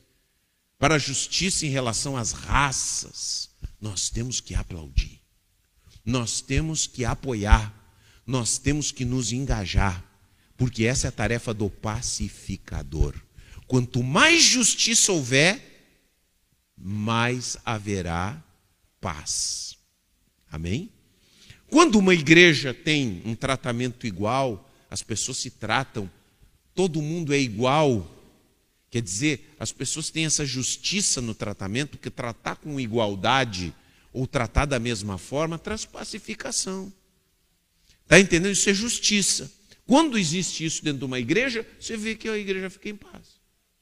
para 0.80 0.96
a 0.96 1.00
justiça 1.00 1.66
em 1.66 1.70
relação 1.70 2.16
às 2.16 2.32
raças, 2.32 3.50
nós 3.82 4.10
temos 4.10 4.40
que 4.40 4.56
aplaudir, 4.56 5.20
nós 6.06 6.40
temos 6.40 6.88
que 6.88 7.04
apoiar, 7.04 7.74
nós 8.26 8.58
temos 8.58 8.90
que 8.92 9.04
nos 9.04 9.34
engajar, 9.34 10.04
porque 10.56 10.86
essa 10.86 11.08
é 11.08 11.10
a 11.10 11.12
tarefa 11.12 11.54
do 11.54 11.70
pacificador. 11.70 13.14
Quanto 13.68 14.02
mais 14.02 14.42
justiça 14.42 15.12
houver, 15.12 15.62
mais 16.78 17.58
haverá 17.66 18.42
paz. 19.02 19.78
Amém? 20.50 20.90
Quando 21.70 22.00
uma 22.00 22.14
igreja 22.14 22.74
tem 22.74 23.22
um 23.26 23.36
tratamento 23.36 24.08
igual, 24.08 24.70
as 24.90 25.04
pessoas 25.04 25.38
se 25.38 25.52
tratam, 25.52 26.10
todo 26.74 27.02
mundo 27.02 27.34
é 27.34 27.38
igual, 27.38 28.19
Quer 28.90 29.02
dizer, 29.02 29.56
as 29.60 29.72
pessoas 29.72 30.10
têm 30.10 30.26
essa 30.26 30.46
justiça 30.46 31.22
no 31.22 31.36
tratamento, 31.36 31.98
que 31.98 32.10
tratar 32.10 32.56
com 32.56 32.80
igualdade 32.80 33.74
ou 34.12 34.26
tratar 34.26 34.66
da 34.66 34.80
mesma 34.80 35.18
forma 35.18 35.60
traz 35.60 35.86
pacificação. 35.86 36.92
Está 38.04 38.20
entendendo? 38.20 38.54
Isso 38.54 38.70
é 38.70 38.74
justiça. 38.74 39.52
Quando 39.86 40.18
existe 40.18 40.66
isso 40.66 40.84
dentro 40.84 41.00
de 41.00 41.06
uma 41.06 41.20
igreja, 41.20 41.66
você 41.80 41.96
vê 41.96 42.16
que 42.16 42.28
a 42.28 42.38
igreja 42.38 42.70
fica 42.70 42.90
em 42.90 42.96
paz. 42.96 43.40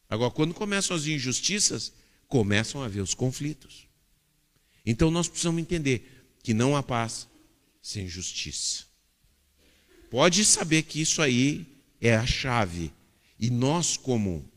Agora, 0.10 0.32
quando 0.32 0.54
começam 0.54 0.96
as 0.96 1.06
injustiças, 1.06 1.94
começam 2.28 2.82
a 2.82 2.86
haver 2.86 3.02
os 3.02 3.14
conflitos. 3.14 3.88
Então 4.86 5.12
nós 5.12 5.28
precisamos 5.28 5.62
entender 5.62 6.26
que 6.44 6.54
não 6.54 6.76
há 6.76 6.84
paz 6.84 7.28
sem 7.82 8.08
justiça. 8.08 8.86
Pode 10.10 10.44
saber 10.46 10.84
que 10.84 11.02
isso 11.02 11.22
aí 11.22 11.66
é 12.00 12.16
a 12.16 12.26
chave. 12.26 12.92
E 13.40 13.50
nós, 13.50 13.98
como 13.98 14.50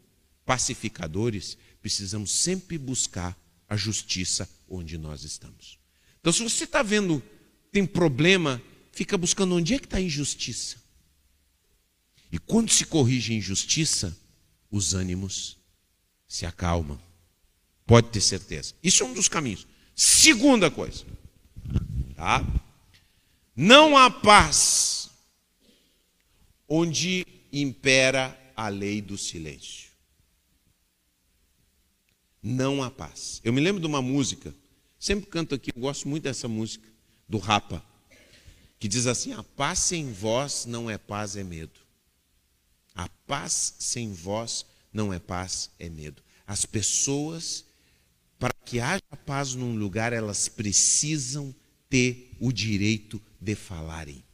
pacificadores, 0.51 1.57
precisamos 1.81 2.33
sempre 2.33 2.77
buscar 2.77 3.39
a 3.69 3.77
justiça 3.77 4.51
onde 4.69 4.99
nós 4.99 5.23
estamos. 5.23 5.79
Então, 6.21 6.33
se 6.33 6.43
você 6.43 6.65
está 6.65 6.83
vendo, 6.83 7.23
tem 7.71 7.87
problema, 7.87 8.61
fica 8.91 9.17
buscando 9.17 9.55
onde 9.55 9.75
é 9.75 9.79
que 9.79 9.85
está 9.85 9.99
a 9.99 10.01
injustiça. 10.01 10.79
E 12.33 12.39
quando 12.41 12.69
se 12.69 12.85
corrige 12.85 13.33
a 13.33 13.37
injustiça, 13.37 14.19
os 14.69 14.93
ânimos 14.93 15.57
se 16.27 16.45
acalmam. 16.45 17.01
Pode 17.87 18.09
ter 18.09 18.21
certeza. 18.21 18.75
Isso 18.83 19.05
é 19.05 19.07
um 19.07 19.15
dos 19.15 19.29
caminhos. 19.29 19.69
Segunda 19.95 20.69
coisa, 20.69 21.05
tá? 22.17 22.45
Não 23.55 23.97
há 23.97 24.11
paz 24.11 25.11
onde 26.69 27.25
impera 27.53 28.37
a 28.57 28.67
lei 28.67 29.01
do 29.01 29.17
silêncio 29.17 29.90
não 32.43 32.83
há 32.83 32.91
paz. 32.91 33.41
Eu 33.45 33.53
me 33.53 33.61
lembro 33.61 33.81
de 33.81 33.87
uma 33.87 34.01
música, 34.01 34.55
sempre 34.99 35.27
canto 35.27 35.55
aqui, 35.55 35.71
eu 35.75 35.81
gosto 35.81 36.09
muito 36.09 36.25
dessa 36.25 36.49
música, 36.49 36.89
do 37.29 37.39
Rapa, 37.39 37.85
que 38.79 38.89
diz 38.89 39.07
assim: 39.07 39.33
A 39.33 39.43
paz 39.43 39.79
sem 39.81 40.13
vós 40.13 40.65
não 40.67 40.91
é 40.91 40.99
paz, 40.99 41.37
é 41.37 41.45
medo. 41.45 41.81
A 42.95 43.09
paz 43.27 43.75
sem 43.79 44.13
vós 44.13 44.67
não 44.93 45.13
é 45.13 45.19
paz, 45.19 45.71
é 45.79 45.89
medo. 45.89 46.23
As 46.47 46.65
pessoas, 46.65 47.65
para 48.39 48.53
que 48.65 48.81
haja 48.81 49.03
paz 49.25 49.55
num 49.55 49.77
lugar, 49.77 50.13
elas 50.13 50.49
precisam 50.49 51.55
ter 51.89 52.37
o 52.41 52.53
direito 52.53 53.21
de 53.41 53.55
falarem. 53.55 54.25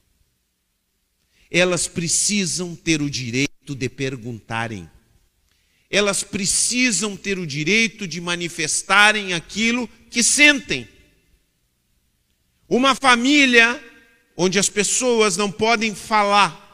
Elas 1.51 1.87
precisam 1.87 2.75
ter 2.75 3.03
o 3.03 3.11
direito 3.11 3.75
de 3.75 3.89
perguntarem 3.89 4.91
elas 5.91 6.23
precisam 6.23 7.17
ter 7.17 7.39
o 7.39 7.47
direito 7.47 8.07
de 8.07 8.21
manifestarem 8.21 9.35
aquilo 9.35 9.89
que 10.11 10.23
sentem. 10.23 10.89
Uma 12.69 12.95
família 12.95 13.83
onde 14.37 14.59
as 14.59 14.69
pessoas 14.69 15.37
não 15.37 15.51
podem 15.51 15.95
falar, 15.95 16.65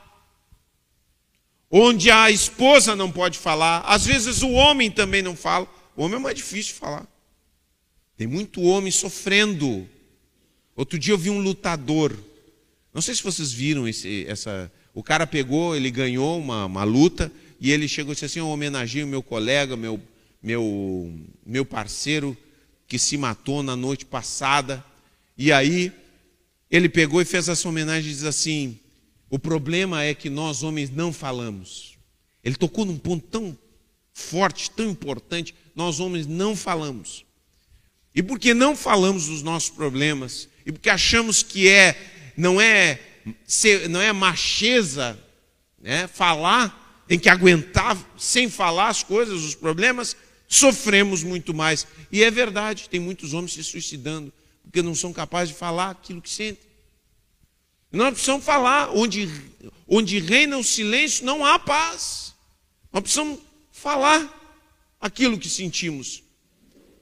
onde 1.70 2.11
a 2.11 2.31
esposa 2.31 2.96
não 2.96 3.11
pode 3.11 3.38
falar, 3.38 3.81
às 3.81 4.05
vezes 4.05 4.42
o 4.42 4.51
homem 4.51 4.90
também 4.90 5.22
não 5.22 5.37
fala. 5.37 5.68
O 5.94 6.03
homem 6.05 6.18
é 6.18 6.22
mais 6.22 6.37
difícil 6.37 6.75
de 6.75 6.81
falar. 6.81 7.07
Tem 8.16 8.27
muito 8.27 8.62
homem 8.62 8.90
sofrendo. 8.90 9.88
Outro 10.75 10.98
dia 10.98 11.12
eu 11.12 11.18
vi 11.18 11.29
um 11.29 11.40
lutador. 11.40 12.16
Não 12.92 13.03
sei 13.03 13.14
se 13.14 13.22
vocês 13.22 13.53
viram 13.53 13.87
esse, 13.87 14.25
essa. 14.27 14.72
O 14.94 15.03
cara 15.03 15.27
pegou, 15.27 15.77
ele 15.77 15.90
ganhou 15.90 16.38
uma, 16.38 16.66
uma 16.66 16.85
luta 16.85 17.33
e 17.62 17.70
ele 17.70 17.87
chegou 17.87 18.11
e 18.11 18.14
disse 18.16 18.25
assim: 18.25 18.40
Eu 18.40 18.48
homenageio 18.48 19.07
meu 19.07 19.22
colega, 19.22 19.77
meu, 19.77 20.03
meu, 20.42 21.16
meu 21.46 21.64
parceiro 21.64 22.37
que 22.88 22.98
se 22.98 23.16
matou 23.16 23.62
na 23.62 23.77
noite 23.77 24.05
passada. 24.05 24.85
E 25.38 25.53
aí 25.53 25.92
ele 26.68 26.88
pegou 26.88 27.22
e 27.22 27.25
fez 27.25 27.48
essa 27.48 27.68
homenagem 27.68 28.11
e 28.11 28.14
diz 28.14 28.25
assim: 28.25 28.81
O 29.31 29.38
problema 29.38 30.03
é 30.03 30.12
que 30.12 30.29
nós 30.29 30.64
homens 30.64 30.90
não 30.90 31.12
falamos. 31.12 31.96
Ele 32.42 32.57
tocou 32.57 32.85
num 32.85 32.98
ponto 32.98 33.25
tão 33.29 33.57
forte, 34.12 34.68
tão 34.68 34.90
importante, 34.90 35.55
nós 35.72 36.01
homens 36.01 36.27
não 36.27 36.57
falamos. 36.57 37.25
E 38.12 38.25
porque 38.25 38.53
não 38.53 38.75
falamos 38.75 39.29
dos 39.29 39.40
nossos 39.40 39.70
problemas, 39.70 40.48
e 40.66 40.72
porque 40.72 40.90
achamos 40.90 41.44
que 41.44 41.68
é 41.68 42.33
não 42.37 42.61
é 42.61 42.98
não 43.88 44.01
é 44.01 44.12
macheza, 44.12 45.16
né, 45.81 46.09
falar, 46.09 46.82
tem 47.12 47.18
que 47.18 47.29
aguentar 47.29 47.94
sem 48.16 48.48
falar 48.48 48.88
as 48.88 49.03
coisas, 49.03 49.42
os 49.42 49.55
problemas, 49.55 50.16
sofremos 50.48 51.22
muito 51.22 51.53
mais. 51.53 51.87
E 52.11 52.25
é 52.25 52.31
verdade, 52.31 52.88
tem 52.88 52.98
muitos 52.98 53.35
homens 53.35 53.53
se 53.53 53.62
suicidando 53.62 54.33
porque 54.62 54.81
não 54.81 54.94
são 54.94 55.12
capazes 55.12 55.53
de 55.53 55.61
falar 55.61 55.90
aquilo 55.90 56.22
que 56.22 56.31
sentem. 56.31 56.64
Nós 57.92 58.14
precisamos 58.14 58.46
falar, 58.46 58.96
onde, 58.96 59.29
onde 59.87 60.20
reina 60.20 60.57
o 60.57 60.64
silêncio, 60.64 61.27
não 61.27 61.44
há 61.44 61.59
paz. 61.59 62.35
Nós 62.90 63.03
precisamos 63.03 63.40
falar 63.70 64.57
aquilo 64.98 65.38
que 65.38 65.51
sentimos. 65.51 66.22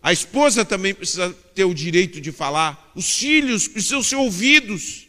A 0.03 0.13
esposa 0.13 0.65
também 0.65 0.93
precisa 0.93 1.33
ter 1.55 1.63
o 1.63 1.73
direito 1.73 2.21
de 2.21 2.33
falar, 2.33 2.91
os 2.97 3.17
filhos 3.17 3.69
precisam 3.69 4.03
ser 4.03 4.17
ouvidos. 4.17 5.07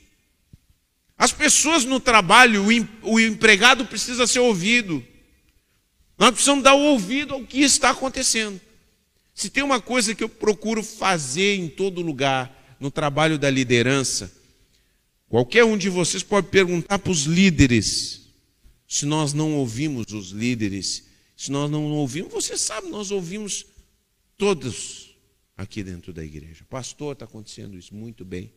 As 1.22 1.32
pessoas 1.32 1.86
no 1.86 2.00
trabalho, 2.00 2.66
o 3.04 3.20
empregado 3.20 3.86
precisa 3.86 4.26
ser 4.26 4.40
ouvido. 4.40 5.06
Nós 6.18 6.32
precisamos 6.32 6.64
dar 6.64 6.74
ouvido 6.74 7.36
ao 7.36 7.46
que 7.46 7.60
está 7.60 7.92
acontecendo. 7.92 8.60
Se 9.32 9.48
tem 9.48 9.62
uma 9.62 9.80
coisa 9.80 10.16
que 10.16 10.24
eu 10.24 10.28
procuro 10.28 10.82
fazer 10.82 11.58
em 11.58 11.70
todo 11.70 12.02
lugar, 12.02 12.76
no 12.80 12.90
trabalho 12.90 13.38
da 13.38 13.52
liderança, 13.52 14.34
qualquer 15.30 15.64
um 15.64 15.78
de 15.78 15.90
vocês 15.90 16.24
pode 16.24 16.48
perguntar 16.48 16.98
para 16.98 17.12
os 17.12 17.26
líderes, 17.26 18.22
se 18.88 19.06
nós 19.06 19.32
não 19.32 19.54
ouvimos 19.58 20.12
os 20.12 20.32
líderes, 20.32 21.04
se 21.38 21.52
nós 21.52 21.70
não 21.70 21.84
ouvimos, 21.92 22.34
você 22.34 22.58
sabe, 22.58 22.88
nós 22.88 23.12
ouvimos 23.12 23.64
todos 24.40 25.16
aqui 25.56 25.84
dentro 25.84 26.12
da 26.12 26.26
igreja. 26.26 26.66
Pastor, 26.68 27.14
está 27.14 27.26
acontecendo 27.26 27.78
isso 27.78 27.94
muito 27.94 28.26
bem. 28.26 28.52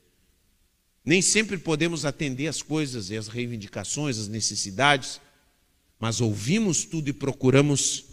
Nem 1.05 1.21
sempre 1.21 1.59
podemos 1.59 2.05
atender 2.05 2.47
as 2.47 2.63
coisas 2.63 3.11
e 3.11 3.17
as 3.17 3.29
reivindicações, 3.29 4.19
as 4.19 4.29
necessidades, 4.29 5.21
mas 5.99 6.21
ouvimos 6.21 6.85
tudo 6.85 7.09
e 7.11 7.13
procuramos 7.13 8.05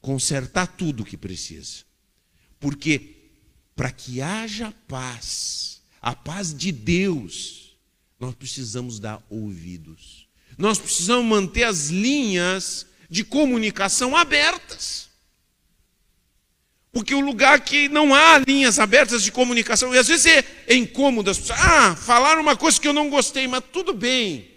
consertar 0.00 0.66
tudo 0.66 1.02
o 1.02 1.06
que 1.06 1.16
precisa. 1.16 1.84
Porque 2.60 3.16
para 3.74 3.90
que 3.90 4.20
haja 4.20 4.72
paz, 4.86 5.82
a 6.00 6.14
paz 6.14 6.54
de 6.54 6.70
Deus, 6.70 7.76
nós 8.18 8.34
precisamos 8.34 9.00
dar 9.00 9.24
ouvidos. 9.28 10.26
Nós 10.56 10.78
precisamos 10.78 11.26
manter 11.26 11.64
as 11.64 11.88
linhas 11.88 12.86
de 13.10 13.24
comunicação 13.24 14.16
abertas. 14.16 15.05
Porque 16.96 17.14
o 17.14 17.20
lugar 17.20 17.60
que 17.60 17.90
não 17.90 18.14
há 18.14 18.38
linhas 18.38 18.78
abertas 18.78 19.22
de 19.22 19.30
comunicação, 19.30 19.94
e 19.94 19.98
às 19.98 20.08
vezes 20.08 20.24
é, 20.24 20.42
é 20.66 20.74
incômodo 20.74 21.30
as 21.30 21.36
pessoas. 21.36 21.60
Ah, 21.60 21.94
falaram 21.94 22.40
uma 22.40 22.56
coisa 22.56 22.80
que 22.80 22.88
eu 22.88 22.92
não 22.94 23.10
gostei, 23.10 23.46
mas 23.46 23.62
tudo 23.70 23.92
bem. 23.92 24.50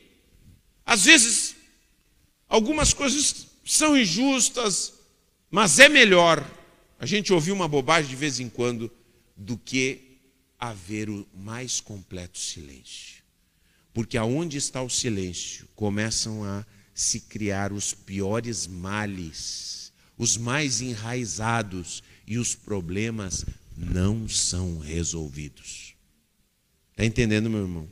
Às 0.85 1.03
vezes, 1.03 1.57
algumas 2.47 2.93
coisas 2.93 3.47
são 3.65 3.97
injustas, 3.97 4.93
mas 5.51 5.79
é 5.79 5.89
melhor 5.89 6.41
a 6.97 7.05
gente 7.05 7.33
ouvir 7.33 7.51
uma 7.51 7.67
bobagem 7.67 8.09
de 8.09 8.15
vez 8.15 8.39
em 8.39 8.47
quando 8.47 8.89
do 9.35 9.57
que 9.57 10.21
haver 10.57 11.09
o 11.09 11.27
mais 11.35 11.81
completo 11.81 12.39
silêncio. 12.39 13.21
Porque 13.93 14.17
aonde 14.17 14.55
está 14.55 14.81
o 14.81 14.89
silêncio, 14.89 15.67
começam 15.75 16.45
a 16.45 16.65
se 16.93 17.19
criar 17.19 17.73
os 17.73 17.93
piores 17.93 18.65
males, 18.65 19.91
os 20.17 20.37
mais 20.37 20.79
enraizados, 20.79 22.01
e 22.29 22.37
os 22.37 22.53
problemas 22.53 23.43
não 23.75 24.29
são 24.29 24.77
resolvidos. 24.77 25.95
Está 26.91 27.03
entendendo, 27.03 27.49
meu 27.49 27.61
irmão? 27.61 27.91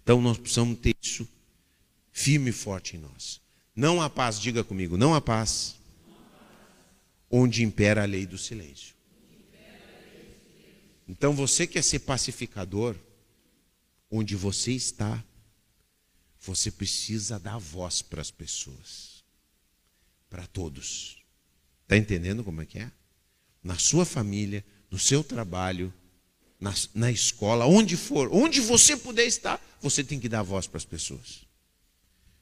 Então 0.00 0.22
nós 0.22 0.38
precisamos 0.38 0.78
ter 0.78 0.94
isso 1.02 1.28
firme 2.12 2.50
e 2.50 2.52
forte 2.52 2.96
em 2.96 3.00
nós. 3.00 3.40
Não 3.74 4.00
há 4.00 4.08
paz, 4.08 4.38
diga 4.38 4.62
comigo, 4.62 4.96
não 4.96 5.12
há 5.12 5.20
paz 5.20 5.74
onde 7.28 7.64
impera 7.64 8.04
a 8.04 8.06
lei 8.06 8.26
do 8.26 8.38
silêncio. 8.38 8.94
Então 11.08 11.34
você 11.34 11.66
quer 11.66 11.82
ser 11.82 11.98
pacificador, 12.00 12.94
onde 14.08 14.36
você 14.36 14.70
está, 14.70 15.24
você 16.40 16.70
precisa 16.70 17.40
dar 17.40 17.58
voz 17.58 18.02
para 18.02 18.20
as 18.20 18.30
pessoas, 18.30 19.24
para 20.28 20.46
todos. 20.46 21.24
Está 21.82 21.96
entendendo 21.96 22.44
como 22.44 22.62
é 22.62 22.66
que 22.66 22.78
é? 22.78 22.92
Na 23.62 23.78
sua 23.78 24.04
família, 24.04 24.64
no 24.90 24.98
seu 24.98 25.22
trabalho, 25.22 25.92
na, 26.58 26.74
na 26.94 27.10
escola, 27.10 27.66
onde 27.66 27.96
for, 27.96 28.28
onde 28.32 28.60
você 28.60 28.96
puder 28.96 29.26
estar, 29.26 29.60
você 29.80 30.04
tem 30.04 30.20
que 30.20 30.28
dar 30.28 30.42
voz 30.42 30.66
para 30.66 30.78
as 30.78 30.84
pessoas. 30.84 31.46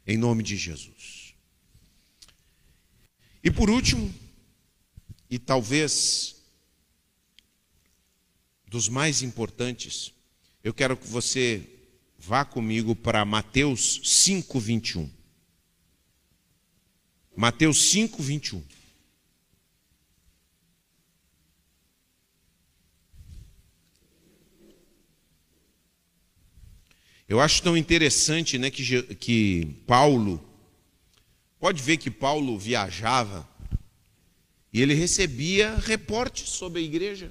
Em 0.07 0.17
nome 0.17 0.43
de 0.43 0.57
Jesus. 0.57 1.35
E 3.43 3.51
por 3.51 3.71
último, 3.71 4.13
e 5.31 5.39
talvez 5.39 6.37
dos 8.67 8.89
mais 8.89 9.23
importantes, 9.23 10.13
eu 10.63 10.75
quero 10.75 10.97
que 10.97 11.07
você 11.07 11.67
vá 12.19 12.45
comigo 12.45 12.95
para 12.95 13.25
Mateus 13.25 14.01
5, 14.05 14.59
21. 14.59 15.11
Mateus 17.37 17.91
5, 17.91 18.23
21. 18.23 18.63
Eu 27.29 27.41
acho 27.41 27.63
tão 27.63 27.77
interessante 27.77 28.57
né, 28.57 28.71
que, 28.71 29.03
que 29.17 29.67
Paulo, 29.87 30.43
pode 31.61 31.83
ver 31.83 31.99
que 31.99 32.11
Paulo 32.11 32.59
viajava 32.59 33.47
e 34.73 34.81
ele 34.81 34.95
recebia 34.95 35.77
reportes 35.77 36.49
sobre 36.49 36.81
a 36.81 36.85
igreja. 36.85 37.31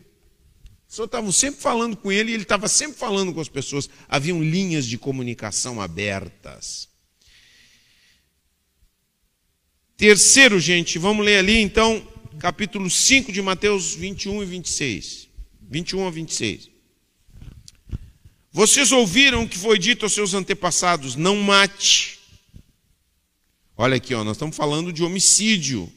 O 0.88 0.94
senhor 0.94 1.06
estava 1.06 1.32
sempre 1.32 1.60
falando 1.60 1.98
com 1.98 2.12
ele 2.12 2.30
e 2.30 2.34
ele 2.36 2.44
estava 2.44 2.68
sempre 2.68 2.96
falando 2.96 3.34
com 3.34 3.42
as 3.42 3.50
pessoas. 3.50 3.90
Haviam 4.08 4.42
linhas 4.42 4.86
de 4.86 5.00
comunicação 5.00 5.82
abertas. 5.82 6.88
Terceiro, 9.98 10.60
gente, 10.60 11.00
vamos 11.00 11.26
ler 11.26 11.40
ali 11.40 11.58
então, 11.58 12.08
capítulo 12.38 12.88
5 12.88 13.32
de 13.32 13.42
Mateus 13.42 13.96
21 13.96 14.44
e 14.44 14.46
26. 14.46 15.28
21 15.60 16.08
a 16.08 16.12
26. 16.12 16.77
Vocês 18.58 18.92
ouviram 18.92 19.44
o 19.44 19.48
que 19.48 19.56
foi 19.56 19.78
dito 19.78 20.04
aos 20.04 20.14
seus 20.14 20.34
antepassados: 20.34 21.16
não 21.16 21.36
mate. 21.36 22.18
Olha 23.76 23.98
aqui, 23.98 24.16
ó, 24.16 24.24
nós 24.24 24.36
estamos 24.36 24.58
falando 24.58 24.92
de 24.92 25.04
homicídio. 25.04 25.94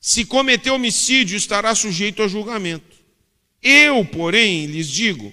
Se 0.00 0.24
cometer 0.24 0.70
homicídio, 0.70 1.36
estará 1.36 1.74
sujeito 1.74 2.22
a 2.22 2.26
julgamento. 2.26 2.96
Eu, 3.62 4.02
porém, 4.06 4.64
lhes 4.64 4.88
digo 4.88 5.30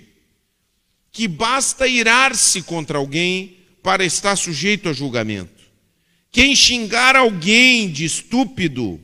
que 1.09 1.25
basta 1.25 1.87
irar-se 1.87 2.61
contra 2.63 2.97
alguém 2.97 3.59
para 3.81 4.03
estar 4.03 4.35
sujeito 4.35 4.89
a 4.89 4.93
julgamento. 4.93 5.63
Quem 6.29 6.53
xingar 6.53 7.15
alguém 7.15 7.89
de 7.89 8.03
estúpido, 8.03 8.99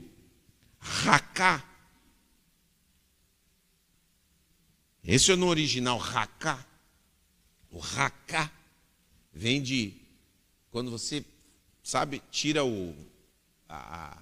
racá. 0.77 1.63
Esse 5.01 5.31
é 5.31 5.37
no 5.37 5.47
original, 5.47 5.97
racá. 5.97 6.65
O 7.71 7.79
racá 7.79 8.51
vem 9.31 9.61
de 9.61 9.93
quando 10.71 10.91
você, 10.91 11.23
sabe, 11.83 12.21
tira 12.31 12.63
o, 12.63 12.95
a, 13.67 14.17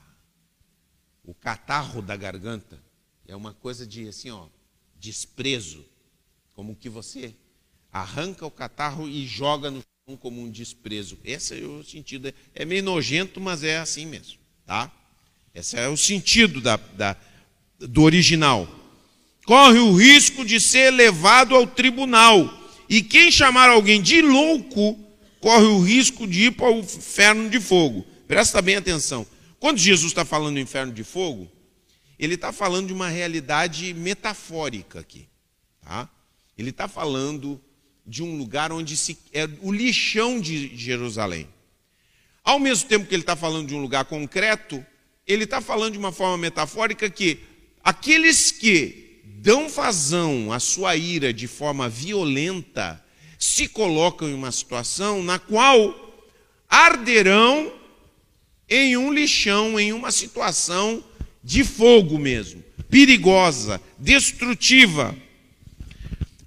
o 1.23 1.33
catarro 1.33 2.01
da 2.01 2.15
garganta. 2.15 2.81
É 3.27 3.35
uma 3.35 3.53
coisa 3.53 3.85
de 3.85 4.07
assim, 4.07 4.31
ó, 4.31 4.47
desprezo. 4.95 5.85
Como 6.53 6.75
que 6.75 6.89
você 6.89 7.35
arranca 7.91 8.45
o 8.45 8.51
catarro 8.51 9.07
e 9.07 9.25
joga 9.25 9.71
no 9.71 9.81
chão 9.81 10.17
como 10.17 10.41
um 10.41 10.49
desprezo. 10.49 11.17
Esse 11.23 11.61
é 11.61 11.65
o 11.65 11.83
sentido. 11.83 12.33
É 12.53 12.65
meio 12.65 12.83
nojento, 12.83 13.39
mas 13.39 13.63
é 13.63 13.77
assim 13.77 14.05
mesmo. 14.05 14.39
Tá? 14.65 14.91
Esse 15.53 15.77
é 15.77 15.87
o 15.87 15.97
sentido 15.97 16.61
da, 16.61 16.75
da, 16.75 17.17
do 17.79 18.03
original. 18.03 18.67
Corre 19.45 19.79
o 19.79 19.95
risco 19.95 20.45
de 20.45 20.59
ser 20.59 20.91
levado 20.91 21.55
ao 21.55 21.65
tribunal 21.65 22.66
e 22.89 23.01
quem 23.01 23.31
chamar 23.31 23.69
alguém 23.69 24.01
de 24.01 24.21
louco, 24.21 24.97
corre 25.39 25.65
o 25.65 25.81
risco 25.81 26.25
de 26.25 26.45
ir 26.45 26.51
para 26.51 26.71
o 26.71 26.79
inferno 26.79 27.49
de 27.49 27.59
fogo. 27.59 28.05
Presta 28.27 28.61
bem 28.61 28.75
atenção. 28.75 29.25
Quando 29.59 29.77
Jesus 29.77 30.11
está 30.11 30.23
falando 30.23 30.55
do 30.55 30.59
inferno 30.59 30.93
de 30.93 31.03
fogo, 31.03 31.49
ele 32.19 32.35
está 32.35 32.51
falando 32.51 32.88
de 32.88 32.93
uma 32.93 33.09
realidade 33.09 33.93
metafórica 33.93 34.99
aqui. 34.99 35.27
Tá? 35.81 36.09
Ele 36.57 36.69
está 36.69 36.88
falando 36.88 37.61
de 38.05 38.23
um 38.23 38.38
lugar 38.38 38.71
onde 38.71 38.95
se, 38.95 39.17
é 39.33 39.47
o 39.61 39.71
lixão 39.71 40.39
de 40.39 40.75
Jerusalém. 40.75 41.47
Ao 42.43 42.59
mesmo 42.59 42.88
tempo 42.88 43.05
que 43.05 43.13
ele 43.13 43.23
está 43.23 43.35
falando 43.35 43.67
de 43.67 43.75
um 43.75 43.81
lugar 43.81 44.05
concreto, 44.05 44.83
ele 45.25 45.43
está 45.43 45.59
falando 45.59 45.93
de 45.93 45.99
uma 45.99 46.11
forma 46.11 46.38
metafórica 46.38 47.09
que 47.09 47.39
aqueles 47.83 48.51
que 48.51 49.07
dão 49.39 49.69
vazão 49.69 50.51
à 50.51 50.59
sua 50.59 50.95
ira 50.95 51.31
de 51.31 51.47
forma 51.47 51.88
violenta, 51.88 53.03
se 53.38 53.67
colocam 53.67 54.27
em 54.27 54.33
uma 54.33 54.51
situação 54.51 55.21
na 55.21 55.38
qual 55.38 55.95
arderão 56.67 57.71
em 58.67 58.97
um 58.97 59.13
lixão, 59.13 59.79
em 59.79 59.93
uma 59.93 60.11
situação 60.11 61.03
de 61.43 61.63
fogo 61.63 62.17
mesmo, 62.17 62.63
perigosa, 62.89 63.79
destrutiva. 63.97 65.15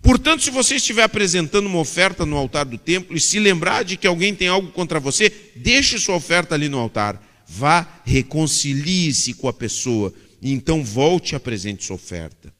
Portanto, 0.03 0.43
se 0.43 0.51
você 0.51 0.76
estiver 0.76 1.05
apresentando 1.05 1.66
uma 1.66 1.78
oferta 1.78 2.26
no 2.26 2.36
altar 2.36 2.64
do 2.64 2.76
templo 2.76 3.16
e 3.16 3.20
se 3.20 3.38
lembrar 3.38 3.84
de 3.84 3.97
que 3.97 4.07
alguém 4.07 4.34
tem 4.34 4.49
algo 4.49 4.72
contra 4.72 4.99
você, 4.99 5.32
deixe 5.55 5.99
sua 5.99 6.16
oferta 6.16 6.55
ali 6.55 6.68
no 6.68 6.78
altar. 6.78 7.22
Vá, 7.47 8.01
reconcilie-se 8.05 9.34
com 9.34 9.49
a 9.49 9.53
pessoa 9.53 10.12
e 10.43 10.53
então 10.53 10.84
volte 10.84 11.32
e 11.32 11.36
apresente 11.36 11.84
sua 11.84 11.97
oferta. 11.97 12.53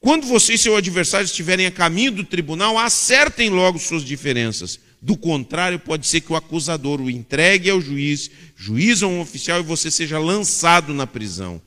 Quando 0.00 0.26
você 0.26 0.54
e 0.54 0.58
seu 0.58 0.76
adversário 0.76 1.24
estiverem 1.24 1.66
a 1.66 1.70
caminho 1.70 2.12
do 2.12 2.24
tribunal, 2.24 2.78
acertem 2.78 3.50
logo 3.50 3.78
suas 3.78 4.04
diferenças. 4.04 4.78
Do 5.00 5.16
contrário, 5.16 5.78
pode 5.78 6.06
ser 6.06 6.20
que 6.20 6.32
o 6.32 6.36
acusador 6.36 7.00
o 7.00 7.10
entregue 7.10 7.70
ao 7.70 7.80
juiz, 7.80 8.30
juiz 8.56 9.02
a 9.02 9.06
um 9.06 9.20
oficial 9.20 9.60
e 9.60 9.64
você 9.64 9.90
seja 9.90 10.18
lançado 10.18 10.94
na 10.94 11.06
prisão. 11.06 11.60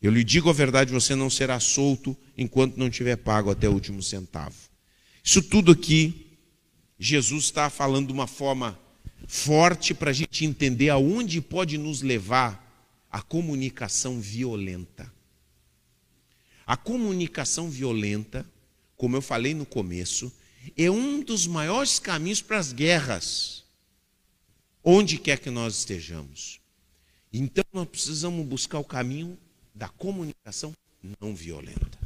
Eu 0.00 0.12
lhe 0.12 0.22
digo 0.22 0.50
a 0.50 0.52
verdade: 0.52 0.92
você 0.92 1.14
não 1.14 1.30
será 1.30 1.58
solto 1.58 2.16
enquanto 2.36 2.76
não 2.76 2.90
tiver 2.90 3.16
pago 3.16 3.50
até 3.50 3.68
o 3.68 3.72
último 3.72 4.02
centavo. 4.02 4.54
Isso 5.22 5.42
tudo 5.42 5.72
aqui, 5.72 6.38
Jesus 6.98 7.44
está 7.44 7.68
falando 7.68 8.08
de 8.08 8.12
uma 8.12 8.26
forma 8.26 8.78
forte 9.26 9.92
para 9.92 10.10
a 10.10 10.14
gente 10.14 10.44
entender 10.44 10.88
aonde 10.88 11.40
pode 11.40 11.76
nos 11.78 12.02
levar 12.02 12.64
a 13.10 13.20
comunicação 13.20 14.20
violenta. 14.20 15.10
A 16.66 16.76
comunicação 16.76 17.70
violenta, 17.70 18.44
como 18.96 19.16
eu 19.16 19.22
falei 19.22 19.54
no 19.54 19.64
começo, 19.64 20.32
é 20.76 20.90
um 20.90 21.22
dos 21.22 21.46
maiores 21.46 22.00
caminhos 22.00 22.42
para 22.42 22.58
as 22.58 22.72
guerras, 22.72 23.64
onde 24.82 25.16
quer 25.16 25.38
que 25.38 25.48
nós 25.48 25.78
estejamos. 25.78 26.60
Então 27.32 27.64
nós 27.72 27.88
precisamos 27.88 28.44
buscar 28.44 28.80
o 28.80 28.84
caminho 28.84 29.38
da 29.72 29.88
comunicação 29.88 30.74
não 31.20 31.36
violenta. 31.36 31.98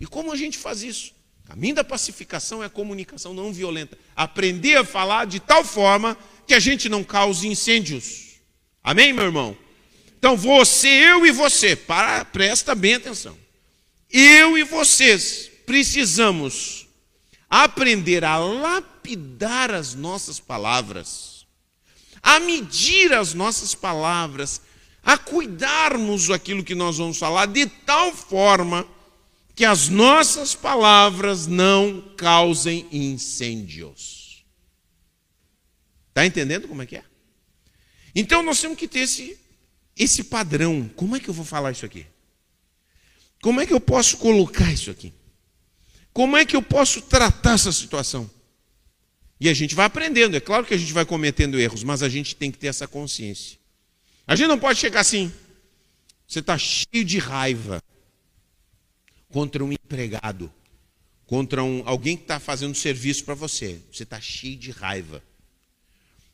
E 0.00 0.06
como 0.06 0.30
a 0.30 0.36
gente 0.36 0.56
faz 0.56 0.82
isso? 0.82 1.12
O 1.42 1.48
caminho 1.48 1.74
da 1.74 1.82
pacificação 1.82 2.62
é 2.62 2.66
a 2.66 2.70
comunicação 2.70 3.34
não 3.34 3.52
violenta. 3.52 3.98
Aprender 4.14 4.76
a 4.76 4.84
falar 4.84 5.24
de 5.24 5.40
tal 5.40 5.64
forma 5.64 6.16
que 6.46 6.54
a 6.54 6.60
gente 6.60 6.88
não 6.88 7.02
cause 7.02 7.48
incêndios. 7.48 8.36
Amém, 8.82 9.12
meu 9.12 9.24
irmão? 9.24 9.56
Então, 10.18 10.36
você, 10.36 10.88
eu 10.88 11.26
e 11.26 11.32
você, 11.32 11.74
para, 11.74 12.24
presta 12.24 12.74
bem 12.74 12.94
atenção. 12.94 13.36
Eu 14.10 14.56
e 14.56 14.64
vocês 14.64 15.50
precisamos 15.66 16.86
aprender 17.48 18.24
a 18.24 18.38
lapidar 18.38 19.70
as 19.70 19.94
nossas 19.94 20.40
palavras, 20.40 21.46
a 22.22 22.40
medir 22.40 23.12
as 23.12 23.34
nossas 23.34 23.74
palavras, 23.74 24.62
a 25.02 25.16
cuidarmos 25.18 26.30
aquilo 26.30 26.64
que 26.64 26.74
nós 26.74 26.98
vamos 26.98 27.18
falar 27.18 27.46
de 27.46 27.66
tal 27.66 28.14
forma 28.14 28.86
que 29.54 29.64
as 29.64 29.88
nossas 29.88 30.54
palavras 30.54 31.46
não 31.46 32.00
causem 32.16 32.86
incêndios. 32.90 34.44
Está 36.08 36.24
entendendo 36.24 36.66
como 36.66 36.82
é 36.82 36.86
que 36.86 36.96
é? 36.96 37.04
Então 38.14 38.42
nós 38.42 38.60
temos 38.60 38.78
que 38.78 38.88
ter 38.88 39.00
esse, 39.00 39.38
esse 39.96 40.24
padrão. 40.24 40.88
Como 40.96 41.14
é 41.14 41.20
que 41.20 41.28
eu 41.28 41.34
vou 41.34 41.44
falar 41.44 41.72
isso 41.72 41.84
aqui? 41.84 42.06
Como 43.40 43.60
é 43.60 43.66
que 43.66 43.72
eu 43.72 43.80
posso 43.80 44.16
colocar 44.18 44.72
isso 44.72 44.90
aqui? 44.90 45.12
Como 46.12 46.36
é 46.36 46.44
que 46.44 46.56
eu 46.56 46.62
posso 46.62 47.02
tratar 47.02 47.54
essa 47.54 47.70
situação? 47.72 48.28
E 49.40 49.48
a 49.48 49.54
gente 49.54 49.74
vai 49.74 49.86
aprendendo, 49.86 50.36
é 50.36 50.40
claro 50.40 50.66
que 50.66 50.74
a 50.74 50.76
gente 50.76 50.92
vai 50.92 51.04
cometendo 51.04 51.60
erros, 51.60 51.84
mas 51.84 52.02
a 52.02 52.08
gente 52.08 52.34
tem 52.34 52.50
que 52.50 52.58
ter 52.58 52.66
essa 52.66 52.88
consciência. 52.88 53.58
A 54.26 54.34
gente 54.34 54.48
não 54.48 54.58
pode 54.58 54.78
chegar 54.78 55.00
assim. 55.00 55.32
Você 56.26 56.40
está 56.40 56.58
cheio 56.58 57.04
de 57.04 57.18
raiva 57.18 57.82
contra 59.30 59.64
um 59.64 59.72
empregado, 59.72 60.52
contra 61.24 61.62
um, 61.62 61.82
alguém 61.86 62.16
que 62.16 62.24
está 62.24 62.40
fazendo 62.40 62.74
serviço 62.74 63.24
para 63.24 63.34
você. 63.34 63.80
Você 63.92 64.02
está 64.02 64.20
cheio 64.20 64.56
de 64.56 64.70
raiva. 64.70 65.22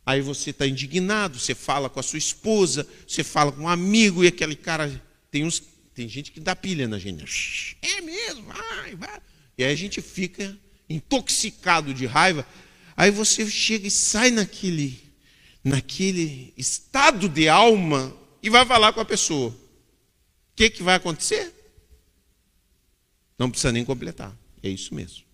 Aí 0.06 0.20
você 0.20 0.50
está 0.50 0.66
indignado, 0.66 1.38
você 1.38 1.54
fala 1.54 1.88
com 1.88 2.00
a 2.00 2.02
sua 2.02 2.18
esposa, 2.18 2.86
você 3.06 3.22
fala 3.22 3.52
com 3.52 3.62
um 3.62 3.68
amigo 3.68 4.24
e 4.24 4.28
aquele 4.28 4.56
cara. 4.56 5.02
Tem, 5.30 5.44
uns, 5.44 5.62
tem 5.94 6.08
gente 6.08 6.32
que 6.32 6.40
dá 6.40 6.56
pilha 6.56 6.88
na 6.88 6.98
gente. 6.98 7.76
É 7.80 8.00
mesmo, 8.00 8.42
vai, 8.42 8.96
vai. 8.96 9.20
E 9.56 9.64
aí 9.64 9.72
a 9.72 9.76
gente 9.76 10.02
fica 10.02 10.58
intoxicado 10.88 11.94
de 11.94 12.04
raiva. 12.04 12.46
Aí 12.96 13.10
você 13.10 13.48
chega 13.48 13.86
e 13.86 13.90
sai 13.90 14.30
naquele 14.30 15.02
naquele 15.62 16.52
estado 16.58 17.26
de 17.26 17.48
alma 17.48 18.14
e 18.42 18.50
vai 18.50 18.66
falar 18.66 18.92
com 18.92 19.00
a 19.00 19.04
pessoa. 19.04 19.50
O 19.50 19.56
que, 20.54 20.68
que 20.68 20.82
vai 20.82 20.96
acontecer? 20.96 21.52
Não 23.38 23.50
precisa 23.50 23.72
nem 23.72 23.84
completar. 23.84 24.36
É 24.62 24.68
isso 24.68 24.94
mesmo. 24.94 25.24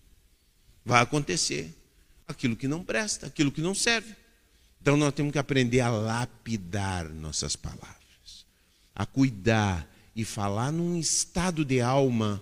Vai 0.85 1.01
acontecer 1.01 1.75
aquilo 2.27 2.55
que 2.55 2.67
não 2.67 2.83
presta, 2.83 3.27
aquilo 3.27 3.51
que 3.51 3.61
não 3.61 3.75
serve. 3.75 4.15
Então 4.81 4.95
nós 4.95 5.13
temos 5.13 5.33
que 5.33 5.37
aprender 5.37 5.81
a 5.81 5.89
lapidar 5.89 7.09
nossas 7.09 7.55
palavras, 7.55 8.45
a 8.95 9.05
cuidar 9.05 9.90
e 10.15 10.25
falar 10.25 10.71
num 10.71 10.97
estado 10.97 11.63
de 11.63 11.79
alma 11.81 12.41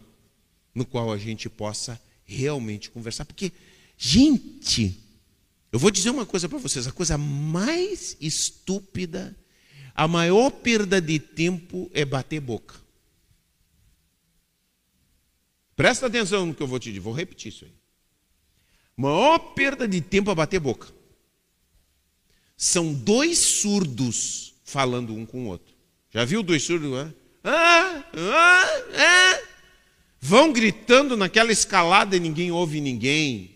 no 0.73 0.85
qual 0.85 1.11
a 1.11 1.17
gente 1.17 1.49
possa 1.49 2.01
realmente 2.25 2.89
conversar. 2.89 3.25
Porque, 3.25 3.51
gente, 3.97 4.99
eu 5.71 5.79
vou 5.79 5.91
dizer 5.91 6.09
uma 6.09 6.25
coisa 6.25 6.47
para 6.47 6.57
vocês: 6.57 6.87
a 6.87 6.91
coisa 6.91 7.17
mais 7.17 8.17
estúpida, 8.19 9.35
a 9.93 10.07
maior 10.07 10.49
perda 10.49 11.01
de 11.01 11.19
tempo 11.19 11.89
é 11.93 12.05
bater 12.05 12.39
boca. 12.39 12.75
Presta 15.75 16.07
atenção 16.07 16.45
no 16.45 16.53
que 16.53 16.61
eu 16.61 16.67
vou 16.67 16.79
te 16.79 16.89
dizer, 16.89 16.99
vou 16.99 17.13
repetir 17.13 17.53
isso 17.53 17.65
aí. 17.65 17.73
Maior 18.97 19.39
perda 19.53 19.87
de 19.87 20.01
tempo 20.01 20.29
é 20.29 20.35
bater 20.35 20.59
boca. 20.59 20.87
São 22.57 22.93
dois 22.93 23.37
surdos 23.37 24.55
falando 24.65 25.15
um 25.15 25.25
com 25.25 25.45
o 25.45 25.47
outro. 25.47 25.73
Já 26.11 26.25
viu 26.25 26.43
dois 26.43 26.63
surdos? 26.63 27.13
Ah, 27.43 28.03
ah, 28.13 28.81
ah. 28.97 29.41
Vão 30.21 30.51
gritando 30.51 31.15
naquela 31.15 31.51
escalada 31.51 32.15
e 32.15 32.19
ninguém 32.19 32.51
ouve 32.51 32.81
ninguém. 32.81 33.55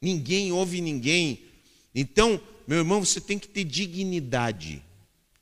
Ninguém 0.00 0.50
ouve 0.50 0.80
ninguém. 0.80 1.44
Então, 1.94 2.40
meu 2.66 2.78
irmão, 2.78 3.04
você 3.04 3.20
tem 3.20 3.38
que 3.38 3.48
ter 3.48 3.64
dignidade. 3.64 4.82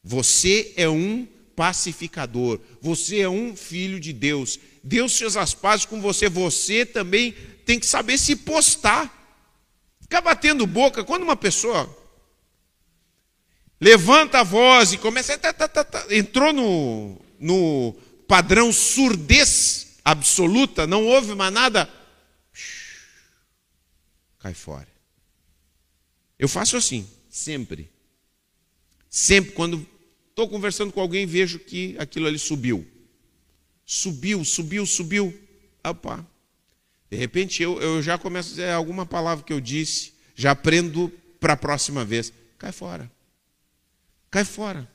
Você 0.03 0.73
é 0.77 0.89
um 0.89 1.27
pacificador. 1.55 2.59
Você 2.81 3.21
é 3.21 3.29
um 3.29 3.55
filho 3.55 4.01
de 4.01 4.13
Deus. 4.13 4.59
Deus 4.83 5.17
fez 5.17 5.37
as 5.37 5.55
pazes 5.55 5.87
com 5.87 6.01
você. 6.01 6.29
Você 6.29 6.85
também 6.85 7.33
tem 7.65 7.79
que 7.79 7.87
saber 7.87 8.19
se 8.19 8.35
postar. 8.35 9.17
Ficar 10.01 10.21
batendo 10.21 10.67
boca. 10.67 11.05
Quando 11.05 11.23
uma 11.23 11.37
pessoa 11.37 11.89
levanta 13.81 14.41
a 14.41 14.43
voz 14.43 14.93
e 14.93 14.99
começa. 14.99 15.39
Tá, 15.39 15.53
tá, 15.53 15.69
tá, 15.69 16.07
entrou 16.11 16.53
no, 16.53 17.21
no 17.41 17.97
padrão 18.29 18.73
surdez 18.73 19.97
absoluta, 20.05 20.87
não 20.87 21.05
ouve 21.07 21.35
mais 21.35 21.53
nada 21.53 22.01
cai 24.41 24.55
fora. 24.55 24.89
Eu 26.39 26.49
faço 26.49 26.77
assim, 26.77 27.07
sempre. 27.29 27.89
Sempre, 29.09 29.53
quando 29.53 29.87
estou 30.31 30.49
conversando 30.49 30.93
com 30.93 31.01
alguém, 31.01 31.27
vejo 31.27 31.59
que 31.59 31.95
aquilo 31.99 32.27
ali 32.27 32.39
subiu. 32.39 32.87
Subiu, 33.85 34.45
subiu, 34.45 34.87
subiu. 34.87 35.39
Opa. 35.85 36.27
De 37.11 37.17
repente 37.17 37.63
eu, 37.63 37.81
eu 37.81 38.03
já 38.03 38.17
começo 38.17 38.49
a 38.49 38.51
dizer 38.51 38.71
alguma 38.71 39.05
palavra 39.05 39.45
que 39.45 39.53
eu 39.53 39.61
disse, 39.61 40.15
já 40.35 40.53
aprendo 40.53 41.13
para 41.39 41.53
a 41.53 41.57
próxima 41.57 42.05
vez. 42.05 42.33
Cai 42.57 42.73
fora. 42.73 43.11
Cai 44.31 44.45
fora. 44.45 44.91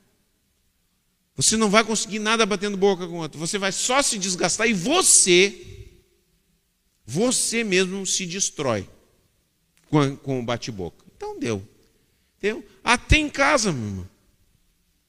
Você 1.35 1.57
não 1.57 1.69
vai 1.69 1.83
conseguir 1.83 2.19
nada 2.19 2.45
batendo 2.45 2.77
boca 2.77 3.05
com 3.05 3.13
o 3.13 3.17
outro. 3.17 3.39
Você 3.39 3.57
vai 3.57 3.71
só 3.71 4.01
se 4.01 4.17
desgastar 4.17 4.67
e 4.67 4.73
você, 4.73 5.91
você 7.05 7.63
mesmo 7.63 8.05
se 8.05 8.25
destrói 8.25 8.89
com, 9.89 10.15
com 10.15 10.39
o 10.39 10.43
bate-boca. 10.43 11.05
Então 11.15 11.37
deu. 11.37 11.67
Deu. 12.39 12.65
Até 12.83 13.17
em 13.17 13.29
casa, 13.29 13.71
meu 13.71 13.85
irmão. 13.85 14.09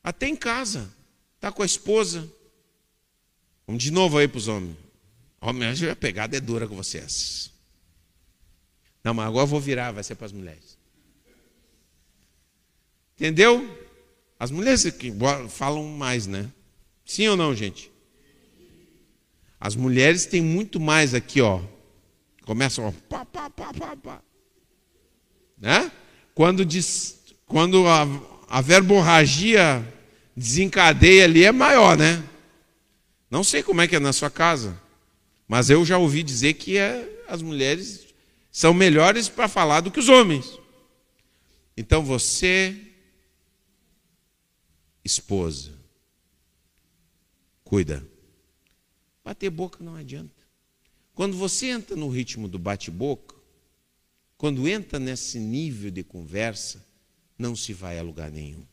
Até 0.03 0.27
em 0.27 0.37
casa. 0.37 0.93
Está 1.37 1.53
com 1.53 1.63
a 1.63 1.67
esposa. 1.67 2.29
Vamos 3.67 3.83
de 3.83 3.91
novo 3.91 4.19
aí 4.19 4.27
para 4.27 4.39
os 4.39 4.49
homens. 4.49 4.77
Homem, 5.41 5.69
a 5.69 5.97
pegada 5.97 6.37
é 6.37 6.41
dura 6.41 6.67
com 6.67 6.75
vocês. 6.75 7.53
Não, 9.05 9.15
mas 9.15 9.29
agora 9.29 9.45
eu 9.45 9.49
vou 9.49 9.61
virar, 9.61 9.93
vai 9.93 10.03
ser 10.03 10.17
para 10.17 10.27
as 10.27 10.33
mulheres. 10.33 10.77
Entendeu? 13.15 13.86
As 14.39 14.51
mulheres 14.51 14.85
que 14.91 15.13
falam 15.49 15.85
mais, 15.85 16.27
né? 16.27 16.51
Sim 17.05 17.29
ou 17.29 17.37
não, 17.37 17.55
gente? 17.55 17.91
As 19.59 19.75
mulheres 19.75 20.27
têm 20.27 20.43
muito 20.43 20.79
mais 20.79 21.15
aqui, 21.15 21.41
ó. 21.41 21.61
Começam, 22.45 22.87
ó, 22.87 22.93
pá, 23.09 23.25
pá, 23.25 23.51
pá, 23.51 23.73
pá, 23.73 23.97
pá. 23.97 24.23
Né? 25.59 25.91
Quando, 26.35 26.65
diz, 26.65 27.19
quando 27.47 27.87
a, 27.89 28.07
a 28.49 28.61
verborragia 28.61 29.85
desencadeia 30.37 31.25
ali 31.25 31.45
é 31.45 31.53
maior, 31.53 31.97
né? 31.97 32.23
Não 33.31 33.43
sei 33.43 33.63
como 33.63 33.81
é 33.81 33.89
que 33.89 33.97
é 33.97 34.01
na 34.01 34.13
sua 34.13 34.31
casa, 34.31 34.81
mas 35.49 35.71
eu 35.71 35.85
já 35.85 35.97
ouvi 35.99 36.23
dizer 36.23 36.55
que 36.55 36.77
é, 36.77 37.09
as 37.27 37.41
mulheres 37.41 38.07
são 38.53 38.75
melhores 38.75 39.29
para 39.29 39.49
falar 39.49 39.81
do 39.81 39.91
que 39.91 39.99
os 39.99 40.09
homens. 40.09 40.59
Então 41.77 42.05
você, 42.05 42.77
esposa, 45.07 45.73
cuida. 47.65 48.07
Bater 49.25 49.51
boca 49.51 49.83
não 49.83 49.97
adianta. 49.97 50.35
Quando 51.15 51.37
você 51.37 51.67
entra 51.67 51.97
no 51.97 52.09
ritmo 52.09 52.47
do 52.47 52.59
bate-boca, 52.59 53.35
quando 54.37 54.69
entra 54.69 54.99
nesse 54.99 55.39
nível 55.39 55.91
de 55.91 56.05
conversa, 56.05 56.85
não 57.39 57.57
se 57.57 57.73
vai 57.73 57.99
a 57.99 58.03
lugar 58.03 58.31
nenhum. 58.31 58.65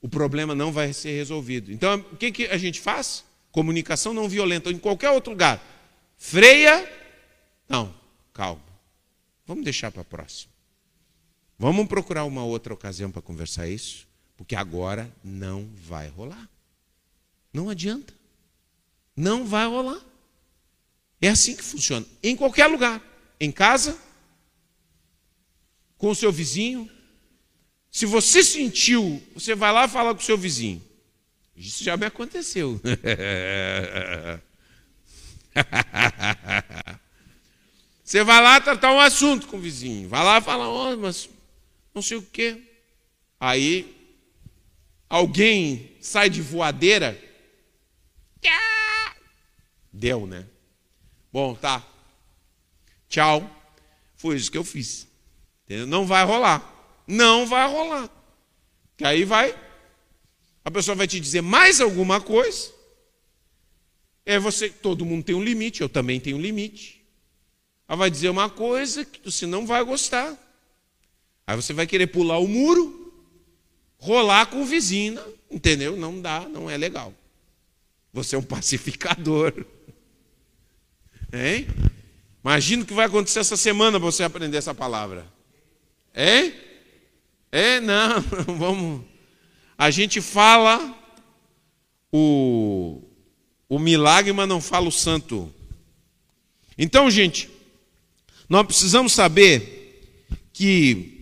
O 0.00 0.08
problema 0.08 0.54
não 0.54 0.72
vai 0.72 0.92
ser 0.92 1.10
resolvido. 1.10 1.72
Então, 1.72 1.98
o 2.12 2.16
que, 2.16 2.30
que 2.30 2.46
a 2.46 2.56
gente 2.56 2.80
faz? 2.80 3.24
Comunicação 3.50 4.14
não 4.14 4.28
violenta, 4.28 4.70
em 4.70 4.78
qualquer 4.78 5.10
outro 5.10 5.32
lugar. 5.32 5.60
Freia. 6.16 6.88
Não, 7.68 7.92
calma. 8.32 8.62
Vamos 9.44 9.64
deixar 9.64 9.90
para 9.90 10.02
a 10.02 10.04
próxima. 10.04 10.52
Vamos 11.58 11.88
procurar 11.88 12.24
uma 12.24 12.44
outra 12.44 12.72
ocasião 12.72 13.10
para 13.10 13.20
conversar 13.20 13.68
isso, 13.68 14.08
porque 14.40 14.56
agora 14.56 15.14
não 15.22 15.68
vai 15.86 16.08
rolar. 16.08 16.48
Não 17.52 17.68
adianta. 17.68 18.14
Não 19.14 19.44
vai 19.44 19.66
rolar. 19.66 20.00
É 21.20 21.28
assim 21.28 21.54
que 21.54 21.62
funciona. 21.62 22.06
Em 22.22 22.34
qualquer 22.34 22.66
lugar. 22.66 23.02
Em 23.38 23.52
casa, 23.52 23.98
com 25.98 26.08
o 26.08 26.14
seu 26.14 26.32
vizinho. 26.32 26.90
Se 27.90 28.06
você 28.06 28.42
sentiu, 28.42 29.22
você 29.34 29.54
vai 29.54 29.74
lá 29.74 29.86
falar 29.86 30.14
com 30.14 30.22
o 30.22 30.24
seu 30.24 30.38
vizinho. 30.38 30.82
Isso 31.54 31.84
já 31.84 31.98
me 31.98 32.06
aconteceu. 32.06 32.80
Você 38.02 38.24
vai 38.24 38.42
lá 38.42 38.60
tratar 38.60 38.92
um 38.92 38.98
assunto 38.98 39.46
com 39.46 39.56
o 39.56 39.60
vizinho. 39.60 40.08
Vai 40.08 40.24
lá 40.24 40.38
e 40.38 40.40
fala, 40.40 40.68
oh, 40.68 40.96
mas 40.96 41.28
não 41.94 42.02
sei 42.02 42.16
o 42.16 42.22
quê. 42.22 42.60
Aí 43.38 43.99
alguém 45.10 45.96
sai 46.00 46.30
de 46.30 46.40
voadeira. 46.40 47.20
Deu, 49.92 50.26
né? 50.26 50.46
Bom, 51.32 51.54
tá. 51.54 51.84
Tchau. 53.08 53.58
Foi 54.16 54.36
isso 54.36 54.50
que 54.50 54.56
eu 54.56 54.64
fiz. 54.64 55.06
Não 55.88 56.06
vai 56.06 56.24
rolar. 56.24 57.02
Não 57.06 57.44
vai 57.44 57.68
rolar. 57.68 58.08
Que 58.96 59.04
aí 59.04 59.24
vai. 59.24 59.58
A 60.64 60.70
pessoa 60.70 60.94
vai 60.94 61.08
te 61.08 61.18
dizer 61.18 61.40
mais 61.40 61.80
alguma 61.80 62.20
coisa. 62.20 62.72
É 64.24 64.38
você, 64.38 64.68
todo 64.68 65.04
mundo 65.04 65.24
tem 65.24 65.34
um 65.34 65.42
limite, 65.42 65.80
eu 65.80 65.88
também 65.88 66.20
tenho 66.20 66.36
um 66.36 66.40
limite. 66.40 67.04
Ela 67.88 67.96
vai 67.96 68.10
dizer 68.10 68.28
uma 68.28 68.48
coisa 68.48 69.04
que 69.04 69.20
você 69.24 69.46
não 69.46 69.66
vai 69.66 69.82
gostar. 69.82 70.38
Aí 71.46 71.56
você 71.56 71.72
vai 71.72 71.86
querer 71.86 72.06
pular 72.08 72.38
o 72.38 72.46
muro, 72.46 72.99
rolar 74.00 74.46
com 74.46 74.62
o 74.62 74.64
vizinho, 74.64 75.20
entendeu? 75.50 75.96
Não 75.96 76.20
dá, 76.20 76.40
não 76.48 76.68
é 76.68 76.76
legal. 76.76 77.14
Você 78.12 78.34
é 78.34 78.38
um 78.38 78.42
pacificador. 78.42 79.52
Hein? 81.32 81.68
Imagina 82.42 82.82
o 82.82 82.86
que 82.86 82.94
vai 82.94 83.06
acontecer 83.06 83.38
essa 83.38 83.56
semana 83.56 84.00
para 84.00 84.10
você 84.10 84.24
aprender 84.24 84.56
essa 84.56 84.74
palavra. 84.74 85.26
É? 86.14 86.52
É, 87.52 87.80
não, 87.80 88.20
vamos. 88.56 89.04
A 89.76 89.90
gente 89.90 90.20
fala 90.20 90.96
o, 92.10 93.02
o 93.68 93.78
milagre, 93.78 94.32
mas 94.32 94.48
não 94.48 94.60
fala 94.60 94.88
o 94.88 94.92
santo. 94.92 95.52
Então, 96.76 97.10
gente, 97.10 97.50
nós 98.48 98.66
precisamos 98.66 99.12
saber 99.12 100.26
que 100.52 101.19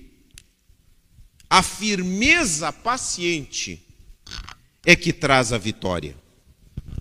a 1.48 1.62
firmeza 1.62 2.72
paciente 2.72 3.84
é 4.84 4.94
que 4.94 5.12
traz 5.12 5.52
a 5.52 5.58
vitória. 5.58 6.16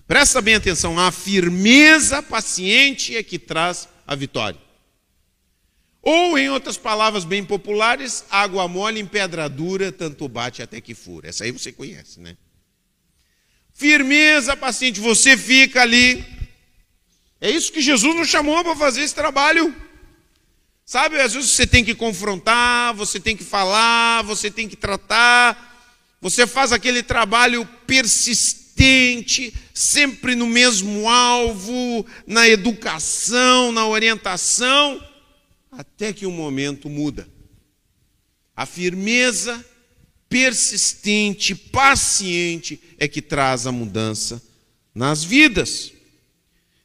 Presta 0.06 0.40
bem 0.40 0.54
atenção, 0.54 0.98
a 0.98 1.12
firmeza 1.12 2.22
paciente 2.22 3.16
é 3.16 3.22
que 3.22 3.38
traz 3.38 3.88
a 4.06 4.14
vitória. 4.14 4.58
Ou, 6.00 6.38
em 6.38 6.48
outras 6.48 6.78
palavras 6.78 7.24
bem 7.24 7.44
populares, 7.44 8.24
água 8.30 8.66
mole 8.66 8.98
em 9.00 9.06
pedra 9.06 9.48
dura, 9.48 9.92
tanto 9.92 10.26
bate 10.28 10.62
até 10.62 10.80
que 10.80 10.94
fura. 10.94 11.28
Essa 11.28 11.44
aí 11.44 11.50
você 11.50 11.70
conhece, 11.70 12.20
né? 12.20 12.36
Firmeza 13.74 14.56
paciente, 14.56 15.00
você 15.00 15.36
fica 15.36 15.82
ali. 15.82 16.24
É 17.40 17.50
isso 17.50 17.70
que 17.70 17.82
Jesus 17.82 18.16
nos 18.16 18.28
chamou 18.28 18.64
para 18.64 18.74
fazer 18.74 19.02
esse 19.02 19.14
trabalho. 19.14 19.74
Sabe, 20.88 21.20
às 21.20 21.34
vezes 21.34 21.50
você 21.50 21.66
tem 21.66 21.84
que 21.84 21.94
confrontar, 21.94 22.94
você 22.94 23.20
tem 23.20 23.36
que 23.36 23.44
falar, 23.44 24.22
você 24.22 24.50
tem 24.50 24.66
que 24.66 24.74
tratar, 24.74 26.16
você 26.18 26.46
faz 26.46 26.72
aquele 26.72 27.02
trabalho 27.02 27.68
persistente, 27.86 29.52
sempre 29.74 30.34
no 30.34 30.46
mesmo 30.46 31.06
alvo, 31.06 32.06
na 32.26 32.48
educação, 32.48 33.70
na 33.70 33.86
orientação, 33.86 35.06
até 35.70 36.10
que 36.10 36.24
um 36.24 36.32
momento 36.32 36.88
muda. 36.88 37.28
A 38.56 38.64
firmeza 38.64 39.62
persistente, 40.26 41.54
paciente 41.54 42.80
é 42.98 43.06
que 43.06 43.20
traz 43.20 43.66
a 43.66 43.72
mudança 43.72 44.42
nas 44.94 45.22
vidas. 45.22 45.92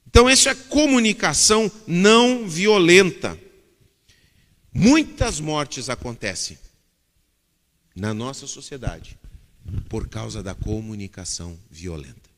Então, 0.06 0.30
essa 0.30 0.50
é 0.50 0.56
comunicação 0.56 1.72
não 1.88 2.50
violenta. 2.50 3.42
Muitas 4.74 5.40
mortes 5.40 5.88
acontecem 5.88 6.58
na 7.96 8.14
nossa 8.14 8.48
sociedade 8.48 9.20
por 9.88 10.10
causa 10.10 10.42
da 10.42 10.56
comunicação 10.56 11.58
violenta. 11.70 12.30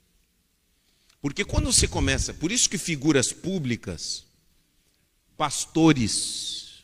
Porque 1.22 1.46
quando 1.46 1.72
você 1.72 1.88
começa, 1.88 2.34
por 2.34 2.52
isso 2.52 2.70
que 2.70 2.78
figuras 2.78 3.32
públicas, 3.32 4.26
pastores, 5.38 6.84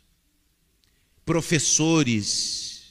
professores, 1.25 2.83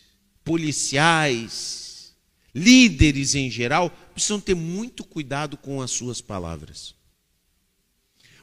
policiais, 0.44 2.14
líderes 2.54 3.34
em 3.34 3.50
geral, 3.50 3.90
precisam 4.12 4.40
ter 4.40 4.54
muito 4.54 5.02
cuidado 5.02 5.56
com 5.56 5.80
as 5.80 5.90
suas 5.90 6.20
palavras. 6.20 6.94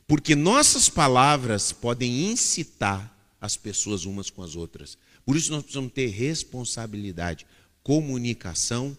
Porque 0.08 0.36
nossas 0.36 0.90
palavras 0.90 1.72
podem 1.72 2.32
incitar 2.32 3.17
as 3.48 3.58
pessoas 3.58 4.06
umas 4.06 4.30
com 4.30 4.44
as 4.44 4.56
outras. 4.56 4.98
Por 5.26 5.36
isso 5.36 5.52
nós 5.52 5.64
precisamos 5.64 5.92
ter 5.94 6.08
responsabilidade. 6.08 7.48
Comunicação 7.82 8.96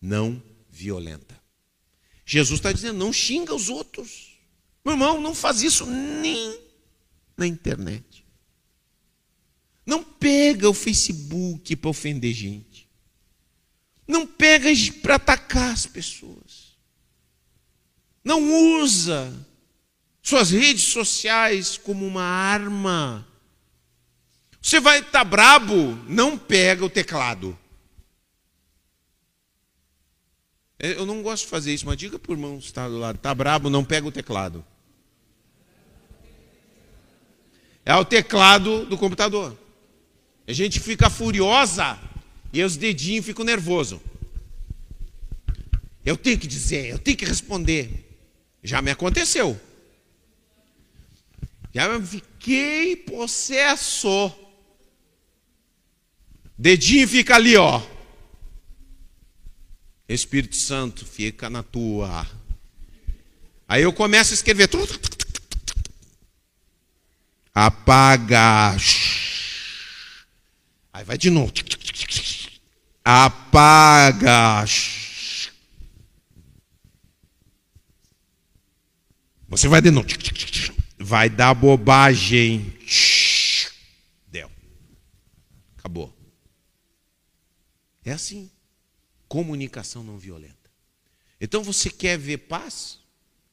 não 0.00 0.42
violenta. 0.68 1.40
Jesus 2.24 2.58
está 2.58 2.72
dizendo: 2.72 2.98
não 2.98 3.12
xinga 3.12 3.54
os 3.54 3.68
outros. 3.68 4.36
Meu 4.84 4.94
irmão, 4.94 5.20
não 5.20 5.34
faz 5.34 5.62
isso 5.62 5.86
nem 5.86 6.60
na 7.36 7.46
internet. 7.46 8.24
Não 9.84 10.02
pega 10.02 10.68
o 10.68 10.74
Facebook 10.74 11.74
para 11.76 11.90
ofender 11.90 12.34
gente. 12.34 12.88
Não 14.06 14.26
pega 14.26 14.68
para 15.00 15.14
atacar 15.14 15.72
as 15.72 15.86
pessoas. 15.86 16.76
Não 18.24 18.80
usa 18.80 19.32
suas 20.22 20.50
redes 20.50 20.82
sociais 20.82 21.76
como 21.76 22.04
uma 22.04 22.24
arma 22.24 23.26
você 24.66 24.80
vai 24.80 24.98
estar 24.98 25.12
tá 25.12 25.24
brabo, 25.24 25.96
não 26.08 26.36
pega 26.36 26.84
o 26.84 26.90
teclado. 26.90 27.56
É, 30.76 30.90
eu 30.94 31.06
não 31.06 31.22
gosto 31.22 31.44
de 31.44 31.50
fazer 31.50 31.72
isso, 31.72 31.86
mas 31.86 31.96
diga 31.96 32.18
para 32.18 32.32
o 32.32 32.34
irmão 32.34 32.58
que 32.58 32.64
está 32.64 32.88
do 32.88 32.98
lado, 32.98 33.14
está 33.14 33.32
brabo, 33.32 33.70
não 33.70 33.84
pega 33.84 34.08
o 34.08 34.10
teclado. 34.10 34.64
É 37.84 37.94
o 37.94 38.04
teclado 38.04 38.84
do 38.86 38.98
computador. 38.98 39.56
A 40.48 40.52
gente 40.52 40.80
fica 40.80 41.08
furiosa 41.08 41.96
e 42.52 42.60
os 42.64 42.76
dedinhos 42.76 43.24
ficam 43.24 43.44
nervosos. 43.44 44.00
Eu 46.04 46.16
tenho 46.16 46.40
que 46.40 46.46
dizer, 46.48 46.86
eu 46.86 46.98
tenho 46.98 47.16
que 47.16 47.24
responder. 47.24 48.18
Já 48.64 48.82
me 48.82 48.90
aconteceu. 48.90 49.60
Já 51.72 52.00
fiquei 52.00 52.96
possesso. 52.96 54.44
Dedinho 56.58 57.06
fica 57.06 57.34
ali, 57.34 57.56
ó. 57.56 57.82
Espírito 60.08 60.56
Santo, 60.56 61.04
fica 61.04 61.50
na 61.50 61.62
tua. 61.62 62.26
Aí 63.68 63.82
eu 63.82 63.92
começo 63.92 64.32
a 64.32 64.34
escrever. 64.34 64.68
Apaga. 67.52 68.76
Aí 70.92 71.04
vai 71.04 71.18
de 71.18 71.28
novo. 71.28 71.52
Apaga. 73.04 74.64
Você 79.48 79.68
vai 79.68 79.80
de 79.80 79.90
novo. 79.90 80.06
Vai 80.98 81.28
dar 81.28 81.54
bobagem. 81.54 82.72
Deu. 84.28 84.50
Acabou. 85.78 86.16
É 88.06 88.12
assim. 88.12 88.48
Comunicação 89.28 90.04
não 90.04 90.16
violenta. 90.16 90.54
Então 91.40 91.62
você 91.62 91.90
quer 91.90 92.16
ver 92.16 92.38
paz? 92.38 93.00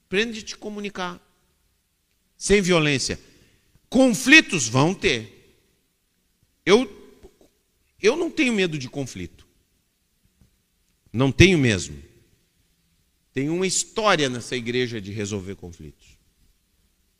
Aprende 0.05 0.39
a 0.39 0.43
te 0.43 0.55
comunicar. 0.55 1.19
Sem 2.37 2.61
violência. 2.61 3.19
Conflitos 3.89 4.67
vão 4.67 4.93
ter. 4.93 5.57
Eu, 6.63 6.87
eu 7.99 8.15
não 8.15 8.29
tenho 8.29 8.53
medo 8.53 8.77
de 8.77 8.87
conflito. 8.87 9.45
Não 11.11 11.31
tenho 11.31 11.57
mesmo. 11.57 12.01
Tem 13.33 13.49
uma 13.49 13.65
história 13.65 14.29
nessa 14.29 14.55
igreja 14.55 15.01
de 15.01 15.11
resolver 15.11 15.55
conflitos. 15.55 16.15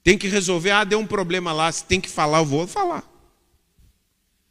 Tem 0.04 0.18
que 0.18 0.28
resolver, 0.28 0.70
ah, 0.70 0.84
deu 0.84 1.00
um 1.00 1.08
problema 1.08 1.52
lá, 1.52 1.72
se 1.72 1.86
tem 1.86 2.00
que 2.00 2.10
falar, 2.10 2.40
eu 2.40 2.46
vou 2.46 2.68
falar. 2.68 3.10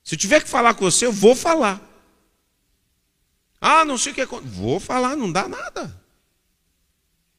Se 0.02 0.16
eu 0.16 0.18
tiver 0.18 0.42
que 0.42 0.48
falar 0.48 0.74
com 0.74 0.84
você, 0.84 1.06
eu 1.06 1.12
vou 1.12 1.36
falar. 1.36 1.91
Ah, 3.64 3.84
não 3.84 3.96
sei 3.96 4.10
o 4.10 4.14
que 4.16 4.20
acontece. 4.20 4.52
Vou 4.56 4.80
falar, 4.80 5.14
não 5.14 5.30
dá 5.30 5.48
nada. 5.48 6.04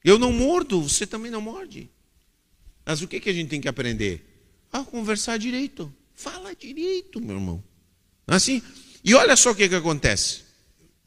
Eu 0.02 0.18
não 0.18 0.32
mordo, 0.32 0.82
você 0.82 1.06
também 1.06 1.30
não 1.30 1.42
morde. 1.42 1.92
Mas 2.86 3.02
o 3.02 3.08
que, 3.10 3.20
que 3.20 3.30
a 3.30 3.34
gente 3.34 3.50
tem 3.50 3.60
que 3.60 3.68
aprender? 3.68 4.24
A 4.72 4.86
conversar 4.86 5.38
direito. 5.38 5.94
Fala 6.14 6.56
direito, 6.56 7.20
meu 7.20 7.36
irmão. 7.36 7.62
Assim. 8.26 8.62
E 9.04 9.14
olha 9.14 9.36
só 9.36 9.52
o 9.52 9.56
que, 9.56 9.68
que 9.68 9.76
acontece. 9.76 10.44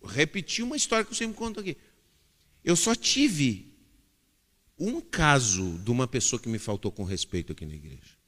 Repetir 0.04 0.62
uma 0.62 0.76
história 0.76 1.02
que 1.02 1.12
eu 1.12 1.16
sempre 1.16 1.34
conto 1.34 1.60
aqui. 1.60 1.78
Eu 2.62 2.76
só 2.76 2.94
tive 2.94 3.74
um 4.78 5.00
caso 5.00 5.78
de 5.78 5.90
uma 5.90 6.06
pessoa 6.06 6.38
que 6.38 6.48
me 6.48 6.58
faltou 6.58 6.92
com 6.92 7.04
respeito 7.04 7.52
aqui 7.52 7.64
na 7.64 7.74
igreja. 7.74 8.18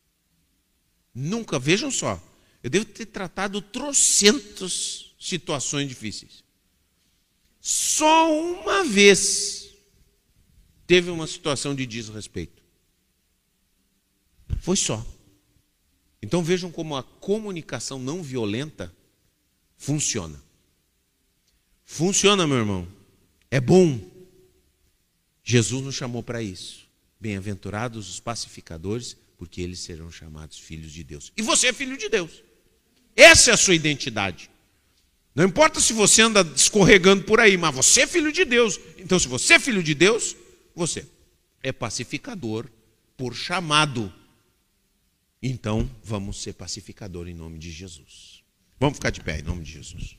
Nunca, 1.15 1.59
vejam 1.59 1.91
só, 1.91 2.19
eu 2.63 2.71
devo 2.71 2.87
ter 2.87 3.05
tratado 3.05 3.61
trocentas 3.61 5.15
situações 5.21 5.87
difíceis. 5.87 6.48
Só 7.71 8.33
uma 8.33 8.83
vez 8.83 9.75
teve 10.87 11.11
uma 11.11 11.27
situação 11.27 11.75
de 11.75 11.85
desrespeito. 11.85 12.63
Foi 14.61 14.75
só. 14.75 15.07
Então 16.23 16.43
vejam 16.43 16.71
como 16.71 16.97
a 16.97 17.03
comunicação 17.03 17.99
não 17.99 18.23
violenta 18.23 18.91
funciona. 19.77 20.43
Funciona, 21.85 22.47
meu 22.47 22.57
irmão. 22.57 22.89
É 23.51 23.61
bom. 23.61 24.01
Jesus 25.45 25.85
nos 25.85 25.95
chamou 25.95 26.23
para 26.23 26.43
isso. 26.43 26.89
Bem-aventurados 27.21 28.09
os 28.09 28.19
pacificadores, 28.19 29.15
porque 29.37 29.61
eles 29.61 29.81
serão 29.81 30.11
chamados 30.11 30.59
filhos 30.59 30.91
de 30.91 31.05
Deus. 31.05 31.31
E 31.37 31.43
você 31.43 31.67
é 31.67 31.73
filho 31.75 31.99
de 31.99 32.09
Deus. 32.09 32.43
Essa 33.15 33.51
é 33.51 33.53
a 33.53 33.59
sua 33.59 33.75
identidade. 33.75 34.51
Não 35.39 35.45
importa 35.45 35.79
se 35.79 35.93
você 35.93 36.23
anda 36.23 36.41
escorregando 36.57 37.23
por 37.23 37.39
aí, 37.39 37.57
mas 37.57 37.73
você 37.73 38.01
é 38.01 38.07
filho 38.09 38.33
de 38.33 38.45
Deus. 38.45 38.81
Então, 38.97 39.21
se 39.21 39.29
você 39.29 39.55
é 39.55 39.61
filho 39.61 39.85
de 39.85 39.95
Deus, 39.95 40.35
você 40.75 41.07
é 41.63 41.71
pacificador 41.71 42.69
por 43.17 43.37
chamado. 43.37 44.13
Então, 45.41 45.89
vamos 46.03 46.43
ser 46.43 46.55
pacificador 46.55 47.29
em 47.29 47.35
nome 47.35 47.57
de 47.57 47.71
Jesus. 47.71 48.43
Vamos 48.81 48.97
ficar 48.97 49.11
de 49.11 49.21
pé 49.21 49.39
em 49.39 49.43
nome 49.43 49.63
de 49.63 49.71
Jesus. 49.71 50.17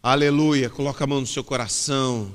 Aleluia. 0.00 0.70
Coloca 0.70 1.02
a 1.02 1.08
mão 1.08 1.20
no 1.20 1.26
seu 1.26 1.42
coração. 1.42 2.32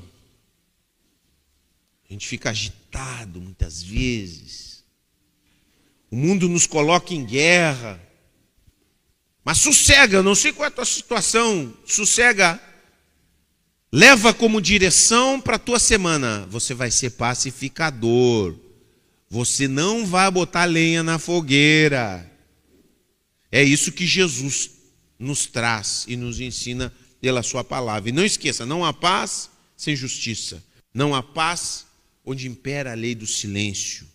A 2.10 2.12
gente 2.12 2.28
fica 2.28 2.50
agitado 2.50 3.40
muitas 3.40 3.82
vezes. 3.82 4.71
O 6.12 6.16
mundo 6.18 6.50
nos 6.50 6.68
coloca 6.68 7.14
em 7.14 7.26
guerra. 7.26 8.00
Mas 9.46 9.60
sossega, 9.60 10.22
não 10.22 10.36
sei 10.36 10.52
qual 10.52 10.66
é 10.66 10.68
a 10.68 10.72
tua 10.72 10.86
situação. 10.86 11.74
Sossega. 11.86 12.62
Leva 13.90 14.34
como 14.34 14.62
direção 14.62 15.40
para 15.40 15.56
a 15.56 15.60
tua 15.60 15.80
semana. 15.80 16.46
Você 16.50 16.74
vai 16.74 16.92
ser 16.92 17.12
pacificador. 17.12 18.56
Você 19.30 19.70
não 19.70 20.06
vai 20.06 20.30
botar 20.30 20.66
lenha 20.66 21.02
na 21.02 21.18
fogueira. 21.18 22.30
É 23.50 23.64
isso 23.64 23.94
que 23.94 24.06
Jesus 24.06 24.72
nos 25.18 25.46
traz 25.46 26.04
e 26.08 26.18
nos 26.18 26.42
ensina 26.42 26.94
pela 27.22 27.42
sua 27.42 27.64
palavra. 27.64 28.10
E 28.10 28.14
não 28.14 28.26
esqueça, 28.26 28.66
não 28.66 28.84
há 28.84 28.92
paz 28.92 29.50
sem 29.78 29.96
justiça. 29.96 30.62
Não 30.94 31.16
há 31.16 31.24
paz 31.24 31.86
onde 32.26 32.48
impera 32.48 32.92
a 32.92 32.96
lei 32.96 33.16
do 33.16 33.26
silêncio. 33.26 34.11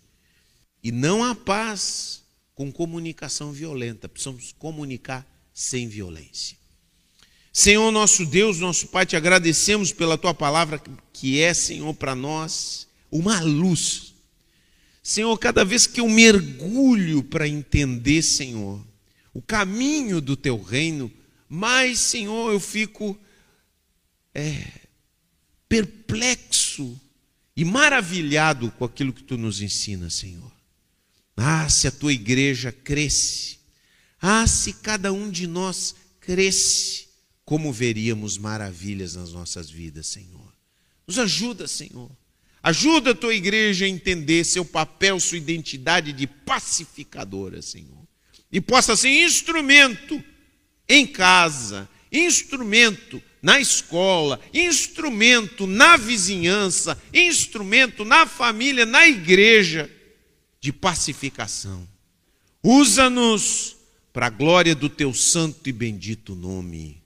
E 0.86 0.92
não 0.92 1.24
há 1.24 1.34
paz 1.34 2.22
com 2.54 2.70
comunicação 2.70 3.50
violenta. 3.50 4.08
Precisamos 4.08 4.54
comunicar 4.56 5.26
sem 5.52 5.88
violência. 5.88 6.56
Senhor 7.52 7.90
nosso 7.90 8.24
Deus, 8.24 8.60
nosso 8.60 8.86
Pai, 8.86 9.04
te 9.04 9.16
agradecemos 9.16 9.90
pela 9.90 10.16
tua 10.16 10.32
palavra 10.32 10.80
que 11.12 11.40
é, 11.40 11.52
Senhor, 11.52 11.92
para 11.92 12.14
nós 12.14 12.86
uma 13.10 13.40
luz. 13.40 14.14
Senhor, 15.02 15.36
cada 15.38 15.64
vez 15.64 15.88
que 15.88 15.98
eu 15.98 16.08
mergulho 16.08 17.20
para 17.24 17.48
entender, 17.48 18.22
Senhor, 18.22 18.80
o 19.34 19.42
caminho 19.42 20.20
do 20.20 20.36
teu 20.36 20.62
reino, 20.62 21.12
mais, 21.48 21.98
Senhor, 21.98 22.52
eu 22.52 22.60
fico 22.60 23.18
é, 24.32 24.64
perplexo 25.68 26.96
e 27.56 27.64
maravilhado 27.64 28.70
com 28.78 28.84
aquilo 28.84 29.12
que 29.12 29.24
tu 29.24 29.36
nos 29.36 29.60
ensina, 29.60 30.08
Senhor. 30.08 30.54
Ah, 31.36 31.68
se 31.68 31.86
a 31.86 31.90
tua 31.90 32.12
igreja 32.12 32.72
cresce, 32.72 33.58
ah, 34.20 34.46
se 34.46 34.72
cada 34.72 35.12
um 35.12 35.30
de 35.30 35.46
nós 35.46 35.94
cresce, 36.18 37.06
como 37.44 37.72
veríamos 37.72 38.38
maravilhas 38.38 39.14
nas 39.14 39.32
nossas 39.32 39.70
vidas, 39.70 40.06
Senhor. 40.06 40.52
Nos 41.06 41.18
ajuda, 41.18 41.68
Senhor. 41.68 42.10
Ajuda 42.62 43.10
a 43.10 43.14
tua 43.14 43.34
igreja 43.34 43.84
a 43.84 43.88
entender 43.88 44.42
seu 44.44 44.64
papel, 44.64 45.20
sua 45.20 45.38
identidade 45.38 46.12
de 46.12 46.26
pacificadora, 46.26 47.62
Senhor. 47.62 48.04
E 48.50 48.60
possa 48.60 48.96
ser 48.96 49.10
instrumento 49.10 50.22
em 50.88 51.06
casa, 51.06 51.88
instrumento 52.10 53.22
na 53.42 53.60
escola, 53.60 54.40
instrumento 54.52 55.66
na 55.66 55.96
vizinhança, 55.96 57.00
instrumento 57.12 58.04
na 58.04 58.26
família, 58.26 58.84
na 58.84 59.06
igreja 59.06 59.88
de 60.66 60.72
pacificação. 60.72 61.86
Usa-nos 62.60 63.76
para 64.12 64.26
a 64.26 64.30
glória 64.30 64.74
do 64.74 64.88
teu 64.88 65.14
santo 65.14 65.68
e 65.68 65.72
bendito 65.72 66.34
nome. 66.34 67.00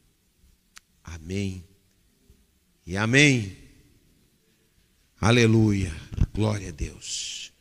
Amém. 1.04 1.62
E 2.86 2.96
amém. 2.96 3.54
Aleluia. 5.20 5.94
Glória 6.32 6.70
a 6.70 6.72
Deus. 6.72 7.52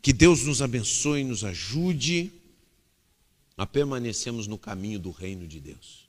Que 0.00 0.12
Deus 0.12 0.44
nos 0.44 0.62
abençoe 0.62 1.22
e 1.22 1.24
nos 1.24 1.42
ajude 1.42 2.30
a 3.56 3.66
permanecermos 3.66 4.46
no 4.46 4.56
caminho 4.56 5.00
do 5.00 5.10
reino 5.10 5.48
de 5.48 5.58
Deus. 5.58 6.05